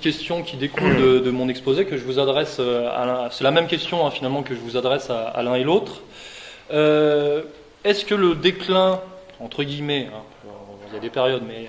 [0.00, 3.66] Petites questions qui découlent de, mon exposé que je vous adresse euh, C'est la même
[3.66, 6.00] question hein, finalement que je vous adresse à, l'un et l'autre.
[6.72, 7.42] Euh,
[7.84, 9.00] est-ce que le déclin,
[9.40, 10.22] entre guillemets, hein,
[10.88, 11.68] il y a des périodes, mais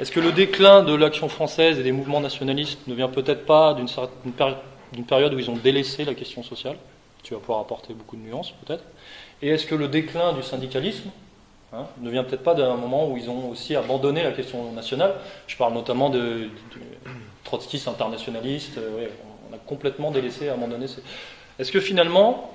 [0.00, 3.74] est-ce que le déclin de l'action française et des mouvements nationalistes ne vient peut-être pas
[3.74, 6.76] d'une période où ils ont délaissé la question sociale?
[7.22, 8.84] Tu vas pouvoir apporter beaucoup de nuances peut-être.
[9.42, 11.10] Et est-ce que le déclin du syndicalisme
[11.72, 15.14] Hein, ne vient peut-être pas d'un moment où ils ont aussi abandonné la question nationale?
[15.46, 16.48] Je parle notamment de
[17.44, 18.78] trotskistes internationalistes.
[18.78, 19.08] Euh,
[19.50, 20.86] on a complètement délaissé, abandonné.
[21.58, 22.54] Est-ce que finalement,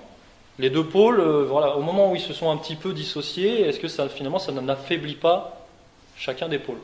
[0.60, 3.68] les deux pôles, euh, voilà, au moment où ils se sont un petit peu dissociés,
[3.68, 5.66] est-ce que finalement ça n'affaiblit pas
[6.16, 6.80] chacun des pôles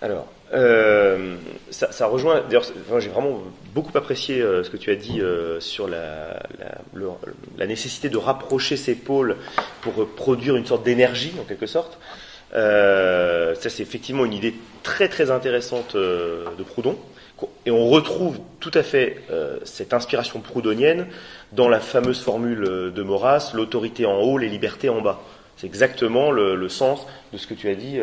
[0.00, 1.36] Alors, euh,
[1.70, 2.42] ça, rejoint.
[2.42, 2.64] D'ailleurs,
[2.98, 3.40] j'ai vraiment
[3.74, 5.20] beaucoup apprécié ce que tu as dit
[5.58, 6.40] sur la,
[7.58, 9.36] nécessité de rapprocher ces pôles
[9.80, 11.98] pour produire une sorte d'énergie, en quelque sorte.
[12.52, 16.96] Ça, c'est effectivement une idée très très intéressante de Proudhon.
[17.64, 19.22] Et on retrouve tout à fait
[19.64, 21.06] cette inspiration proudhonienne
[21.52, 25.20] dans la fameuse formule de Maurras l'autorité en haut, les libertés en bas.
[25.56, 27.98] C'est exactement le, le, sens de ce que tu as dit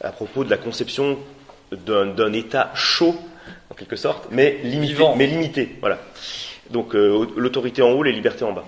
[0.00, 1.18] à propos de la conception
[1.72, 3.14] d'un état chaud,
[3.70, 5.04] en quelque sorte, mais limité.
[5.16, 5.98] Mais limité voilà.
[6.70, 8.64] Donc euh, l'autorité en haut, les libertés en bas.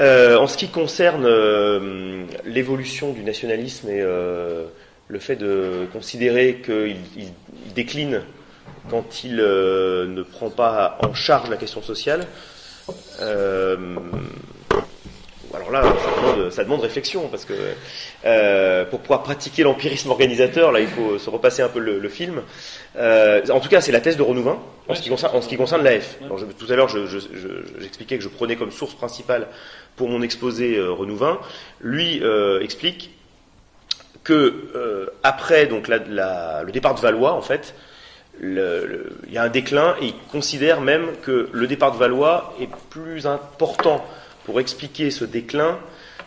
[0.00, 4.66] Euh, en ce qui concerne euh, l'évolution du nationalisme et euh,
[5.08, 7.32] le fait de considérer qu'il il,
[7.66, 8.22] il décline
[8.90, 12.26] quand il ne prend pas en charge la question sociale,
[15.54, 17.52] alors là, ça demande, ça demande, réflexion, parce que
[18.88, 22.40] pour pouvoir pratiquer l'empirisme organisateur, là, il faut se repasser un peu le, le film.
[22.96, 24.58] En tout cas, c'est la thèse de Renouvin,
[24.88, 26.16] en, ce, qui concerne, en ce qui concerne l'AF.
[26.58, 29.48] Tout à l'heure, j'expliquais je, je, que je prenais comme source principale
[29.98, 31.38] pour mon exposé euh, Renouvin.
[31.82, 33.10] Lui euh, explique
[34.24, 37.74] que euh, après le départ de Valois, en fait,
[38.40, 38.62] il
[39.30, 43.26] y a un déclin et il considère même que le départ de Valois est plus
[43.26, 44.04] important
[44.44, 45.78] pour expliquer ce déclin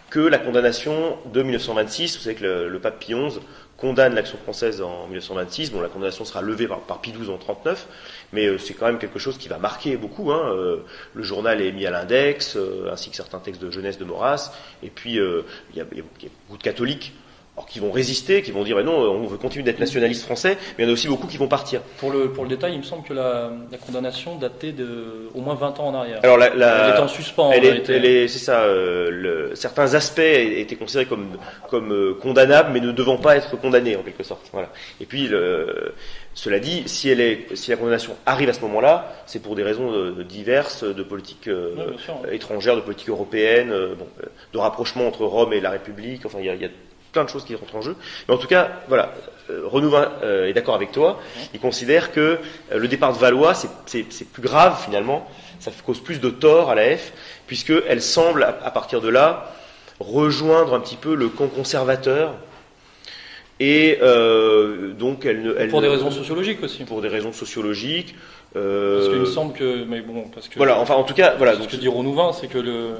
[0.09, 2.17] que la condamnation de 1926.
[2.17, 3.39] Vous savez que le, le pape Pie XI
[3.81, 5.71] condamne l'action française en 1926.
[5.71, 7.87] Bon, la condamnation sera levée par, par XII en 39,
[8.31, 10.31] mais euh, c'est quand même quelque chose qui va marquer beaucoup.
[10.31, 10.53] Hein.
[10.53, 10.77] Euh,
[11.15, 14.53] le journal est mis à l'index, euh, ainsi que certains textes de jeunesse de Maurras.
[14.83, 17.13] Et puis, il y a beaucoup de catholiques
[17.61, 20.83] alors qui vont résister, qui vont dire non, on veut continuer d'être nationaliste français, mais
[20.83, 21.81] il y en a aussi beaucoup qui vont partir.
[21.97, 25.41] Pour le, pour le détail, il me semble que la, la condamnation datait de au
[25.41, 26.19] moins 20 ans en arrière.
[26.23, 27.51] Alors la, la, elle est en suspens.
[27.51, 27.65] Elle
[28.05, 28.61] est, c'est ça.
[28.61, 31.37] Euh, le, certains aspects étaient considérés comme,
[31.69, 34.49] comme euh, condamnables, mais ne devant pas être condamnés en quelque sorte.
[34.51, 34.69] Voilà.
[34.99, 35.93] Et puis le,
[36.33, 39.63] cela dit, si, elle est, si la condamnation arrive à ce moment-là, c'est pour des
[39.63, 41.93] raisons de diverses, de politique euh,
[42.31, 44.07] étrangère, de politique européenne, euh, bon,
[44.53, 46.25] de rapprochement entre Rome et la République.
[46.25, 46.69] Enfin, il y a, il y a
[47.11, 47.95] plein de choses qui rentrent en jeu.
[48.27, 49.13] Mais en tout cas, voilà,
[49.49, 51.19] euh, Renouvin euh, est d'accord avec toi.
[51.53, 52.39] Il considère que
[52.71, 55.29] euh, le départ de Valois, c'est plus grave finalement,
[55.59, 57.13] ça cause plus de tort à la F,
[57.47, 59.53] puisqu'elle semble, à, à, partir de là,
[59.99, 62.33] rejoindre un petit peu le camp conservateur.
[63.59, 66.83] Et euh, donc, elle, elle pour des raisons sociologiques aussi.
[66.83, 68.15] Pour des raisons sociologiques.
[68.53, 71.53] Parce qu'il me semble que, mais bon, parce que voilà, enfin, en tout cas, voilà.
[71.53, 72.95] Ce que dit Renouvin, c'est que le,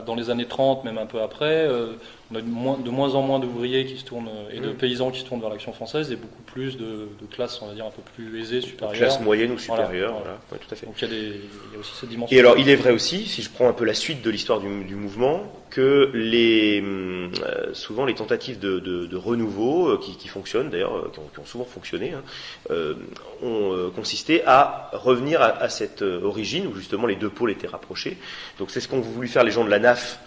[0.00, 1.92] dans les années 30, même un peu après, euh,
[2.32, 4.74] on a de moins, de moins en moins d'ouvriers qui se tournent et de mmh.
[4.74, 7.74] paysans qui se tournent vers l'action française et beaucoup plus de, de, classes, on va
[7.74, 8.96] dire, un peu plus aisées, supérieures.
[8.96, 10.24] Classe moyenne ou supérieure, voilà.
[10.24, 10.38] voilà.
[10.52, 10.86] Ouais, tout à fait.
[10.86, 12.36] Donc il y, a des, il y a aussi cette dimension.
[12.36, 14.60] Et alors, il est vrai aussi, si je prends un peu la suite de l'histoire
[14.60, 20.16] du, du, mouvement, que les, euh, souvent les tentatives de, de, de renouveau, euh, qui,
[20.16, 22.22] qui, fonctionnent d'ailleurs, euh, qui, qui, ont souvent fonctionné, hein,
[22.70, 22.94] euh,
[23.42, 27.66] ont euh, consisté à revenir à, à, cette origine où justement les deux pôles étaient
[27.66, 28.16] rapprochés.
[28.58, 30.20] Donc c'est ce qu'ont voulu faire les gens de la NAF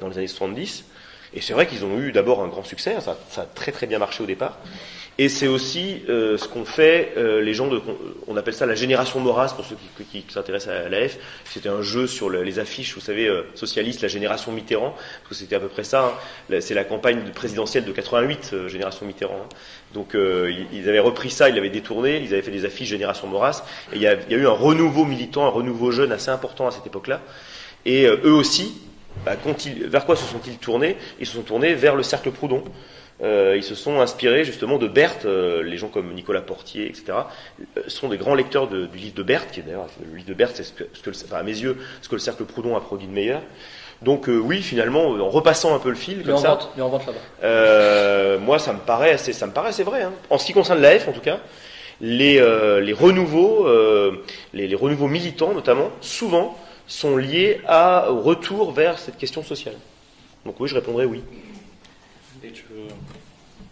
[0.00, 0.84] dans les années 70.
[1.34, 3.86] Et c'est vrai qu'ils ont eu d'abord un grand succès, ça, ça, a très très
[3.86, 4.58] bien marché au départ.
[5.18, 7.80] Et c'est aussi euh, ce qu'ont fait euh, les gens de,
[8.26, 9.76] on appelle ça la génération Maurras pour ceux
[10.10, 11.18] qui, s'intéressent à l'AF.
[11.44, 15.28] C'était un jeu sur le, les affiches, vous savez, euh, socialistes, la génération Mitterrand, parce
[15.28, 16.14] que c'était à peu près ça.
[16.50, 16.60] Hein.
[16.60, 19.42] C'est la campagne présidentielle de 88, euh, génération Mitterrand.
[19.44, 19.54] Hein.
[19.92, 23.26] Donc euh, ils avaient repris ça, ils l'avaient détourné, ils avaient fait des affiches génération
[23.26, 23.64] Maurras.
[23.92, 26.66] Et il y, a, y a eu un renouveau militant, un renouveau jeune assez important
[26.66, 27.20] à cette époque-là.
[27.84, 28.80] Et eux aussi,
[29.26, 29.36] bah,
[29.86, 30.96] vers quoi se sont-ils tournés?
[31.20, 32.64] Ils se sont tournés vers le cercle Proudhon.
[33.22, 37.12] Euh, ils se sont inspirés justement de Berthe, euh, les gens comme Nicolas Portier, etc.
[37.76, 40.28] Euh, sont des grands lecteurs de, du livre de Berthe, qui est d'ailleurs le livre
[40.28, 42.44] de Berthe, c'est ce que, ce que enfin, à mes yeux, ce que le cercle
[42.44, 43.40] Proudhon a produit de meilleur.
[44.00, 47.06] Donc oui, finalement, en repassant un peu le fil, comme en ça, vente, en vente
[47.06, 48.38] là-bas.
[48.38, 50.02] moi, ça me paraît assez, ça me paraît assez vrai.
[50.02, 50.12] Hein.
[50.28, 51.38] En ce qui concerne l'AF, en tout cas,
[52.00, 52.40] les,
[52.80, 53.68] les renouveaux,
[54.52, 56.58] les, les renouveaux militants notamment, souvent
[56.88, 59.76] sont liés à, au retour vers cette question sociale.
[60.44, 61.22] Donc oui, je répondrai oui.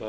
[0.01, 0.07] Bah,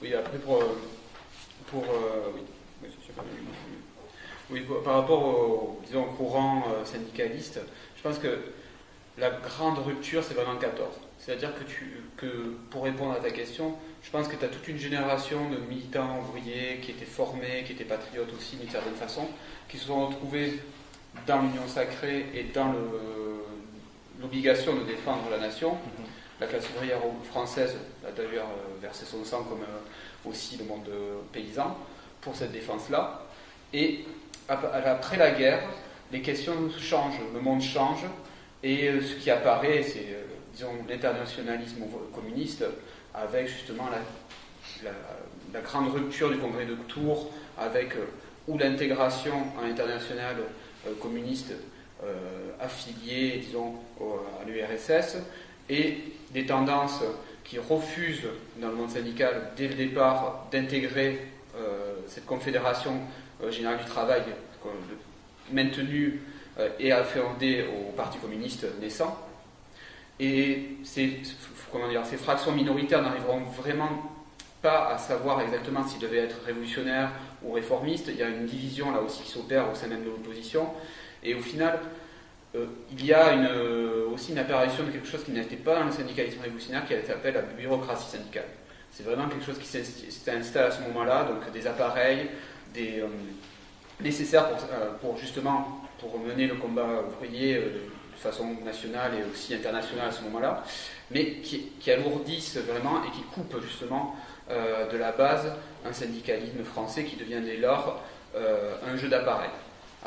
[0.00, 0.62] oui, après pour...
[1.66, 2.40] pour euh, oui.
[4.48, 5.80] Oui, par rapport au,
[6.16, 7.58] courant euh, syndicaliste,
[7.96, 8.38] je pense que
[9.18, 10.88] la grande rupture, c'est vraiment 14.
[11.18, 13.74] C'est-à-dire que, tu, que, pour répondre à ta question,
[14.04, 17.72] je pense que tu as toute une génération de militants ouvriers qui étaient formés, qui
[17.72, 19.26] étaient patriotes aussi d'une certaine façon,
[19.68, 20.60] qui se sont retrouvés
[21.26, 22.72] dans l'union sacrée et dans
[24.20, 25.72] l'obligation de défendre la nation.
[25.72, 26.40] Mm-hmm.
[26.40, 27.76] La classe ouvrière française
[28.06, 30.88] a d'ailleurs euh, versé son sang comme euh, aussi le monde
[31.32, 31.76] paysan
[32.20, 33.22] pour cette défense-là.
[33.72, 34.04] Et
[34.48, 35.62] après la guerre,
[36.12, 38.04] les questions changent, le monde change,
[38.62, 40.06] et euh, ce qui apparaît, c'est
[40.52, 41.84] disons, l'internationalisme
[42.14, 42.64] communiste
[43.14, 44.90] avec justement la,
[45.52, 47.94] la, grande rupture du congrès de Tours, avec
[48.46, 50.36] ou l'intégration en international
[51.00, 51.52] communiste
[52.60, 53.74] affilié, disons,
[54.40, 55.18] à l'URSS,
[55.68, 55.98] et
[56.30, 57.02] des tendances
[57.44, 58.28] qui refusent
[58.58, 61.20] dans le monde syndical dès le départ d'intégrer
[62.06, 63.00] cette confédération
[63.50, 64.22] générale du travail
[65.52, 66.20] maintenue
[66.78, 69.16] et afféodée au Parti communiste naissant.
[70.18, 71.20] Et ces,
[72.04, 74.12] ces fractions minoritaires n'arriveront vraiment
[74.62, 77.10] pas à savoir exactement s'ils devaient être révolutionnaires
[77.42, 78.08] ou réformistes.
[78.08, 80.68] Il y a une division là aussi qui s'opère au sein même de l'opposition.
[81.26, 81.80] Et au final,
[82.54, 85.86] euh, il y a euh, aussi une apparition de quelque chose qui n'était pas dans
[85.86, 88.46] le syndicalisme révolutionnaire qui s'appelle la bureaucratie syndicale.
[88.92, 92.28] C'est vraiment quelque chose qui s'installe à ce moment-là, donc des appareils,
[92.78, 93.06] euh,
[94.00, 94.48] nécessaires
[95.00, 95.16] pour,
[96.20, 100.62] mener le combat ouvrier de façon nationale et aussi internationale à ce moment-là,
[101.10, 104.14] mais qui, alourdissent vraiment et qui coupent justement
[104.48, 105.52] de la base
[105.84, 108.02] un syndicalisme français qui devient dès lors
[108.34, 109.50] un jeu d'appareil,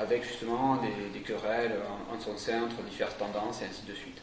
[0.02, 0.78] avec justement
[1.14, 1.76] des, querelles
[2.12, 4.22] en, son sein entre diverses tendances et ainsi de suite.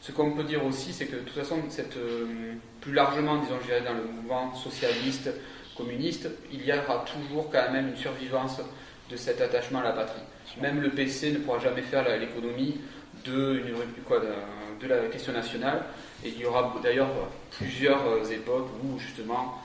[0.00, 1.56] Ce qu'on peut dire aussi, c'est que de toute façon,
[1.96, 5.30] euh, plus largement, disons, je dans le mouvement socialiste,
[5.76, 8.60] communiste, il y aura toujours quand même une survivance
[9.10, 10.22] de cet attachement à la patrie.
[10.60, 12.80] Même le PC ne pourra jamais faire l'économie
[13.24, 13.62] de,
[14.88, 15.84] la question nationale.
[16.24, 17.10] Et il y aura d'ailleurs
[17.50, 19.60] plusieurs euh, époques où justement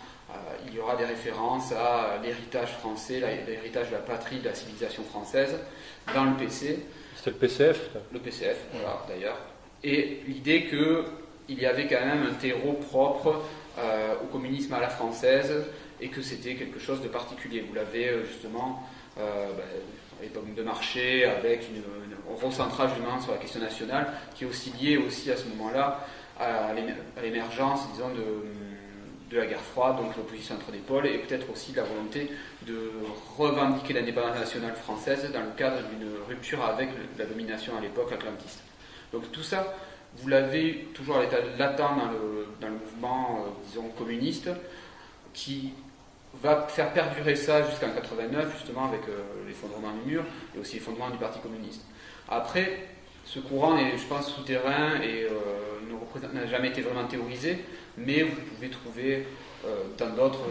[0.68, 5.04] il y aura des références à l'héritage français, l'héritage de la patrie, de la civilisation
[5.04, 5.56] française
[6.14, 6.80] dans le PC.
[7.16, 9.38] C'était le PCF Le PCF, voilà, d'ailleurs.
[9.84, 13.42] Et l'idée qu'il y avait quand même un terreau propre
[13.78, 15.66] euh, au communisme à la française
[16.02, 17.64] et que c'était quelque chose de particulier.
[17.68, 18.84] Vous l'avez justement
[19.16, 19.64] ben,
[20.22, 21.84] l'époque de marché, avec une,
[22.34, 26.06] un recentrage humain sur la question nationale, qui est aussi lié aussi à ce moment-là
[26.40, 28.24] à l'émergence, disons, de,
[29.34, 32.30] de, la guerre froide, donc l'opposition entre les pôles, et peut-être aussi la volonté
[32.68, 32.92] de
[33.38, 38.62] revendiquer l'indépendance nationale française dans le cadre d'une rupture avec la domination à l'époque atlantiste.
[39.12, 39.76] Donc tout ça,
[40.18, 44.50] vous l'avez toujours à l'état latent dans le, dans le mouvement, euh, disons, communiste,
[45.34, 45.74] qui
[46.42, 50.24] va faire perdurer ça jusqu'en 89, justement, avec euh, l'effondrement du mur
[50.56, 51.86] et aussi l'effondrement du Parti communiste.
[52.28, 52.88] Après,
[53.26, 57.60] ce courant est, je pense, souterrain et euh, n'a jamais été vraiment théorisé,
[57.98, 59.28] mais vous pouvez trouver
[59.66, 60.46] euh, dans d'autres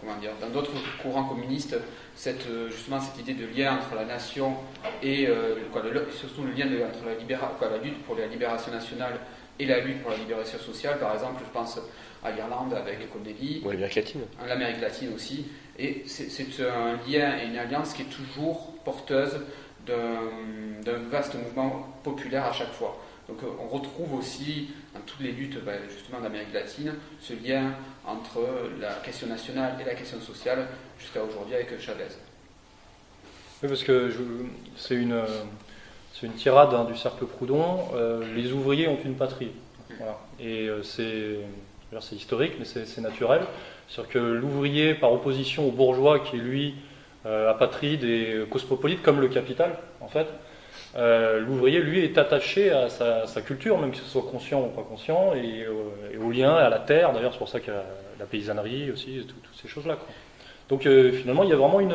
[0.00, 1.76] comment dire, dans d'autres courants communistes,
[2.14, 4.54] cette, justement cette idée de lien entre la nation
[5.02, 5.28] et
[5.72, 9.18] quoi, le, surtout le lien entre la, quoi, la lutte pour la libération nationale
[9.58, 10.98] et la lutte pour la libération sociale.
[10.98, 11.78] Par exemple, je pense
[12.22, 13.62] à l'Irlande avec Connelly.
[13.64, 14.20] Ou l'Amérique latine.
[14.46, 15.46] L'Amérique latine aussi.
[15.78, 19.40] Et c'est un lien et une alliance qui est toujours porteuse
[19.86, 22.98] d'un vaste mouvement populaire à chaque fois.
[23.28, 27.72] Donc euh, on retrouve aussi dans toutes les luttes ben, justement d'Amérique latine ce lien
[28.06, 28.40] entre
[28.80, 30.66] la question nationale et la question sociale
[30.98, 32.04] jusqu'à aujourd'hui avec Chavez.
[33.62, 34.12] Oui, parce que
[34.76, 35.22] c'est une,
[36.22, 37.78] une tirade hein, du cercle Proudhon.
[37.94, 39.52] Euh, les ouvriers ont une patrie.
[39.96, 40.18] Voilà.
[40.40, 43.42] Et euh, c'est historique, mais c'est naturel.
[43.88, 46.74] C'est-à-dire que l'ouvrier, par opposition au bourgeois, qui est lui
[47.24, 50.26] apatride et cosmopolite, comme le capital, en fait,
[50.96, 54.82] euh, l'ouvrier, lui, est attaché à sa, culture, même que ce soit conscient ou pas
[54.82, 57.12] conscient, et, au lien, à la terre.
[57.12, 57.84] D'ailleurs, c'est pour ça qu'il y a
[58.18, 59.98] la paysannerie aussi, toutes ces choses-là.
[60.68, 61.94] Donc, euh, finalement, il y a vraiment une.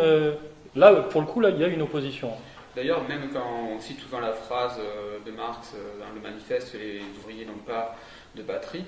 [0.75, 2.31] Là, pour le coup, là, il y a une opposition.
[2.75, 3.43] D'ailleurs, même quand
[3.73, 4.79] on cite souvent la phrase
[5.25, 7.95] de Marx dans le manifeste, les ouvriers n'ont pas
[8.35, 8.85] de batterie,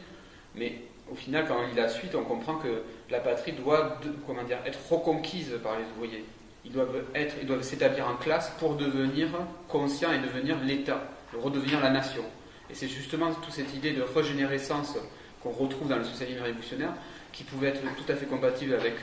[0.55, 0.73] mais
[1.11, 4.59] au final, quand on lit la suite, on comprend que la patrie doit comment dire,
[4.65, 6.25] être reconquise par les ouvriers.
[6.63, 9.27] Ils doivent être, ils doivent s'établir en classe pour devenir
[9.67, 12.23] conscients et devenir l'État, redevenir la nation.
[12.69, 14.97] Et c'est justement toute cette idée de régénérescence
[15.43, 16.93] qu'on retrouve dans le socialisme révolutionnaire
[17.33, 18.95] qui pouvait être tout à fait compatible avec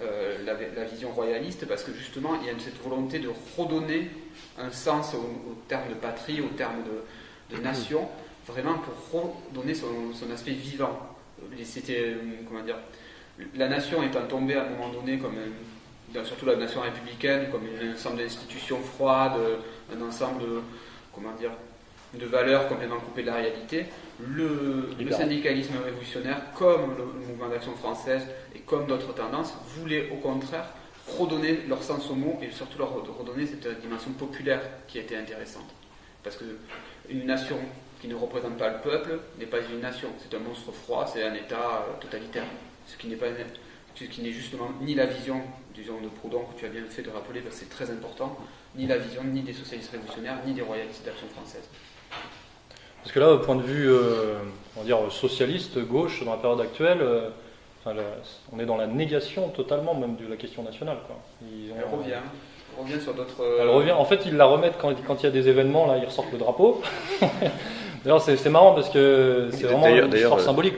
[0.00, 4.10] euh, la, vision royaliste, parce que justement, il y a cette volonté de redonner
[4.58, 6.82] un sens au, terme de patrie, au terme
[7.50, 8.06] de, nation,
[8.46, 11.17] vraiment pour redonner son aspect vivant
[11.64, 12.14] c'était, euh,
[12.48, 12.76] comment dire,
[13.56, 15.36] la nation étant tombée à un moment donné comme
[16.24, 19.38] surtout la nation républicaine, comme un ensemble d'institutions froides,
[19.94, 20.60] un ensemble de,
[21.14, 21.50] comment dire,
[22.14, 23.86] de valeurs complètement coupées de la réalité,
[24.26, 28.22] le, syndicalisme révolutionnaire, comme le, mouvement d'action française
[28.54, 30.66] et comme d'autres tendances, voulaient au contraire
[31.18, 35.70] redonner leur sens au mot et surtout leur redonner cette dimension populaire qui était intéressante.
[36.22, 36.44] Parce que
[37.08, 37.56] une nation
[38.00, 40.08] qui ne représente pas le peuple n'est pas une nation.
[40.18, 42.44] C'est un monstre froid, c'est un État euh, totalitaire.
[42.86, 43.26] Ce qui n'est pas
[43.94, 45.40] ce qui n'est justement ni la vision,
[45.74, 48.36] disons, de Proudhon que tu as bien fait de rappeler, parce que c'est très important,
[48.76, 51.68] ni la vision ni des socialistes révolutionnaires, ni des royalistes d'action française.
[53.02, 53.90] Parce que là, au point de vue,
[54.76, 57.02] on va dire, socialiste, gauche, dans la période actuelle,
[58.52, 60.98] on est dans la négation totalement même de la question nationale.
[61.06, 61.16] Quoi.
[61.42, 62.14] Elle revient.
[62.78, 63.42] revient sur d'autres.
[63.60, 63.92] Elle revient.
[63.92, 66.32] En fait, ils la remettent quand, quand il y a des événements, là, ils ressortent
[66.32, 66.82] le drapeau.
[68.04, 70.76] D'ailleurs, c'est marrant parce que c'est vraiment une histoire symbolique.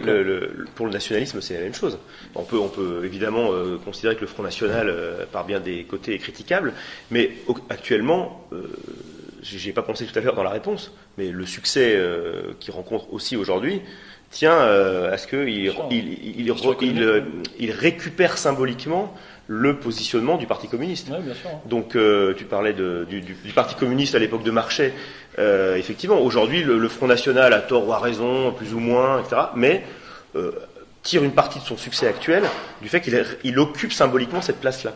[0.74, 1.98] pour le nationalisme, c'est la même chose.
[2.34, 5.84] On peut, on peut évidemment euh, considérer que le Front National, euh, par bien des
[5.84, 6.72] côtés, est critiquable,
[7.10, 7.32] mais
[7.68, 8.62] actuellement, euh,
[9.42, 11.98] j'ai pas pensé tout à l'heure dans la réponse, mais le succès
[12.60, 13.80] qu'il rencontre aussi aujourd'hui
[14.30, 16.54] tient à ce qu'il il, il,
[17.58, 19.14] il, récupère symboliquement
[19.52, 21.10] le positionnement du Parti communiste.
[21.66, 24.94] Donc, euh, tu parlais de, du, du, Parti communiste à l'époque de Marchais.
[25.40, 29.42] Euh, effectivement, aujourd'hui, le, Front National a tort ou a raison, plus ou moins, etc.
[29.56, 29.82] Mais
[30.36, 30.52] euh,
[31.02, 32.44] tire une partie de son succès actuel
[32.80, 34.92] du fait qu'il il occupe symboliquement cette place-là.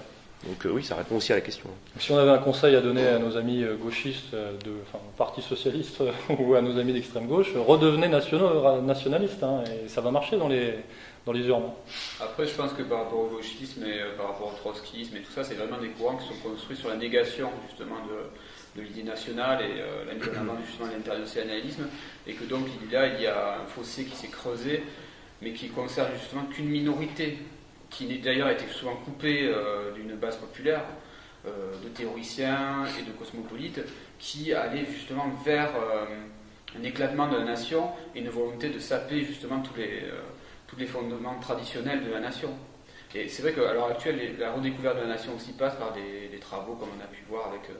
[0.46, 1.68] Donc oui, ça répond aussi à la question.
[1.98, 6.00] Si on avait un conseil à donner à nos amis gauchistes, de, enfin, Parti socialiste
[6.38, 10.48] ou à nos amis d'extrême gauche, redevenez nationaux, nationalistes, hein, et ça va marcher dans
[10.48, 10.74] les,
[11.26, 11.72] dans les urnes.
[12.20, 15.20] Après, je pense que par rapport au gauchisme et euh, par rapport au trotskisme et
[15.20, 19.04] tout ça, c'est vraiment des courants qui sont construits sur la négation justement de, l'idée
[19.04, 20.04] nationale et euh,
[20.66, 21.86] justement de l'internationalisme,
[22.26, 24.82] et que donc là, il y a un fossé qui s'est creusé,
[25.40, 27.38] mais qui concerne justement qu'une minorité,
[27.88, 30.82] qui d'ailleurs a été souvent coupée euh, d'une base populaire,
[31.44, 33.78] de théoriciens et de cosmopolites,
[34.18, 35.72] qui allaient justement vers
[36.74, 40.04] un éclatement de la nation et une volonté de saper justement tous les
[40.74, 42.50] tous les fondements traditionnels de la nation.
[43.14, 46.38] Et c'est vrai qu'à l'heure actuelle, la redécouverte de la nation aussi passe par des,
[46.38, 47.74] travaux, comme on a pu voir avec euh,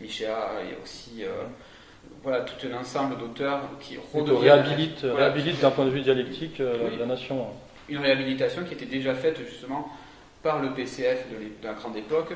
[0.00, 1.44] Michéa, et aussi euh,
[2.24, 7.06] voilà, tout un ensemble d'auteurs qui réhabilitent réhabilite d'un point de vue dialectique euh, la
[7.06, 7.46] nation.
[7.88, 9.88] Une réhabilitation qui était déjà faite justement
[10.42, 12.32] par le PCF de, la grande époque,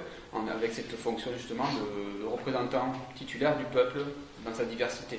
[0.54, 3.98] avec cette fonction justement de représentant titulaire du peuple
[4.44, 5.18] dans sa diversité.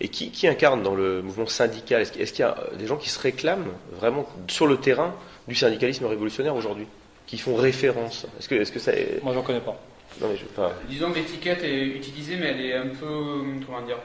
[0.00, 2.02] Et qui, incarne dans le mouvement syndical?
[2.02, 5.14] Est-ce qu'il y a des gens qui se réclament vraiment sur le terrain
[5.48, 6.86] du syndicalisme révolutionnaire aujourd'hui
[7.26, 8.26] Qui font référence?
[8.38, 8.92] Est-ce que, est que ça
[9.22, 9.78] Moi, j'en connais pas.
[10.88, 13.42] Disons que l'étiquette est utilisée, mais elle est un peu.
[13.66, 13.98] Comment dire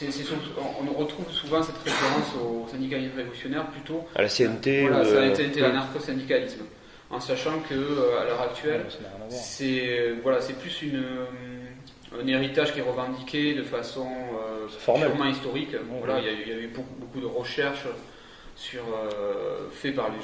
[0.00, 5.36] on retrouve souvent cette référence au syndicalisme révolutionnaire plutôt à la CNT, voilà, euh, la
[5.36, 6.62] CNT, l'anarcho-syndicalisme,
[7.10, 8.86] en sachant que euh, à l'heure actuelle,
[9.28, 11.04] c'est voilà, c'est plus une
[12.20, 15.74] un héritage qui est revendiqué de façon euh, purement historique.
[15.98, 17.86] voilà, il y, a eu beaucoup, beaucoup de recherches
[18.54, 20.18] sur, euh, faites par, les,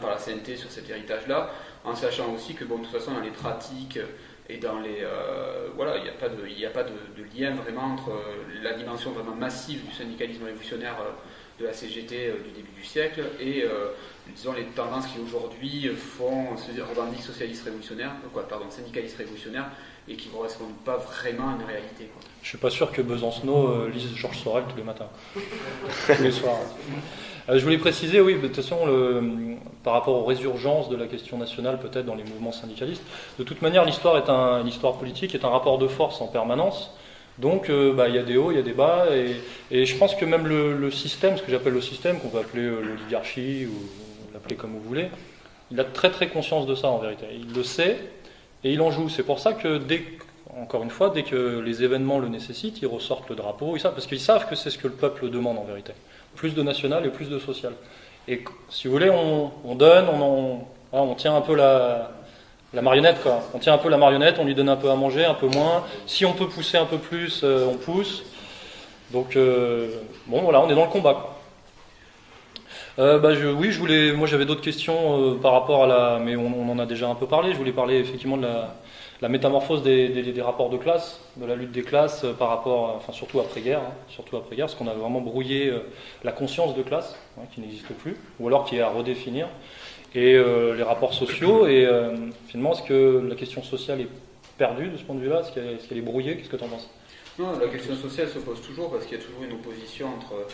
[0.00, 1.50] par la CNT sur cet héritage-là,
[1.84, 3.98] en sachant aussi que bon, de toute façon dans les pratiques
[4.48, 6.92] et dans les euh, voilà, il n'y a pas de, il a pas de,
[7.38, 8.12] lien vraiment entre
[8.62, 10.96] la dimension vraiment massive du syndicalisme révolutionnaire
[11.58, 13.64] de la CGT du début du siècle et
[14.28, 19.70] disons les tendances qui aujourd'hui font se revendiquent socialistes révolutionnaires, quoi, pardon, syndicalistes révolutionnaires
[20.08, 22.10] et qui ne correspondent pas vraiment à une réalité.
[22.12, 22.22] Quoi.
[22.42, 26.30] Je suis pas sûr que Besancenot euh, lise Georges Sorel tous les matins, tous les
[26.30, 26.58] soirs.
[27.48, 31.06] Euh, je voulais préciser, oui, de toute façon, le, par rapport aux résurgences de la
[31.06, 33.02] question nationale, peut-être dans les mouvements syndicalistes,
[33.38, 36.90] de toute manière, l'histoire est un, l'histoire politique est un rapport de force en permanence.
[37.38, 39.36] Donc, euh, bah, il y a des hauts, il y a des bas, et,
[39.70, 42.38] et, je pense que même le, le système, ce que j'appelle le système, qu'on peut
[42.38, 43.74] appeler l'oligarchie ou
[44.32, 45.08] l'appeler comme vous voulez,
[45.70, 47.26] il a très très conscience de ça en vérité.
[47.32, 47.98] Il le sait,
[48.64, 49.08] et il en joue.
[49.08, 50.02] C'est pour ça que, dès,
[50.60, 53.94] encore une fois, dès que les événements le nécessitent, ils ressortent le drapeau, ils savent,
[53.94, 55.92] parce qu'ils savent que c'est ce que le peuple demande en vérité.
[56.34, 57.74] Plus de national et plus de social.
[58.26, 60.60] Et si vous voulez, on, donne, on,
[60.92, 62.10] on, tient un peu la,
[62.72, 63.42] marionnette, quoi.
[63.52, 65.46] On tient un peu la marionnette, on lui donne un peu à manger, un peu
[65.46, 65.84] moins.
[66.06, 68.24] Si on peut pousser un peu plus, euh, on pousse.
[69.12, 69.88] Donc, euh,
[70.26, 71.33] bon, voilà, on est dans le combat.
[72.98, 73.76] Euh, bah, oui.
[74.16, 76.20] Moi, j'avais d'autres questions euh, par rapport à la.
[76.24, 77.52] Mais on, en a déjà un peu parlé.
[77.52, 78.46] Je voulais parler effectivement de
[79.20, 83.12] la, métamorphose des, rapports de classe, de la lutte des classes euh, par rapport, enfin
[83.12, 85.72] surtout après guerre, hein, surtout après guerre, parce qu'on a vraiment brouillé
[86.22, 89.48] la conscience de classe, hein, qui n'existe plus, ou alors qui est à redéfinir,
[90.14, 91.66] et les rapports sociaux.
[91.66, 91.88] Et
[92.48, 94.08] finalement, est-ce que la question sociale est
[94.56, 95.40] perdue de ce point de vue-là?
[95.40, 96.36] Est-ce qu'elle est brouillée?
[96.36, 96.88] Qu'est-ce que tu en penses?
[97.38, 100.46] Non, la question sociale se pose toujours parce qu'il y a toujours une opposition entre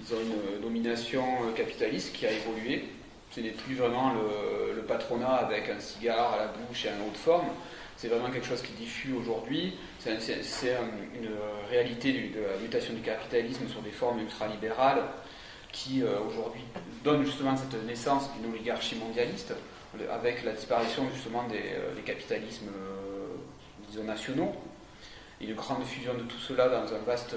[0.00, 2.84] ils ont une domination euh, capitaliste qui a évolué.
[3.30, 7.10] Ce n'est plus vraiment le, patronat avec un cigare à la bouche et un haut
[7.12, 7.48] de forme.
[7.98, 9.74] C'est vraiment quelque chose qui diffuse aujourd'hui.
[9.98, 10.14] C'est
[11.14, 11.28] une
[11.68, 15.02] réalité de la mutation du capitalisme sur des formes ultralibérales
[15.72, 16.62] qui euh, aujourd'hui
[17.04, 19.52] donne justement cette naissance d'une oligarchie mondialiste
[20.10, 22.70] avec la disparition justement des, euh, capitalismes
[24.02, 24.54] nationaux
[25.40, 27.34] et une grande fusion de tout cela dans un vaste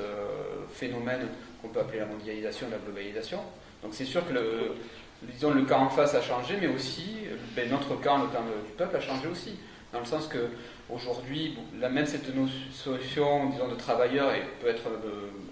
[0.71, 1.27] phénomène
[1.61, 3.39] qu'on peut appeler la mondialisation et la globalisation.
[3.83, 4.75] Donc c'est sûr que le,
[5.23, 7.17] disons, le cas en face a changé, mais aussi
[7.55, 9.55] ben, notre cas, le cas du peuple, a changé aussi.
[9.93, 10.49] Dans le sens que
[10.89, 14.31] aujourd'hui, même cette notion, disons, de travailleur
[14.61, 14.83] peut être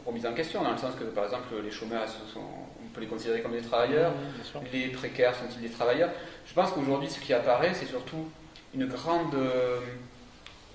[0.05, 2.05] remise en question, dans le sens que, par exemple, les chômeurs,
[2.37, 4.13] on peut les considérer comme des travailleurs,
[4.71, 6.11] les précaires sont-ils des travailleurs?
[6.45, 8.29] Je pense qu'aujourd'hui, ce qui apparaît, c'est surtout
[8.73, 9.35] une grande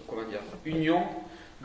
[0.07, 1.05] comment dire, union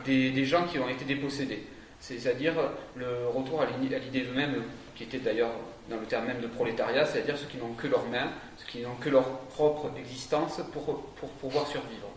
[0.04, 1.66] des, gens qui ont été dépossédés.
[2.00, 2.54] C'est-à-dire
[2.96, 4.62] le retour à l'idée d'eux-mêmes,
[4.96, 5.52] qui était d'ailleurs
[5.88, 8.80] dans le terme même de prolétariat, c'est-à-dire ceux qui n'ont que leurs mains, ceux qui
[8.80, 11.02] n'ont que leur propre existence pour,
[11.40, 12.08] pouvoir survivre.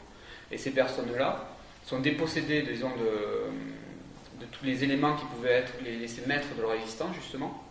[0.51, 1.49] Et ces personnes-là
[1.85, 6.61] sont dépossédées, disons, de, de, tous les éléments qui pouvaient être les laisser maîtres de
[6.61, 7.63] leur existence, justement,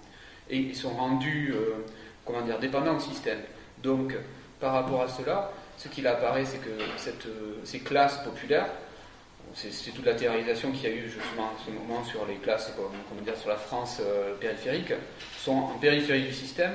[0.50, 1.84] et ils sont rendus, euh,
[2.24, 3.38] comment dire, dépendants au système.
[3.82, 4.14] Donc,
[4.60, 8.68] par rapport à cela, ce qu'il apparaît, c'est que euh, ces classes populaires,
[9.54, 12.72] c'est toute la théorisation qu'il y a eu justement en ce moment sur les classes,
[12.76, 14.92] comment dire, sur la France euh, périphérique,
[15.38, 16.72] sont en périphérie du système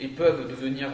[0.00, 0.88] et peuvent devenir,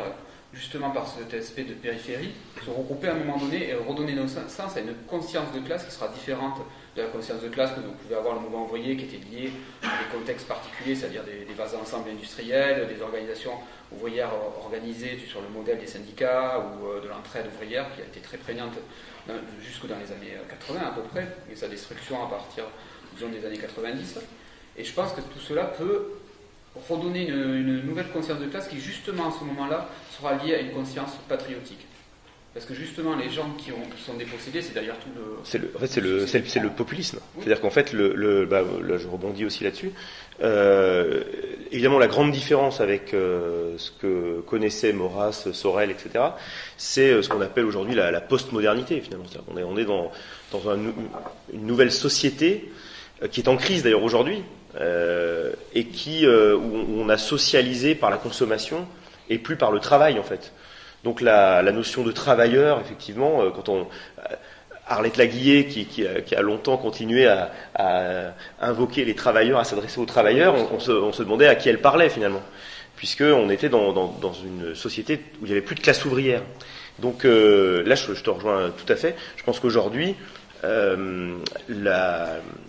[0.52, 2.32] justement par cet aspect de périphérie,
[2.64, 5.92] se regrouper à un moment donné et redonner sens à une conscience de classe qui
[5.92, 6.58] sera différente
[6.96, 9.52] de la conscience de classe que vous pouvez avoir le mouvement envoyé qui était lié
[9.82, 13.52] à des contextes particuliers, c'est-à-dire des, des vases ensemble industriels, des organisations
[13.90, 18.20] ouvrières organisées sur le modèle des syndicats ou euh, de l'entraide ouvrière qui a été
[18.20, 18.74] très prégnante
[19.60, 22.64] jusque dans les années 80 à peu près, et sa destruction à partir
[23.16, 24.18] des années 90.
[24.76, 26.08] Et je pense que tout cela peut
[26.88, 30.60] redonner une, une nouvelle conscience de classe qui justement à ce moment-là sera liée à
[30.60, 31.86] une conscience patriotique.
[32.54, 35.38] Parce que justement, les gens qui, ont, qui sont dépossédés, c'est d'ailleurs tout le.
[35.42, 37.18] C'est le, en fait, c'est le, c'est le, populisme.
[37.38, 39.92] C'est-à-dire qu'en fait, le, le bah, là, je rebondis aussi là-dessus.
[40.42, 41.22] Euh,
[41.70, 46.24] évidemment, la grande différence avec euh, ce que connaissaient Maurras, Sorel, etc.,
[46.76, 49.24] c'est euh, ce qu'on appelle aujourd'hui la, la postmodernité, finalement.
[49.26, 50.12] C'est-à-dire qu'on est, on est dans,
[50.52, 50.76] dans un,
[51.54, 52.70] une nouvelle société
[53.30, 54.42] qui est en crise d'ailleurs aujourd'hui,
[54.78, 58.86] euh, et qui, où on a socialisé par la consommation
[59.30, 60.52] et plus par le travail, en fait.
[61.04, 64.36] Donc la, notion de travailleur, effectivement, euh, quand on euh,
[64.86, 67.50] Arlette Laguillet, qui, qui, a longtemps continué à,
[68.60, 72.42] invoquer les travailleurs, à s'adresser aux travailleurs, on, se, demandait à qui elle parlait finalement,
[72.96, 76.42] puisqu'on était dans, une société où il n'y avait plus de classe ouvrière.
[76.98, 79.16] Donc euh, là, je, te rejoins tout à fait.
[79.36, 80.14] Je pense qu'aujourd'hui,
[80.64, 81.36] euh,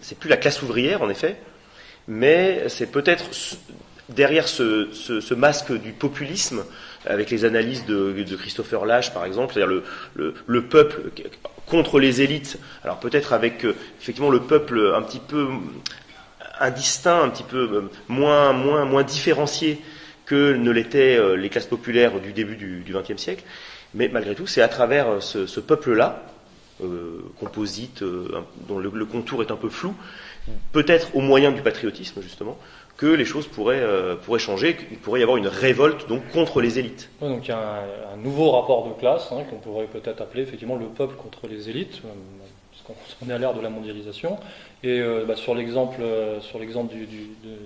[0.02, 1.36] c'est plus la classe ouvrière, en effet,
[2.08, 3.26] mais c'est peut-être
[4.10, 6.64] derrière ce, masque du populisme,
[7.06, 9.82] avec les analyses de, Christopher Lash, par exemple, c'est-à-dire
[10.16, 11.12] le, peuple
[11.68, 15.48] contre les élites, alors peut-être avec euh, effectivement le peuple un petit peu
[16.60, 19.82] indistinct, un petit peu euh, moins, moins, moins différencié
[20.26, 23.44] que ne l'étaient euh, les classes populaires du début du XXe siècle,
[23.94, 26.24] mais malgré tout, c'est à travers ce, peuple-là,
[27.40, 28.04] composite,
[28.68, 29.96] dont le, contour est un peu flou,
[30.72, 32.58] peut-être au moyen du patriotisme justement,
[33.04, 36.62] que les choses pourraient, euh, pourraient changer, qu'il pourrait y avoir une révolte donc contre
[36.62, 37.10] les élites.
[37.20, 40.78] donc il y a un, nouveau rapport de classe hein, qu'on pourrait peut-être appeler effectivement
[40.78, 42.08] le peuple contre les élites, euh,
[42.72, 44.38] parce qu'on est à l'ère de la mondialisation.
[44.84, 46.02] Et euh, bah, sur l'exemple
[46.40, 47.58] sur l'exemple du, de,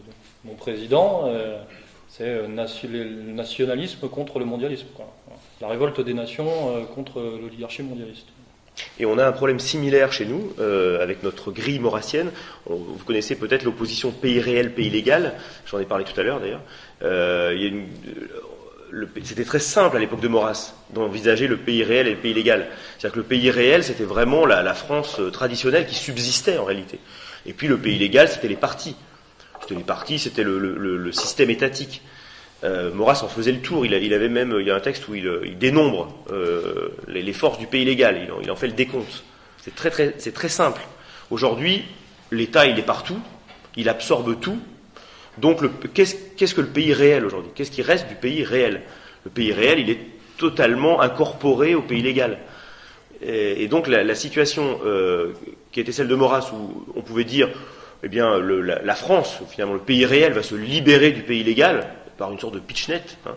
[0.44, 1.32] mon président,
[2.10, 2.42] c'est
[2.88, 4.88] le nationalisme contre le mondialisme,
[5.62, 6.50] la révolte des nations
[6.96, 8.28] contre l'oligarchie mondialiste.
[9.00, 12.32] Et on a un problème similaire chez nous, euh, avec notre grille maurassienne.
[12.66, 15.34] vous connaissez peut-être l'opposition pays réel, pays légal.
[15.66, 16.62] J'en ai parlé tout à l'heure d'ailleurs.
[17.04, 17.86] Euh,
[19.24, 22.68] c'était très simple à l'époque de Maurras d'envisager le pays réel et le pays légal.
[22.98, 27.00] C'est-à-dire que le pays réel, c'était vraiment la, France euh, traditionnelle qui subsistait en réalité.
[27.46, 28.96] Et puis le pays légal, c'était les partis.
[29.62, 32.02] C'était les partis, c'était le système étatique.
[32.64, 33.86] Euh, Maurras en faisait le tour.
[33.86, 37.68] Il, avait même, il y a un texte où il, dénombre euh, les, forces du
[37.68, 38.28] pays légal.
[38.42, 39.24] Il en, fait le décompte.
[39.60, 40.82] C'est très, très, très simple.
[41.30, 41.84] Aujourd'hui,
[42.32, 43.20] l'État, il est partout.
[43.76, 44.60] Il absorbe tout.
[45.38, 45.62] Donc,
[45.94, 47.52] qu'est-ce, que le pays réel aujourd'hui?
[47.54, 48.82] Qu'est-ce qui reste du pays réel?
[49.24, 50.00] Le pays réel, il est
[50.38, 52.40] totalement incorporé au pays légal.
[53.22, 55.34] Et, donc, la, situation euh,
[55.72, 57.50] qui était celle de Maurras, où on pouvait dire,
[58.02, 61.88] eh bien, la, la France, finalement, le pays réel va se libérer du pays légal
[62.18, 63.18] par une sorte de pitch net.
[63.26, 63.36] Hein.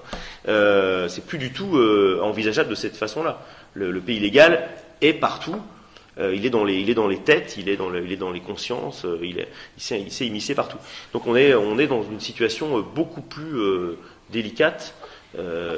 [0.49, 3.43] Euh, c'est plus du tout euh, envisageable de cette façon-là.
[3.75, 4.69] Le, pays légal
[5.01, 5.57] est partout.
[6.19, 8.17] Euh, il, est dans les, il est dans les têtes, il est dans, il est
[8.17, 10.79] dans les consciences, il, est, il s'est immiscé partout.
[11.13, 13.55] Donc on est, on est dans une situation beaucoup plus
[14.31, 14.95] délicate.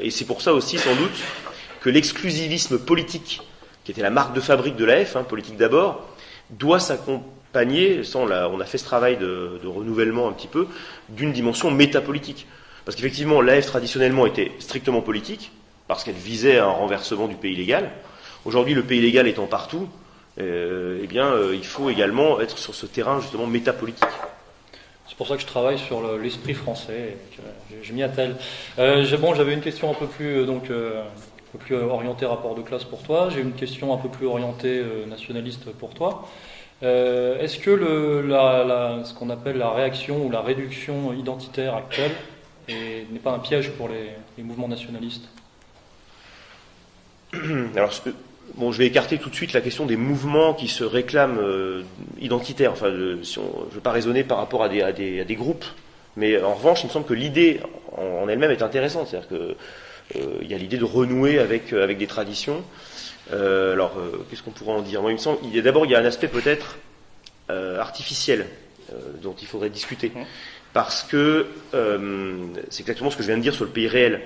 [0.01, 1.13] et c'est pour ça aussi, sans doute,
[1.81, 3.43] que l'exclusivisme politique,
[3.85, 6.09] qui était la marque de fabrique de l'AF, hein, politique d'abord,
[6.51, 10.67] doit s'accompagner, sans on a fait ce travail de renouvellement un petit peu,
[11.11, 12.47] d'une dimension métapolitique.
[12.85, 15.53] Parce qu'effectivement, l'AF traditionnellement était strictement politique,
[15.89, 17.91] parce qu'elle visait un renversement du pays légal.
[18.45, 19.89] Aujourd'hui, le pays légal étant partout,
[20.41, 24.09] euh, eh bien, euh, il faut également être sur ce terrain justement métapolitique.
[25.07, 27.19] C'est pour ça que je travaille sur l'esprit français,
[27.83, 28.37] je, m'y attelle.
[28.79, 32.85] Euh, bon, j'avais une question un peu plus donc peu plus orientée rapport de classe
[32.85, 33.29] pour toi.
[33.29, 36.27] J'ai une question un peu plus orientée nationaliste pour toi.
[36.81, 42.13] Est-ce que ce qu'on appelle la réaction ou la réduction identitaire actuelle
[42.69, 45.29] n'est pas un piège pour les, mouvements nationalistes
[47.77, 47.93] Alors,
[48.57, 51.41] bon, je vais écarter tout de suite la question des mouvements qui se réclament
[52.21, 52.73] identitaires.
[52.73, 55.65] Enfin, je ne veux pas raisonner par rapport à des, à des groupes
[56.17, 57.61] mais en revanche, il me semble que l'idée
[57.97, 59.09] en, elle-même est intéressante.
[59.09, 62.63] C'est-à-dire qu'il euh, y a l'idée de renouer avec, euh, avec des traditions.
[63.33, 63.97] Euh, alors,
[64.29, 65.01] qu'est-ce qu'on pourrait en dire?
[65.01, 66.79] Moi, il me semble, d'abord, il y a un aspect peut-être
[67.49, 68.47] artificiel
[69.23, 70.11] dont il faudrait discuter.
[70.73, 74.21] Parce que c'est exactement ce que je viens de dire sur le pays réel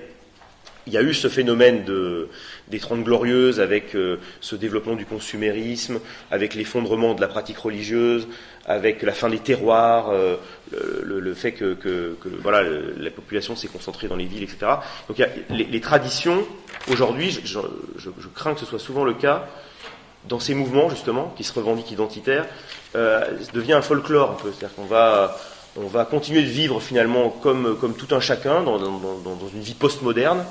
[0.86, 2.28] il y a eu ce phénomène de,
[2.68, 5.98] des Trente Glorieuses avec euh, ce développement du consumérisme,
[6.30, 8.28] avec l'effondrement de la pratique religieuse,
[8.64, 10.36] avec la fin des terroirs, euh,
[11.02, 14.66] le, fait que, voilà, la population s'est concentrée dans les villes, etc.
[15.08, 15.20] Donc
[15.50, 16.44] les, traditions,
[16.88, 17.58] aujourd'hui, je,
[18.34, 19.48] crains que ce soit souvent le cas,
[20.28, 22.46] dans ces mouvements justement, qui se revendiquent identitaires,
[22.94, 23.24] euh,
[23.54, 24.52] devient un folklore un peu.
[24.52, 25.36] C'est-à-dire qu'on va
[25.76, 29.60] on va continuer de vivre finalement comme, comme tout un chacun dans, dans, dans une
[29.60, 30.44] vie postmoderne,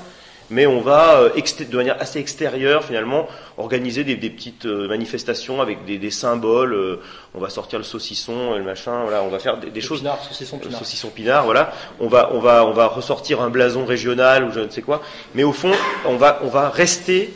[0.50, 3.26] mais on va, euh, de manière assez extérieure finalement,
[3.58, 6.74] organiser des, petites euh, manifestations avec des, symboles.
[6.74, 7.00] Euh,
[7.34, 10.00] on va sortir le saucisson, le machin, voilà, on va faire des, choses.
[10.00, 10.78] Pinard, saucisson pinard.
[10.78, 11.72] saucisson pinard, voilà.
[12.00, 15.02] On va, on va, on va ressortir un blason régional ou je ne sais quoi.
[15.34, 15.72] Mais au fond,
[16.04, 17.32] on va, on va rester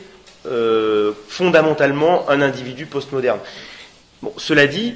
[1.28, 3.40] fondamentalement un individu postmoderne.
[4.22, 4.94] Bon, cela dit,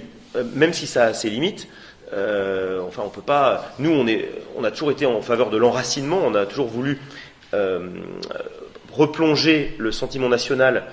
[0.54, 1.68] même si ça a ses limites,
[2.86, 3.72] enfin, on peut pas.
[3.78, 6.20] Nous, on est, on a toujours été en faveur de l'enracinement.
[6.24, 7.00] On a toujours voulu
[7.54, 7.80] euh,
[8.92, 10.84] replonger le sentiment national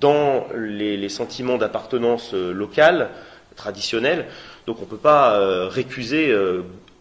[0.00, 3.10] dans les, sentiments d'appartenance euh, locale,
[3.54, 4.24] traditionnelle.
[4.66, 6.34] Donc on peut pas euh, récuser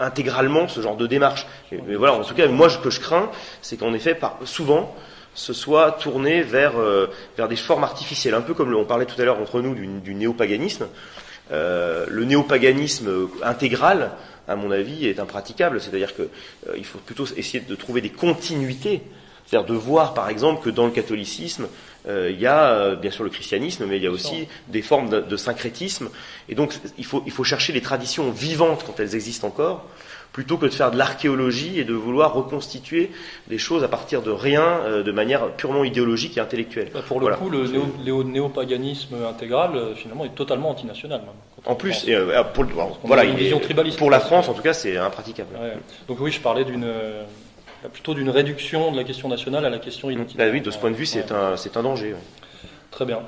[0.01, 1.47] intégralement ce genre de démarche.
[1.71, 3.29] Mais, voilà, en tout cas, moi, ce que je crains,
[3.61, 4.93] c'est qu'en effet, souvent,
[5.33, 6.73] ce soit tourné vers,
[7.37, 9.87] vers des formes artificielles, un peu comme on parlait tout à l'heure entre nous du,
[9.87, 10.87] du néopaganisme.
[11.51, 14.11] Le néopaganisme intégral,
[14.49, 15.79] à mon avis, est impraticable.
[15.79, 16.27] C'est-à-dire qu'il
[16.67, 19.01] euh, faut plutôt essayer de trouver des continuités.
[19.45, 21.67] C'est-à-dire de voir, par exemple, que dans le catholicisme,
[22.07, 24.81] euh, il y a euh, bien sûr le christianisme, mais il y a aussi des
[24.81, 26.09] formes de, syncrétisme.
[26.49, 29.87] Et donc, il faut, il faut chercher les traditions vivantes quand elles existent encore,
[30.31, 33.11] plutôt que de faire de l'archéologie et de vouloir reconstituer
[33.47, 36.91] des choses à partir de rien, de manière purement idéologique et intellectuelle.
[36.93, 41.21] Bah, pour le coup, le néopaganisme intégral, finalement, est totalement antinational.
[41.21, 41.29] Même.
[41.65, 42.65] En plus, euh, pour,
[43.03, 43.97] voilà, une vision tribaliste.
[43.97, 45.49] Pour la France, en tout cas, c'est impraticable.
[46.07, 47.23] Donc oui, je parlais d'une euh,
[47.91, 50.45] plutôt d'une réduction de la question nationale à la question identitaire.
[50.45, 52.15] Bah oui, de ce point de vue, c'est un, c'est un danger.
[52.91, 53.19] Très bien.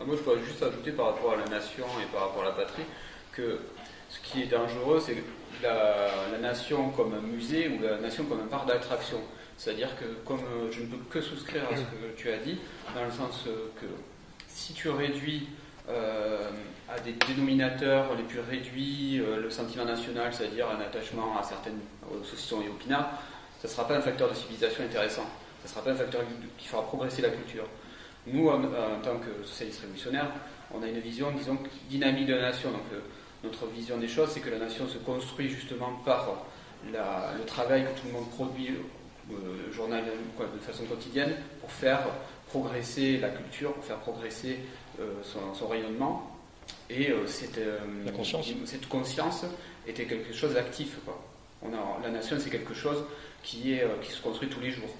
[0.00, 2.46] Ah, moi, je pourrais juste ajouter par rapport à la nation et par rapport à
[2.46, 2.84] la patrie
[3.32, 3.60] que
[4.08, 5.16] ce qui est dangereux, c'est
[5.62, 9.18] la, nation comme un musée ou la nation comme un parc d'attraction.
[9.56, 12.58] C'est-à-dire que, comme euh, je ne peux que souscrire à ce que tu as dit,
[12.94, 13.44] dans le sens
[13.80, 13.86] que
[14.48, 15.48] si tu réduis
[15.88, 16.48] euh,
[16.88, 21.80] à des dénominateurs les plus réduits, euh, le sentiment national, c'est-à-dire un attachement à certaines
[22.08, 23.10] aux saucissons et aux pinards,
[23.60, 25.24] ça ne sera pas un facteur de civilisation intéressant.
[25.64, 26.20] Ça ne sera pas un facteur
[26.58, 27.64] qui fera progresser la culture.
[28.26, 28.60] Nous, en,
[29.02, 30.30] tant que socialistes révolutionnaires,
[30.72, 31.58] on a une vision, disons,
[31.88, 32.70] dynamique de la nation.
[32.70, 33.00] Donc, euh,
[33.44, 36.44] notre vision des choses, c'est que la nation se construit justement par
[36.86, 38.70] le travail que tout le monde produit
[39.30, 42.00] euh, journal de façon quotidienne pour faire
[42.52, 44.58] progresser la culture, pour faire progresser
[45.00, 45.22] euh,
[45.54, 46.30] son, rayonnement.
[46.90, 47.78] Et euh, cette, euh,
[48.66, 49.46] cette conscience
[49.86, 50.98] était quelque chose d'actif.
[51.62, 53.04] On a, la nation, c'est quelque chose
[53.42, 54.90] qui, est, qui se construit tous les jours.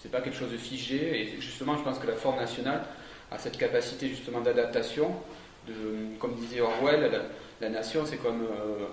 [0.00, 1.20] Ce n'est pas quelque chose de figé.
[1.20, 2.84] Et justement, je pense que la forme nationale
[3.30, 5.14] a cette capacité justement d'adaptation.
[5.68, 7.20] De, comme disait Orwell, la,
[7.68, 8.46] nation, c'est comme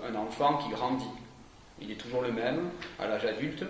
[0.08, 1.04] un enfant qui grandit.
[1.80, 2.68] Il est toujours le même
[2.98, 3.64] à l'âge adulte,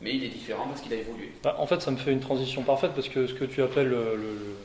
[0.00, 1.32] mais il est différent parce qu'il a évolué.
[1.42, 3.90] Bah, en fait, ça me fait une transition parfaite parce que ce que tu appelles
[3.90, 4.56] le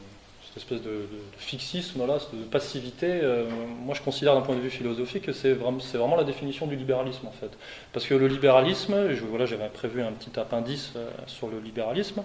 [0.57, 1.07] espèce de,
[1.37, 3.45] fixisme, là, de passivité, euh,
[3.85, 7.27] moi je considère d'un point de vue philosophique que c'est vraiment, la définition du libéralisme
[7.27, 7.51] en fait.
[7.93, 8.95] Parce que le libéralisme,
[9.29, 12.23] voilà, j'avais prévu un petit appendice euh, sur le libéralisme,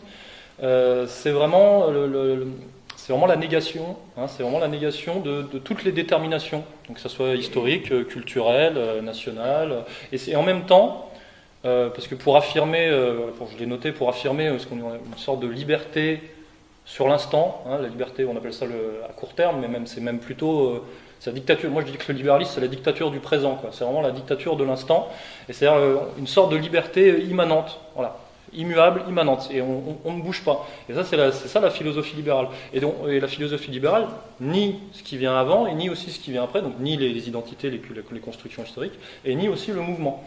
[0.62, 2.46] euh, c'est vraiment le,
[3.02, 7.02] c'est vraiment la négation, hein, c'est vraiment la négation de, toutes les déterminations, donc que
[7.02, 11.10] ce soit historique, culturel, national, et c'est en même temps,
[11.64, 16.20] parce que pour affirmer, je l'ai noté, pour affirmer qu'on une sorte de liberté
[16.84, 17.62] sur l'instant.
[17.66, 20.68] Hein, la liberté, on appelle ça le, à court terme, mais même c'est même plutôt
[20.68, 20.84] euh,
[21.26, 21.70] la dictature.
[21.70, 23.60] Moi, je dis que le libéralisme, c'est la dictature du présent.
[23.72, 25.08] C'est vraiment la dictature de l'instant.
[25.48, 28.16] Et c'est euh, une sorte de liberté immanente, voilà,
[28.54, 29.48] immuable, immanente.
[29.52, 30.68] Et on, ne bouge pas.
[30.88, 32.48] Et ça, c'est ça la philosophie libérale.
[32.72, 34.06] Et, donc, et la philosophie libérale
[34.40, 36.62] ni ce qui vient avant, et ni aussi ce qui vient après.
[36.62, 37.80] Donc, ni les, identités, les,
[38.12, 40.24] les, constructions historiques, et ni aussi le mouvement.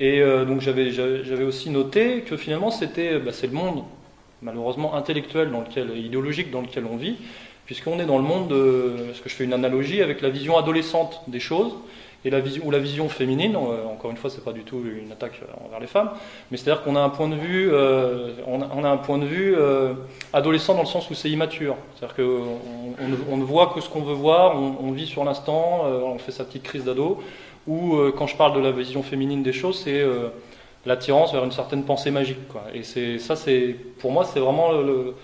[0.00, 3.84] Et euh, donc, j'avais aussi noté que finalement, c'était, bah, le monde
[4.42, 7.16] malheureusement intellectuel dans lequel, idéologique dans lequel on vit,
[7.64, 10.58] puisqu'on est dans le monde, de, parce que je fais une analogie avec la vision
[10.58, 11.72] adolescente des choses,
[12.24, 14.82] et la vision, ou la vision féminine, euh, encore une fois, c'est pas du tout
[14.84, 16.10] une attaque envers les femmes,
[16.50, 19.54] mais c'est-à-dire qu'on a un point de vue, euh, on, a, un point de vue
[19.56, 19.94] euh,
[20.32, 21.76] adolescent dans le sens où c'est immature.
[21.96, 22.60] C'est-à-dire qu'on
[23.30, 26.32] on, ne voit que ce qu'on veut voir, on, vit sur l'instant, euh, on fait
[26.32, 27.22] sa petite crise d'ado.
[27.66, 30.28] Ou euh, quand je parle de la vision féminine des choses, c'est euh,
[30.84, 32.38] l'attirance vers une certaine pensée magique.
[32.74, 32.82] Et
[33.18, 33.34] ça,
[33.98, 35.14] pour moi, c'est vraiment le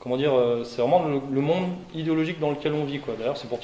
[0.00, 2.98] comment dire, euh, c'est vraiment le, monde idéologique dans lequel on vit.
[2.98, 3.14] Quoi.
[3.18, 3.60] D'ailleurs, c'est, pour,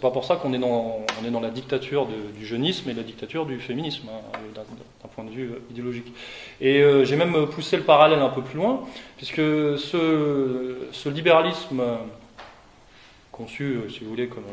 [0.00, 3.58] pas pour ça qu'on est dans, est la dictature du jeunisme et la dictature du
[3.58, 6.12] féminisme, hein, d'un, d'un, point de vue idéologique.
[6.60, 8.82] Et euh, j'ai même poussé le parallèle un peu plus loin,
[9.16, 11.82] puisque ce, libéralisme
[13.32, 14.44] conçu, si vous voulez, comme,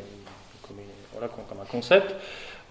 [0.63, 2.15] comme, un concept,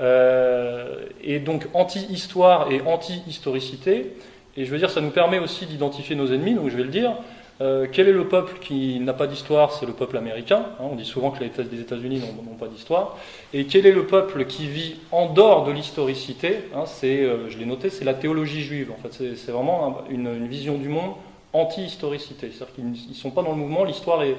[0.00, 4.16] euh, et donc anti-histoire et anti-historicité.
[4.56, 6.88] Et je veux dire, ça nous permet aussi d'identifier nos ennemis, donc je vais le
[6.88, 7.14] dire.
[7.60, 9.72] Euh, quel est le peuple qui n'a pas d'histoire?
[9.72, 10.66] C'est le peuple américain.
[10.80, 13.16] Hein, on dit souvent que les États-Unis n'ont pas d'histoire.
[13.52, 16.64] Et quel est le peuple qui vit en dehors de l'historicité?
[16.74, 18.90] Hein, C'est, euh, je l'ai noté, c'est la théologie juive.
[18.90, 21.12] En fait, c'est vraiment une, une, vision du monde
[21.52, 22.50] anti-historicité.
[22.50, 23.84] C'est-à-dire qu'ils ne sont pas dans le mouvement.
[23.84, 24.36] L'histoire est,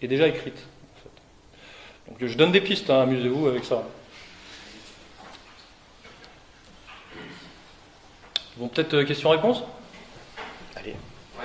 [0.00, 0.64] est, déjà écrite.
[0.94, 2.12] En fait.
[2.24, 2.88] Donc, je donne des pistes.
[2.88, 3.82] Hein, amusez-vous avec ça.
[8.58, 9.62] Bon, peut-être euh, question-réponse?
[10.74, 10.94] Allez.
[11.38, 11.44] Ouais,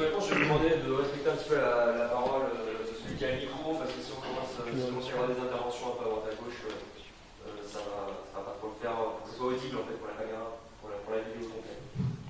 [0.00, 0.23] vais
[0.54, 3.74] demander de respecter un petit peu la, parole euh, de celui qui a le micro,
[3.74, 6.34] parce que si on commence, euh, si on des interventions un peu à droite à
[6.38, 9.76] gauche, euh, ça, va, ça va pas trop le faire pour que ce soit audible
[9.82, 11.82] en fait pour la caméra, pour la, pour la vidéo complète.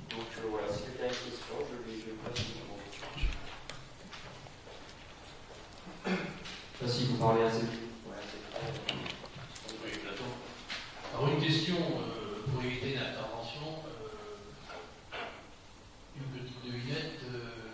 [0.08, 2.80] Donc voilà, si quelqu'un a une question, je lui, je micro.
[6.84, 7.92] Si vous parlez assez vite.
[8.08, 8.20] Ouais,
[11.12, 13.84] Alors une question euh, pour éviter l'intervention.
[16.16, 17.64] Une petite devinette, euh,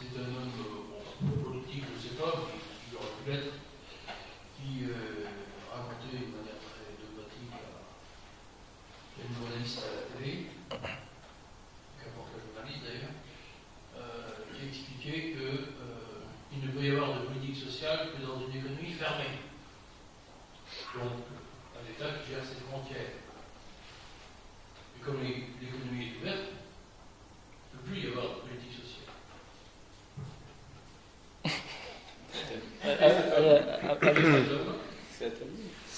[0.00, 0.50] c'est un homme
[1.20, 3.52] bon, politique, je ne sais pas, mais qui aurait pu l'être,
[4.56, 5.28] qui euh,
[5.68, 10.56] racontait de manière très dogmatique à une journaliste à la télé,
[12.00, 13.12] qu'importe le journaliste d'ailleurs,
[14.00, 18.56] euh, qui expliquait qu'il euh, ne peut y avoir de politique sociale que dans une
[18.56, 19.36] économie fermée.
[20.96, 21.28] Donc,
[21.76, 23.20] un État qui gère ses frontières.
[24.96, 28.90] Et comme l'économie est ouverte, ne peut plus y avoir de politique sociale.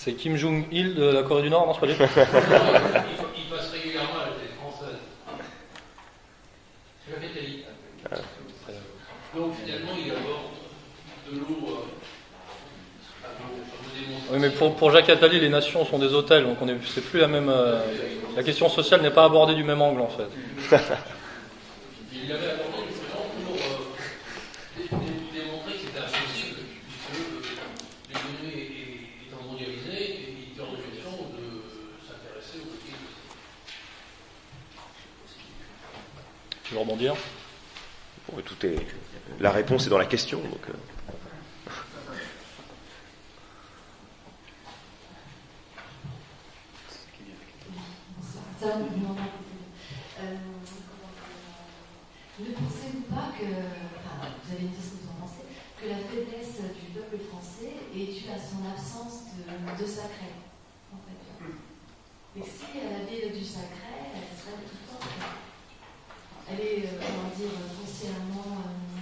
[0.05, 4.19] C'est Kim Jong-il de la Corée du Nord, non, c'est pas lui Il passe régulièrement
[4.21, 4.99] à la télé française.
[7.07, 7.67] C'est la métallique.
[9.35, 10.51] Donc finalement, il aborde
[11.31, 11.87] de l'eau.
[14.33, 17.01] Oui, mais pour, pour, Jacques Attali, les nations sont des hôtels, donc on est, c'est
[17.05, 17.49] plus la même.
[17.49, 17.81] Euh,
[18.35, 20.27] la question sociale n'est pas abordée du même angle en fait.
[22.13, 25.03] Il l'avait abordé justement pour euh,
[25.33, 27.19] démontrer que c'était impossible, puisque
[28.09, 28.73] l'économie
[29.27, 31.45] étant mondialisée, il était hors de question de
[32.07, 32.95] s'intéresser aux politiques.
[36.65, 37.15] Tu veux rebondir
[38.31, 38.77] bon, tout est...
[39.41, 40.39] La réponse est dans la question.
[40.41, 40.73] Donc, euh...
[48.61, 48.79] Ça, euh,
[52.39, 55.43] ne pensez-vous pas que, enfin, vous avez dit ce que vous en pensez,
[55.81, 60.31] que la faiblesse du peuple français est due à son absence de, de sacré
[60.93, 61.21] en fait.
[62.39, 65.09] Et si elle avait du sacré, elle serait plus forte.
[66.49, 68.93] Elle est, euh, comment dire, foncièrement, euh,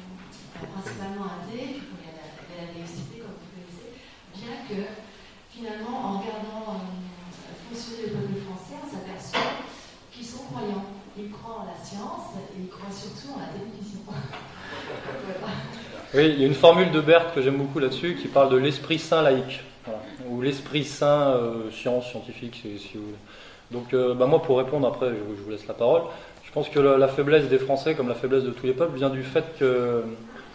[0.66, 3.96] principalement athée, puis il y a la, la laïcité, comme vous connaissez,
[4.36, 4.80] bien que
[5.50, 6.84] finalement, en regardant
[7.68, 9.64] fonctionner le peuple français, on s'aperçoit
[10.12, 10.84] qu'ils sont croyants.
[11.18, 14.00] Ils croient en la science et ils croient surtout en la télévision.
[16.14, 18.58] oui, il y a une formule de Berthe que j'aime beaucoup là-dessus qui parle de
[18.58, 19.62] l'esprit saint laïque,
[20.28, 23.16] ou l'esprit saint euh, science scientifique, si, vous voulez.
[23.70, 26.02] Donc, euh, bah moi, pour répondre, après, je, vous laisse la parole.
[26.44, 29.08] Je pense que la, faiblesse des Français, comme la faiblesse de tous les peuples, vient
[29.08, 30.02] du fait que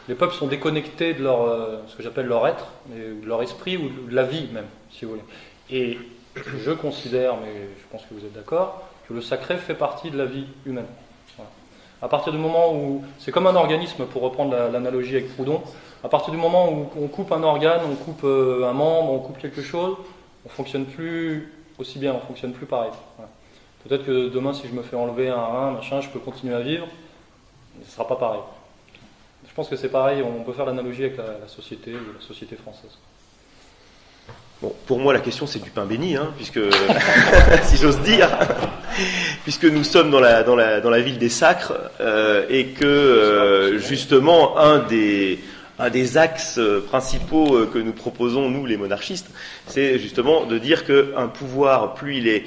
[0.07, 3.75] les peuples sont déconnectés de leur, euh, ce que j'appelle leur être, de leur esprit
[3.75, 5.23] ou de la vie même, si vous voulez.
[5.71, 5.97] Et
[6.35, 10.19] je considère, mais je pense que vous êtes d'accord, que le sacré fait partie de
[10.19, 10.85] la vie humaine.
[12.01, 15.63] À partir du moment où, c'est comme un organisme, pour reprendre l'analogie la, avec Proudhon,
[16.05, 19.17] à partir du moment où on coupe un organe, on coupe euh, un membre, on
[19.17, 19.97] coupe quelque chose,
[20.45, 22.91] on fonctionne plus aussi bien, on fonctionne plus pareil.
[23.17, 23.31] Voilà.
[23.83, 26.59] Peut-être que demain, si je me fais enlever un rein, machin, je peux continuer à
[26.59, 26.85] vivre,
[27.75, 28.41] mais ce sera pas pareil.
[29.47, 32.21] Je pense que c'est pareil, on peut faire l'analogie avec la, la société ou la
[32.21, 32.99] société française.
[34.61, 36.59] Bon, pour moi, la question, c'est du pain béni, hein, puisque,
[37.63, 38.29] si j'ose dire,
[39.43, 42.85] puisque nous sommes dans la, dans la, dans la ville des sacres, euh, et que,
[42.85, 45.39] euh, justement, un des,
[45.79, 49.29] un des axes principaux euh, que nous proposons, nous, les monarchistes,
[49.67, 52.45] c'est justement de dire qu'un pouvoir, plus il est,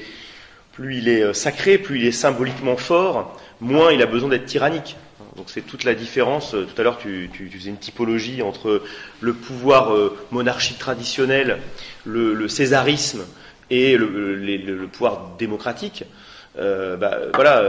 [0.80, 4.96] est sacré, plus il est symboliquement fort, moins il a besoin d'être tyrannique.
[5.36, 6.50] Donc c'est toute la différence.
[6.50, 8.82] Tout à l'heure, tu, faisais une typologie entre
[9.20, 11.58] le pouvoir euh, monarchique traditionnel,
[12.04, 13.24] le, césarisme
[13.70, 16.04] et le, pouvoir démocratique.
[16.58, 17.62] Euh, bah, voilà,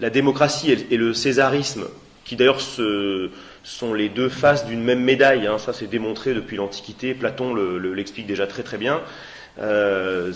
[0.00, 1.84] la démocratie et, et, le césarisme,
[2.24, 2.60] qui d'ailleurs
[3.62, 5.46] sont les deux faces d'une même médaille.
[5.46, 7.14] Hein, ça, c'est démontré depuis l'Antiquité.
[7.14, 9.00] Platon l'explique déjà très très bien.
[9.60, 10.32] Euh,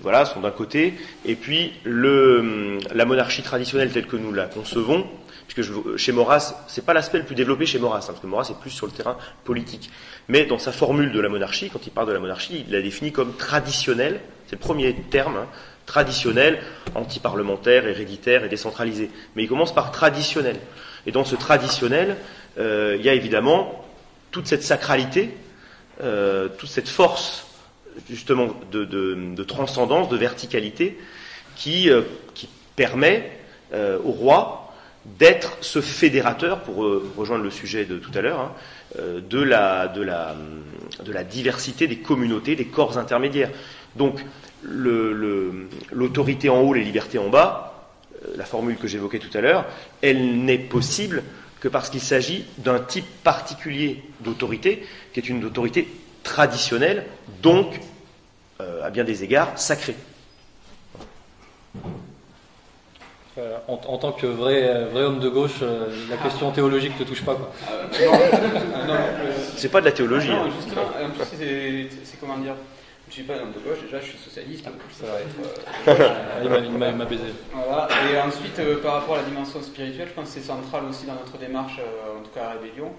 [0.00, 0.94] voilà, sont d'un côté,
[1.24, 5.06] et puis le, la monarchie traditionnelle telle que nous la concevons,
[5.48, 8.26] puisque je, chez Maurras, c'est pas l'aspect le plus développé chez Maurras, hein, parce que
[8.26, 9.90] Maurras est plus sur le terrain politique.
[10.28, 12.82] Mais dans sa formule de la monarchie, quand il parle de la monarchie, il la
[12.82, 15.46] définit comme traditionnelle, c'est le premier terme, hein,
[15.86, 16.60] traditionnel,
[16.94, 19.10] anti-parlementaire, héréditaire et décentralisé.
[19.34, 20.56] Mais il commence par traditionnel.
[21.06, 22.16] Et dans ce traditionnel,
[22.58, 23.84] euh, il y a évidemment
[24.30, 25.30] toute cette sacralité,
[26.02, 27.46] euh, toute cette force
[28.08, 30.98] justement de, transcendance, de verticalité,
[31.56, 32.02] qui, euh,
[32.76, 33.30] permet
[33.74, 34.72] au roi
[35.04, 36.76] d'être ce fédérateur, pour
[37.16, 38.52] rejoindre le sujet de tout à l'heure, hein,
[38.96, 43.50] de, la, diversité des communautés, des corps intermédiaires.
[43.96, 44.24] Donc
[44.64, 47.90] l'autorité en haut, les libertés en bas,
[48.36, 49.66] la formule que j'évoquais tout à l'heure,
[50.00, 51.22] elle n'est possible
[51.60, 55.86] que parce qu'il s'agit d'un type particulier d'autorité, qui est une autorité
[56.22, 57.06] traditionnelle,
[57.42, 57.80] donc,
[58.60, 59.96] euh, à bien des égards, sacrée.
[63.38, 67.04] Euh, en, en, tant que vrai, vrai homme de gauche, euh, la question théologique ne
[67.04, 67.36] te touche pas.
[67.36, 67.52] Quoi.
[69.56, 70.30] c'est pas de la théologie.
[70.30, 70.50] Non, hein.
[70.56, 71.24] justement, en plus,
[72.04, 72.54] c'est comment dire
[73.10, 75.88] je suis pas un homme de gauche, déjà je suis socialiste, donc ça va être.
[75.88, 77.24] Euh, il m'a baisé.
[77.52, 77.88] Voilà.
[78.08, 81.06] Et ensuite, euh, par rapport à la dimension spirituelle, je pense que c'est central aussi
[81.06, 82.92] dans notre démarche, euh, en tout cas à Rébellion,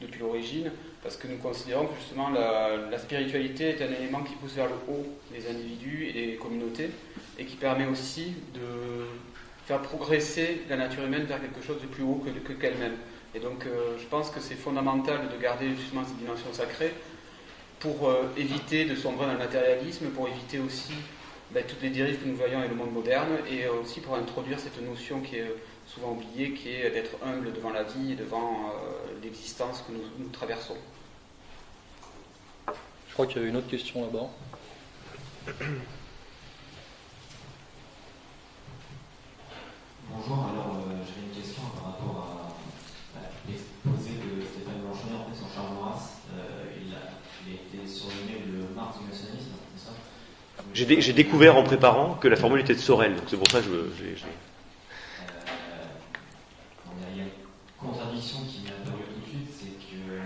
[0.00, 0.72] depuis l'origine,
[1.02, 4.68] parce que nous considérons que justement la, la, spiritualité est un élément qui pousse vers
[4.68, 6.90] le haut des individus et des communautés,
[7.38, 9.06] et qui permet aussi de
[9.66, 12.96] faire progresser la nature humaine vers quelque chose de plus haut que, que qu'elle-même.
[13.34, 13.66] Et donc,
[14.00, 16.94] je pense que c'est fondamental de garder justement cette dimension sacrée
[17.80, 20.92] pour euh, éviter de sombrer dans le matérialisme, pour éviter aussi
[21.50, 24.14] ben, toutes les dérives que nous voyons dans le monde moderne, et euh, aussi pour
[24.14, 25.50] introduire cette notion qui est
[25.86, 30.02] souvent oubliée, qui est d'être humble devant la vie et devant euh, l'existence que nous,
[30.18, 30.76] nous, traversons.
[33.08, 34.28] Je crois qu'il y a une autre question là-bas.
[40.10, 41.47] Bonjour, alors euh, j'avais une question
[50.78, 53.58] J'ai dé découvert en préparant que la formule était de Sorel, donc c'est pour ça
[53.58, 53.90] que je.
[53.98, 54.26] je, je...
[54.26, 54.28] Euh,
[57.10, 57.30] il y a une
[57.76, 60.22] contradiction qui m'est apparue tout de suite, c'est que euh,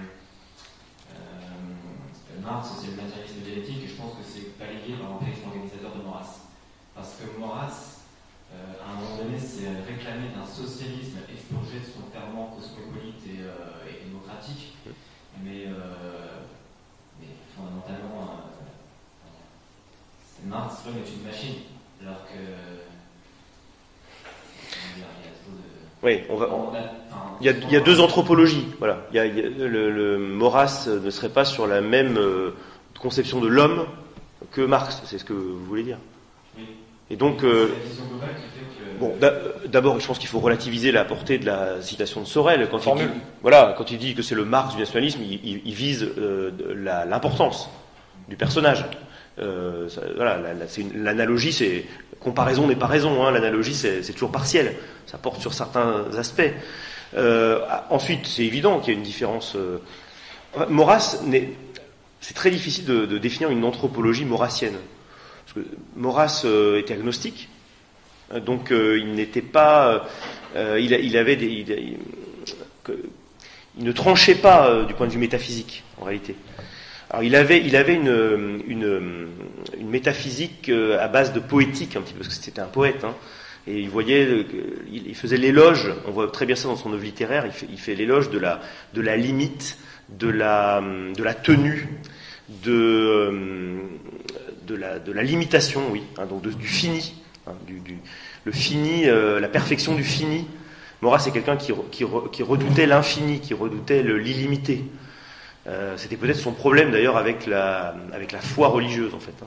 [2.44, 6.04] Marx c'est le matérialisme dialectique et je pense que c'est balayé par l'empiricisme organisateur de
[6.04, 6.44] Maurras.
[6.94, 8.04] Parce que Maurras
[8.52, 13.40] euh, à un moment donné, c'est réclamé d'un socialisme expurgé de son ferment cosmopolite et,
[13.40, 14.76] euh, et démocratique,
[15.40, 16.44] mais, euh,
[17.16, 18.52] mais fondamentalement,
[20.52, 21.54] L'homme est une machine,
[22.02, 22.38] alors que
[26.02, 26.72] oui, on va, on,
[27.40, 28.66] il, y a, il, y a, deux anthropologies.
[28.80, 29.06] Voilà.
[29.12, 32.18] Il y a, il y a, le, le, Maurras ne serait pas sur la même
[32.98, 33.86] conception de l'homme
[34.50, 35.98] que Marx, c'est ce que vous voulez dire.
[36.56, 36.64] Oui.
[37.10, 37.68] Et donc, euh,
[38.98, 39.14] bon,
[39.66, 42.68] d'abord, je pense qu'il faut relativiser la portée de la citation de Sorel.
[42.70, 43.10] Quand il dit,
[43.42, 46.50] voilà, quand il dit que c'est le Marx du nationalisme, il, il, il vise euh,
[47.06, 47.70] l'importance
[48.28, 48.86] du personnage.
[49.38, 49.88] Euh,
[50.94, 51.84] l'analogie, c'est
[52.22, 53.24] comparaison n'est pas raison.
[53.24, 54.74] Hein, l'analogie, c'est toujours partiel.
[55.06, 56.52] Ça porte sur certains aspects.
[57.14, 57.60] Euh,
[57.90, 59.54] ensuite, c'est évident qu'il y a une différence.
[59.56, 59.78] Euh,
[60.68, 61.22] Maurras,
[62.20, 64.76] c'est très difficile de, définir une anthropologie maurassienne.
[65.44, 67.48] Parce Maurras euh, était agnostique,
[68.46, 70.08] donc il n'était pas,
[70.54, 71.98] il, avait il,
[73.76, 76.34] ne tranchait pas du point de vue métaphysique en réalité.
[77.12, 77.58] Alors il avait,
[77.94, 79.28] une,
[79.84, 83.04] métaphysique à base de poétique un petit peu parce que c'était un poète.
[83.04, 83.14] Hein,
[83.66, 84.46] et il voyait,
[84.90, 85.92] il faisait l'éloge.
[86.08, 87.44] On voit très bien ça dans son œuvre littéraire.
[87.70, 89.76] Il fait, l'éloge de la, limite,
[90.08, 90.82] de la,
[91.42, 91.88] tenue,
[92.64, 93.78] de,
[94.66, 97.14] de la, limitation, oui, hein, donc du fini,
[97.46, 97.52] hein,
[98.44, 100.46] le fini, euh, la perfection du fini.
[101.02, 101.72] Maurras c'est quelqu'un qui,
[102.42, 104.84] redoutait l'infini, qui redoutait l'illimité.
[105.66, 109.34] Euh, C'était peut-être son problème d'ailleurs avec la, avec la foi religieuse en fait.
[109.42, 109.46] hein.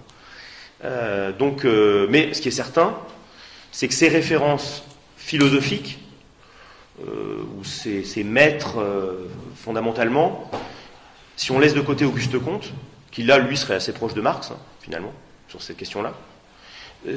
[0.83, 2.97] Euh, donc, euh, mais ce qui est certain,
[3.71, 4.83] c'est que ces références
[5.17, 5.99] philosophiques,
[6.99, 8.77] ou ces, ces maîtres
[9.55, 10.49] fondamentalement,
[11.35, 12.71] si on laisse de côté Auguste Comte,
[13.11, 15.11] qui là lui serait assez proche de Marx hein, finalement
[15.49, 16.13] sur cette question-là,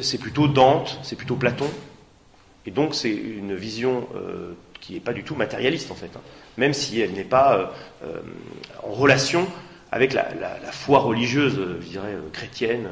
[0.01, 1.71] c'est plutôt Dante, c'est plutôt Platon,
[2.67, 4.09] et donc c'est une vision
[4.81, 6.23] qui n'est pas du tout matérialiste en fait, hein,
[6.59, 7.67] même si elle n'est pas euh,
[8.05, 8.21] euh,
[8.83, 9.47] en relation
[9.91, 10.27] avec la,
[10.71, 12.89] foi religieuse, euh, je dirais, chrétienne,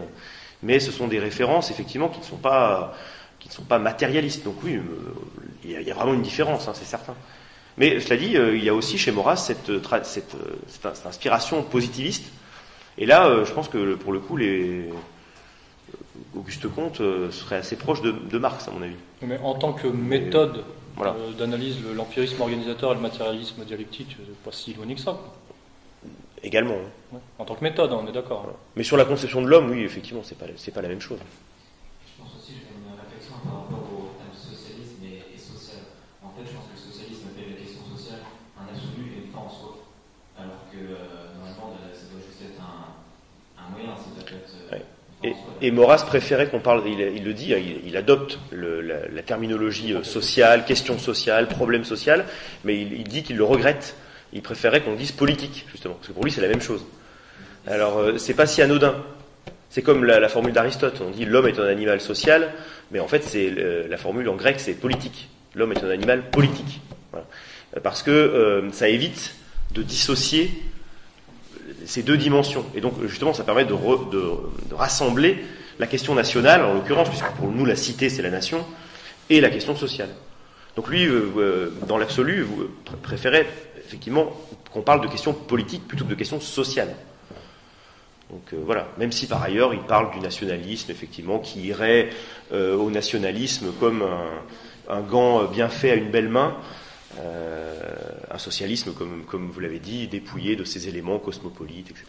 [0.62, 2.94] mais ce sont des références effectivement qui ne sont pas,
[3.38, 4.44] qui ne sont pas matérialistes.
[4.44, 4.80] Donc oui,
[5.64, 7.14] il y, a- vraiment une différence, hein, c'est certain.
[7.76, 9.70] Mais cela dit, il y a aussi chez Maurras cette,
[11.04, 12.24] inspiration positiviste.
[12.96, 14.38] Et là, je pense que pour le coup,
[16.34, 18.94] Auguste Comte serait assez proche de Marx, à mon avis.
[19.20, 20.64] Mais en tant que méthode
[20.96, 21.12] Voilà.
[21.12, 25.18] euh, d'analyse, le- l'empirisme organisateur et le matérialisme dialectique, c'est pas si éloigné que ça.
[26.42, 26.74] Également.
[26.74, 26.90] hein.
[27.14, 27.20] Ouais.
[27.38, 28.42] En tant que méthode, hein, on est d'accord.
[28.42, 28.56] Voilà.
[28.76, 31.18] Mais sur la conception de l'homme, oui, effectivement, c'est pas, c'est pas la même chose.
[31.20, 35.82] Je pense aussi, j'ai une réflexion par rapport au terme socialisme et, et social.
[36.22, 38.20] En fait, je pense que le socialisme fait de la question sociale
[38.56, 39.84] un absolu et une fin en soi.
[40.38, 42.94] Alors que euh, normalement, euh, ça doit juste être un,
[43.60, 44.84] un moyen, ça doit être euh, Ouais.
[45.24, 50.02] une Et, Maurras préférait qu'on parle, il, le dit, hein, il, adopte la, terminologie euh,
[50.02, 52.24] sociale, question sociale, problème social,
[52.64, 53.96] mais il, dit qu'il le regrette.
[54.32, 56.84] Il préférait qu'on dise politique, justement, parce que pour lui c'est la même chose.
[57.66, 58.94] Alors euh, c'est pas si anodin.
[59.70, 62.52] C'est comme la, formule d'Aristote, on dit l'homme est un animal social,
[62.90, 65.28] mais en fait c'est euh, la formule en grec c'est politique.
[65.54, 66.80] L'homme est un animal politique.
[67.82, 69.34] Parce que ça évite
[69.72, 70.50] de dissocier
[71.86, 72.64] ces deux dimensions.
[72.74, 73.74] Et donc, justement, ça permet de,
[74.74, 75.38] rassembler
[75.78, 78.64] la question nationale, en l'occurrence, puisque pour nous, la cité, c'est la nation,
[79.30, 80.08] et la question sociale.
[80.74, 83.46] Donc, lui, euh, euh, dans l'absolu, vous pr- préférez
[83.78, 84.32] effectivement
[84.72, 86.94] qu'on parle de questions politiques plutôt que de questions sociales.
[88.28, 92.10] Donc euh, voilà, même si par ailleurs il parle du nationalisme, effectivement, qui irait
[92.52, 94.04] au nationalisme comme
[94.88, 96.56] un, gant bien fait à une belle main,
[98.30, 102.06] un socialisme, comme, comme vous l'avez dit, dépouillé de ses éléments cosmopolites, etc.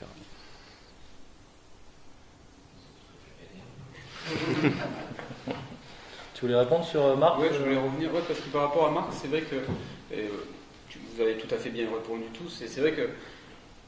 [6.34, 8.86] Tu voulais répondre sur euh, Marx Oui, je voulais revenir, ouais, parce que par rapport
[8.86, 10.28] à Marx, c'est vrai que euh,
[11.16, 13.10] vous avez tout à fait bien répondu tous, et c'est vrai que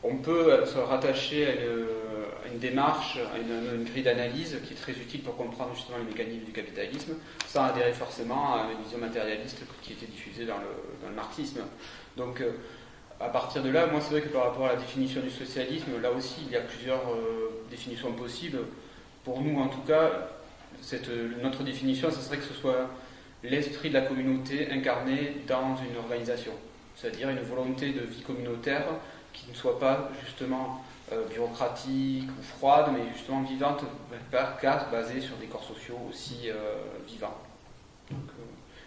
[0.03, 5.21] on peut se rattacher à une, démarche, à une, grille d'analyse qui est très utile
[5.21, 7.15] pour comprendre justement les mécanismes du capitalisme,
[7.47, 11.61] sans adhérer forcément à une vision matérialiste qui était diffusée dans le, marxisme.
[12.15, 12.51] Donc, euh,
[13.19, 16.01] à partir de là, moi, c'est vrai que par rapport à la définition du socialisme,
[16.01, 18.59] là aussi, il y a plusieurs euh, définitions possibles.
[19.25, 20.29] Pour nous, en tout cas,
[21.41, 22.89] notre définition, ce serait que ce soit
[23.43, 26.51] l'esprit de la communauté incarné dans une organisation,
[26.95, 28.85] c'est-à-dire une volonté de vie communautaire
[29.45, 33.81] qui ne soit pas justement euh, bureaucratique ou froide, mais justement vivante
[34.31, 36.53] par cas basée sur des corps sociaux aussi euh,
[37.07, 37.33] vivants.
[38.11, 38.43] Donc, euh,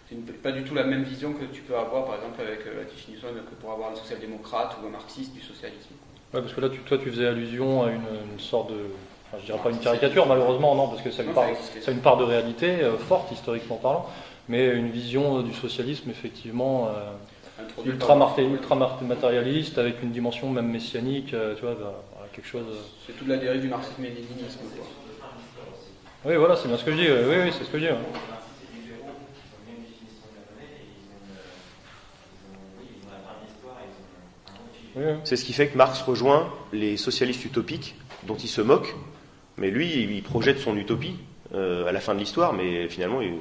[0.07, 2.59] c'est une- pas du tout la même vision que tu peux avoir par exemple avec
[2.67, 5.93] euh, la définition que pour avoir un social-démocrate ou un marxiste du socialisme.
[6.33, 8.01] Ouais, parce que là, tu, toi, tu faisais allusion à une,
[8.33, 8.85] une sorte de.
[9.27, 11.51] Enfin, je dirais pas une caricature, malheureusement, non, parce que ça a une part, ça
[11.51, 11.81] existait.
[11.81, 14.07] ça a une part de réalité euh, forte, historiquement parlant,
[14.47, 17.11] mais une vision euh, du socialisme, effectivement, euh,
[17.85, 22.03] ultra, par- marté- ultra marté- matérialiste, avec une dimension même messianique, euh, tu vois, bah,
[22.13, 22.65] voilà, quelque chose.
[22.69, 22.75] euh.
[23.07, 24.59] C'est toute la dérive du marxisme-léninisme.
[24.75, 24.85] quoi.
[26.25, 27.91] Oui, voilà, c'est bien ce que je dis, oui, oui, c'est ce que je dis.
[27.91, 27.97] ouais.
[34.95, 34.99] C'est.
[34.99, 35.13] Oui, oui.
[35.23, 37.95] Ce qui fait que Marx rejoint les socialistes utopiques,
[38.27, 38.93] dont il se moque,
[39.57, 41.15] mais lui, il projette son utopie
[41.53, 43.33] euh, à la fin de l'histoire, mais finalement, il,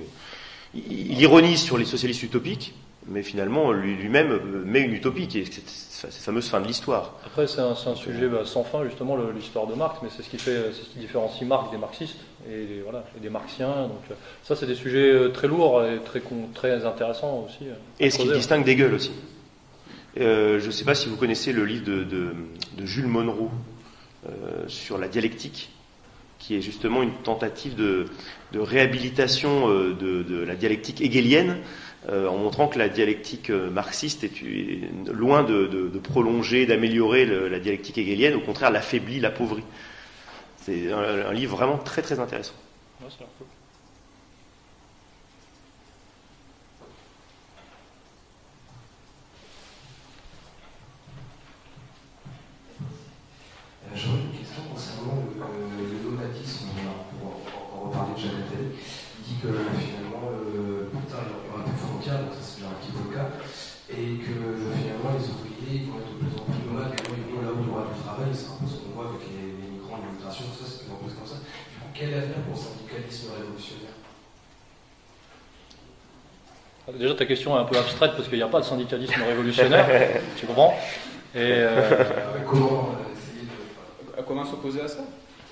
[0.74, 2.74] il- il ironise sur les socialistes utopiques,
[3.06, 7.14] mais finalement, lui- lui-même euh, met une utopie, qui est cette, fameuse fin de l'histoire.
[7.24, 10.38] Après, c'est un, sujet bah, sans fin, justement, l'histoire de Marx, mais c'est ce qui
[10.38, 12.16] fait, ce qui différencie Marx des marxistes
[12.48, 13.82] et des, voilà, et des marxiens.
[13.86, 16.20] Donc, euh, ça, c'est des sujets euh, très lourds et très,
[16.54, 17.66] très intéressants aussi.
[18.00, 19.12] Et ce qui distingue d'Hegel aussi.
[20.20, 22.34] Euh, je ne sais pas si vous connaissez le livre de, de-
[22.76, 23.48] de Jules Monroe
[24.28, 25.70] euh, sur la dialectique,
[26.38, 28.06] qui est justement une tentative de,
[28.52, 29.92] de réhabilitation de,
[30.22, 31.58] de la dialectique hegelienne,
[32.08, 34.32] en montrant que la dialectique euh, marxiste est,
[35.12, 39.64] loin de, prolonger, d'améliorer la dialectique hegelienne, au contraire l'affaiblit, l'appauvrit.
[40.56, 42.54] C'est un, livre vraiment très très intéressant
[43.10, 43.46] ça a l'air cool.
[53.84, 58.42] Euh, J'aurais une question concernant le, euh, le dogmatisme, alors, pour encore reparler de Jeanne
[58.46, 58.70] Attali.
[59.18, 62.62] Il dit que finalement, euh, putain, il y aura plus de frontières, donc ça c'est
[62.62, 63.28] déjà un petit peu le cas,
[63.90, 64.34] et que
[64.78, 67.50] finalement les ouvriers ils vont être de plus en plus nomades, et ils vont là
[67.50, 67.92] où il y aura
[70.32, 71.36] fédération, ça c'est plus comme ça.
[71.36, 73.92] Du coup, quel avenir pour le syndicalisme révolutionnaire
[77.02, 79.88] Déjà, ta question est un peu abstraite parce qu'il n'y a pas de syndicalisme révolutionnaire,
[80.36, 80.72] tu comprends?
[81.34, 82.04] Et euh,
[82.48, 82.90] Comment
[84.16, 85.00] euh, comment s'opposer à ça?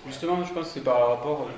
[0.06, 1.48] Justement, je pense que c'est par rapport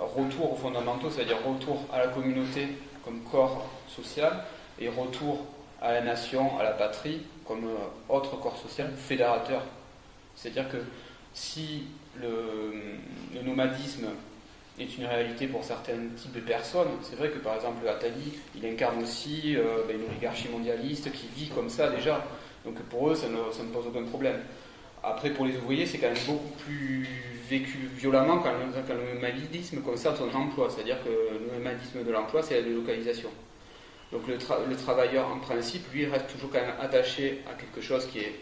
[0.00, 2.70] au retour aux fondamentaux, c'est-à-dire retour à la communauté
[3.04, 4.32] comme corps social
[4.80, 5.46] et retour
[5.80, 9.62] à la nation, à la patrie comme euh, autre corps social fédérateur.
[10.34, 10.78] C'est-à-dire que
[11.34, 11.84] si
[12.20, 12.74] le,
[13.32, 14.06] le nomadisme
[14.82, 16.88] est une réalité pour certains types de personnes.
[17.02, 21.28] C'est vrai que par exemple Attali, il incarne aussi euh, ben, une oligarchie mondialiste qui
[21.34, 22.24] vit comme ça déjà.
[22.64, 24.40] Donc pour eux, ça ne, pose aucun problème.
[25.02, 27.06] Après, pour les ouvriers, c'est quand même beaucoup plus
[27.48, 30.68] vécu violemment quand, le- nomadisme conserve son emploi.
[30.68, 33.28] C'est-à-dire que le nomadisme de l'emploi, c'est la délocalisation.
[34.12, 38.20] Donc le travailleur, en principe, lui, reste toujours quand même attaché à quelque chose qui
[38.20, 38.34] est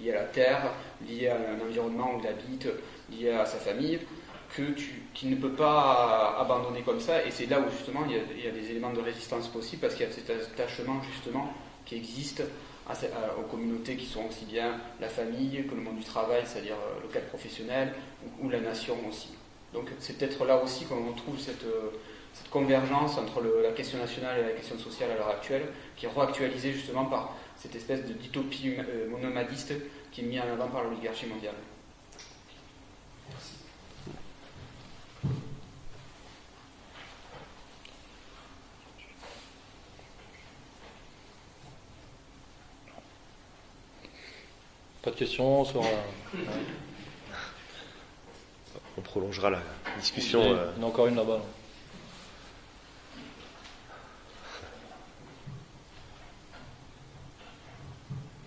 [0.00, 0.72] lié à la terre,
[1.08, 2.68] lié à un environnement où il habite,
[3.10, 3.98] lié à sa famille,
[4.56, 7.24] que tu, qu'il ne peut pas abandonner comme ça.
[7.24, 10.06] Et c'est là où justement il y, a, des éléments de résistance possibles parce qu'il
[10.06, 11.52] y a cet attachement justement
[11.84, 12.42] qui existe
[13.38, 17.00] aux communautés qui sont aussi bien la famille que le monde du travail, c'est-à-dire euh,
[17.02, 17.92] le cadre professionnel
[18.42, 19.28] ou, la nation aussi.
[19.72, 21.90] Donc c'est peut-être là aussi qu'on trouve cette, euh,
[22.32, 26.08] cette convergence entre la question nationale et la question sociale à l'heure actuelle, qui est
[26.08, 29.74] réactualisée justement par cette espèce de d'utopie euh, monomadiste
[30.10, 31.54] qui est mise en avant par l'oligarchie mondiale.
[45.02, 45.82] Pas de questions sur.
[45.82, 46.38] euh,
[48.98, 49.60] On prolongera la
[49.98, 50.42] discussion.
[50.42, 51.36] il y en a- il y en a encore une là-bas.
[51.38, 51.42] là.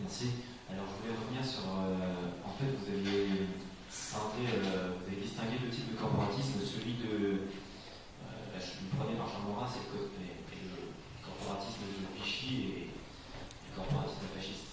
[0.01, 0.43] Merci.
[0.69, 1.63] Alors je voulais revenir sur.
[1.69, 3.47] euh, en fait, vous aviez
[3.89, 7.47] scindé, euh, vous avez distingué deux types de corporatisme, celui de.
[8.27, 10.91] Euh, là, je le prenais par Jean Morin, c'est le, co- et- et le
[11.23, 14.69] corporatisme de Vichy et le corporatisme fasciste.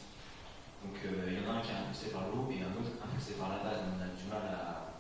[0.83, 2.73] Donc euh, il y en a un qui est impulsé par le haut et un
[2.75, 3.85] autre impulsé par la base.
[3.87, 4.97] On a du mal à,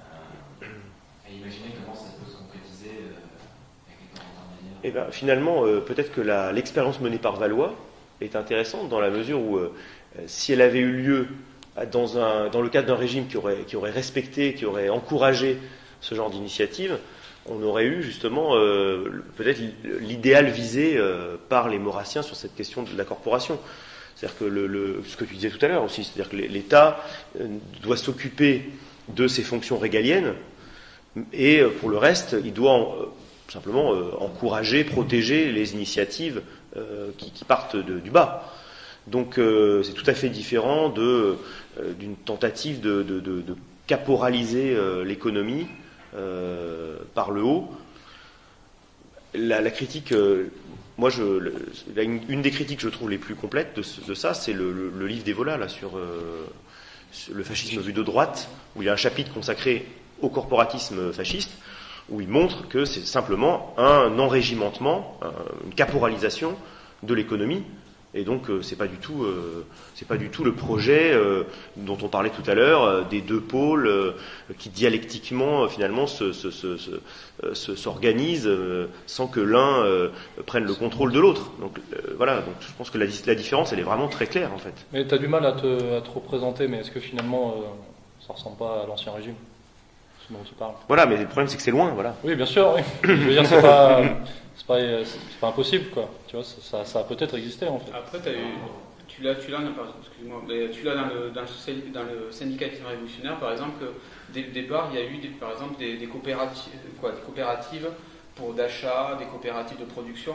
[0.00, 0.24] à-
[0.64, 3.20] à imaginer comment ça peut se concrétiser euh,
[3.86, 4.80] avec les corps intermédiaires.
[4.81, 6.20] Eh ben, finalement, euh, peut-être que
[6.52, 7.74] l'expérience menée par Valois
[8.20, 9.72] est intéressante dans la mesure où, euh,
[10.18, 11.26] euh, si elle avait eu lieu
[11.90, 15.56] dans, le cadre d'un régime qui aurait, respecté, qui aurait encouragé
[16.02, 16.98] ce genre d'initiative,
[17.46, 18.52] on aurait eu justement
[19.36, 19.58] peut-être
[20.00, 21.00] l'idéal visé
[21.48, 23.58] par les Maurassiens sur cette question de la corporation.
[24.14, 27.02] C'est-à-dire que ce que tu disais tout à l'heure aussi, c'est-à-dire que l'État
[27.82, 28.70] doit s'occuper
[29.08, 30.34] de ses fonctions régaliennes,
[31.32, 33.14] et pour le reste, il doit
[33.52, 36.42] en- simplement euh, encourager, protéger les initiatives
[36.76, 38.52] euh, qui, partent du bas.
[39.06, 43.44] Donc euh, c'est tout à fait différent d'une tentative de,
[43.88, 45.66] caporaliser l'économie
[47.14, 47.70] par le haut.
[49.34, 50.14] La, critique,
[50.96, 51.52] moi, je,
[51.96, 55.68] une, des critiques que je trouve les plus complètes de, ça, c'est le, livre d'Evola
[55.68, 55.98] sur,
[57.10, 59.86] sur le fascisme vu de droite, où il y a un chapitre consacré
[60.22, 61.50] au corporatisme fasciste,
[62.12, 65.32] où il montre que c'est simplement un enrégimentement, un-
[65.66, 66.54] une caporalisation
[67.02, 67.64] de l'économie.
[68.14, 69.64] Et donc, euh, c'est pas du tout, euh,
[70.06, 71.44] pas du tout le projet euh,
[71.78, 74.14] dont on parlait tout à l'heure des deux pôles
[74.58, 78.50] qui dialectiquement finalement se- se- se- se- se- s'organisent
[79.06, 80.10] sans que l'un
[80.44, 81.52] prenne le contrôle de l'autre.
[81.60, 81.78] Donc
[82.18, 82.38] voilà.
[82.42, 84.74] Donc je pense que la, différence, elle est vraiment très claire en fait.
[84.92, 87.54] Mais tu as du mal à te, à te représenter, mais est-ce que finalement
[88.26, 89.36] ça ressemble pas à l'ancien régime?
[89.36, 89.51] Ce
[90.32, 91.06] dont tu parles Voilà.
[91.06, 91.90] Mais le problème, c'est que c'est loin.
[91.90, 92.14] Voilà.
[92.24, 92.82] Oui, bien sûr, oui.
[93.04, 94.00] Je veux dire, c'est pas,
[94.56, 96.08] c'est pas, c'est pas impossible, quoi.
[96.26, 97.92] Tu vois, ça, ça, ça a peut-être existé, en fait.
[97.94, 98.58] Après, t'as eu-
[99.08, 102.86] tu l'as, tu l'as, excuse-moi, mais tu l'as dans le, dans, le dans le syndicalisme
[102.86, 103.92] révolutionnaire, par exemple, que
[104.32, 107.20] dès le départ, il y a eu, des- par exemple, des, des coopératives, quoi, des
[107.20, 107.88] coopératives
[108.34, 110.34] pour d'achat, des coopératives de production,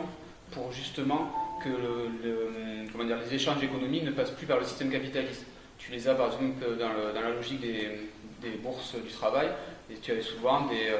[0.51, 1.31] pour justement
[1.63, 5.45] que le, le- comment dire, les échanges économiques ne passent plus par le système capitaliste.
[5.79, 6.43] Tu les as, par exemple,
[6.79, 8.09] dans, le- dans la logique des,
[8.43, 9.47] des bourses du travail,
[9.89, 10.97] et tu avais souvent des, euh,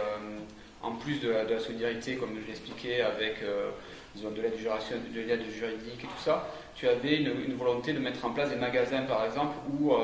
[0.82, 3.70] en plus de la, solidarité, comme je l'expliquais, avec euh,
[4.16, 8.56] de l'aide juridique, et tout ça, tu avais une, volonté de mettre en place des
[8.56, 9.98] magasins, par exemple, où euh,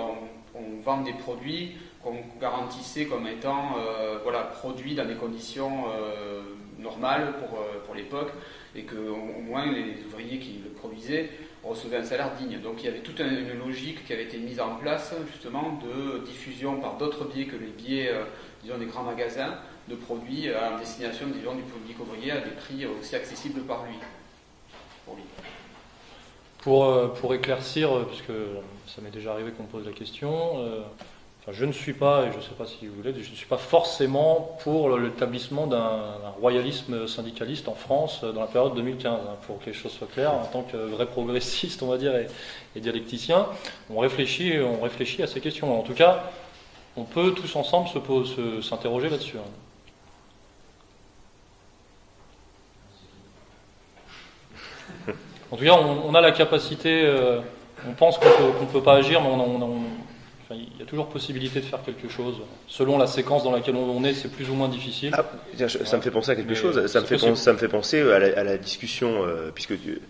[0.56, 1.72] on, vend des produits
[2.04, 3.78] qu'on garantissait comme étant
[4.24, 5.86] voilà, produits dans des conditions
[6.78, 8.32] normales pour, pour l'époque,
[8.76, 11.30] et que au au moins les ouvriers qui le produisaient
[11.64, 12.60] recevaient un salaire digne.
[12.60, 15.80] Donc il y avait toute un- une logique qui avait été mise en place justement
[15.82, 18.12] de diffusion par d'autres biais que les biais
[18.64, 19.56] disons, des grands magasins
[19.88, 23.96] de produits en destination du public ouvrier à des prix aussi accessibles par lui.
[25.06, 25.24] Pour lui.
[26.64, 28.32] Pour, euh, pour éclaircir, euh, puisque
[28.88, 30.82] ça m'est déjà arrivé qu'on me pose la question, euh,
[31.46, 33.36] Enfin, je ne suis pas, et je ne sais pas si vous voulez, je ne
[33.36, 39.36] suis pas forcément pour l'établissement d'un royalisme syndicaliste en France dans la période 2015, hein,
[39.46, 40.34] pour que les choses soient claires.
[40.34, 42.28] En tant que vrai progressiste, on va dire, et,
[42.78, 43.46] et dialecticien,
[43.90, 45.78] on réfléchit, on réfléchit à ces questions.
[45.78, 46.32] En tout cas,
[46.96, 49.38] on peut tous ensemble se s'interroger là-dessus.
[49.38, 49.50] hein.
[55.52, 57.40] En tout cas, on, on a la capacité, euh,
[57.88, 59.82] on pense qu'on ne peut pas agir, mais on, on- on-
[60.44, 62.38] enfin, il y a toujours possibilité de faire quelque chose.
[62.68, 65.12] Selon la séquence dans laquelle on est, c'est plus ou moins difficile.
[65.16, 65.24] Ah,
[65.86, 66.88] ça me fait penser à quelque Mais chose.
[66.88, 69.80] Ça me, fait penser, ça me fait penser à la, à la discussion, euh, puisque
[69.80, 70.02] tu-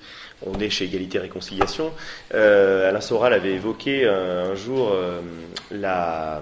[0.45, 1.91] on est chez Égalité et Réconciliation.
[2.33, 5.21] Euh, Alain Soral avait évoqué euh, un jour euh,
[5.71, 6.41] la,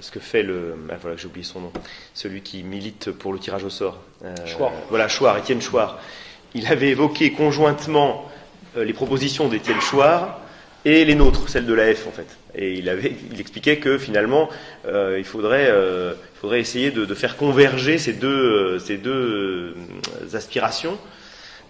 [0.00, 0.74] ce que fait le.
[0.90, 1.72] ah, voilà, j'ai oublié son nom.
[2.14, 4.00] Celui qui milite pour le tirage au sort.
[4.24, 4.72] Euh, Chouard.
[4.90, 5.98] Voilà, Chouard, Étienne Chouard.
[6.54, 8.24] Il avait évoqué conjointement
[8.76, 10.40] les propositions d'Étienne Chouard
[10.84, 12.26] et les nôtres, celles de l'AF en fait.
[12.54, 14.48] Et il, avait, il expliquait que finalement,
[14.86, 19.74] euh, il, faudrait, euh, il faudrait essayer de, de faire converger ces deux, ces deux
[20.34, 20.98] aspirations.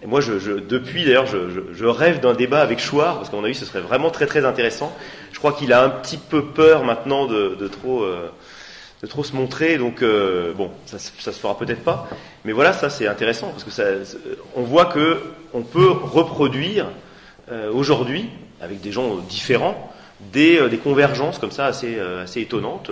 [0.01, 3.29] Et moi, je, je- depuis d'ailleurs, je, je- je rêve d'un débat avec Chouard, parce
[3.29, 4.95] qu'à mon avis, ce serait vraiment très très intéressant.
[5.33, 8.29] Je crois qu'il a un petit peu peur maintenant de, de trop, euh,
[9.01, 12.07] de trop se montrer, donc euh, bon, ça, ça se fera peut-être pas.
[12.45, 13.83] Mais voilà, ça c'est intéressant, parce que ça,
[14.55, 15.19] on voit que
[15.53, 16.85] on peut reproduire
[17.51, 18.29] euh, aujourd'hui,
[18.61, 19.91] avec des gens différents,
[20.31, 22.89] des, euh, des convergences comme ça assez, euh, assez étonnantes.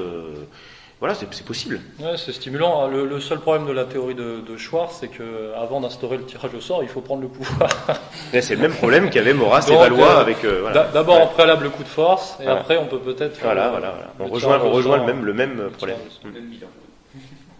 [0.98, 1.80] Euh, voilà, c'est possible.
[1.99, 2.88] Ouais, c'est stimulant.
[2.88, 6.26] Le, le seul problème de la théorie de, de Schwartz, c'est que avant d'instaurer le
[6.26, 7.69] tirage au sort, il faut prendre le pouvoir.
[8.41, 10.44] C'est le même problème qu'avait Maurras et Valois euh, avec.
[10.44, 10.86] euh, voilà.
[10.88, 11.22] D'abord Ouais.
[11.24, 12.60] en préalable le coup de force, et Voilà.
[12.61, 13.36] après on peut peut-être.
[13.38, 14.07] faire Voilà, le- voilà, voilà.
[14.19, 15.06] On le rejoint, tirage on au rejoint sort.
[15.07, 15.98] le même, le même problème.
[15.98, 16.32] tirage au sort.
[16.34, 16.68] Même bilan.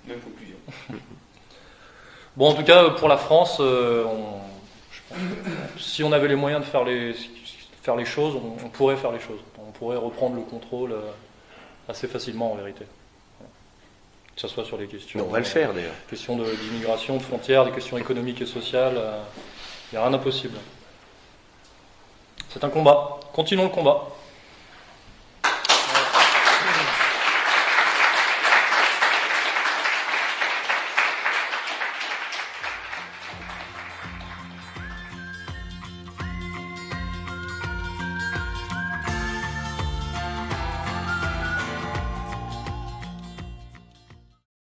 [0.08, 0.56] Même conclusion.
[2.36, 4.38] Bon, en tout cas, pour la France, euh, on-
[4.92, 5.18] je pense
[5.76, 7.14] que si on avait les moyens de faire les,
[7.82, 9.40] faire les choses, on, on pourrait faire les choses.
[9.58, 11.00] On pourrait reprendre le contrôle euh,
[11.90, 12.86] assez facilement, en vérité.
[14.38, 15.20] Que ce soit sur les questions.
[15.20, 15.96] Mais on va le faire d'ailleurs.
[16.08, 18.94] questions de- d'immigration, de frontières, des questions économiques et sociales.
[18.96, 19.20] euh,
[19.92, 20.58] Il n'y a rien d'impossible.
[22.50, 23.20] C'est un combat.
[23.34, 24.04] Continuons le combat.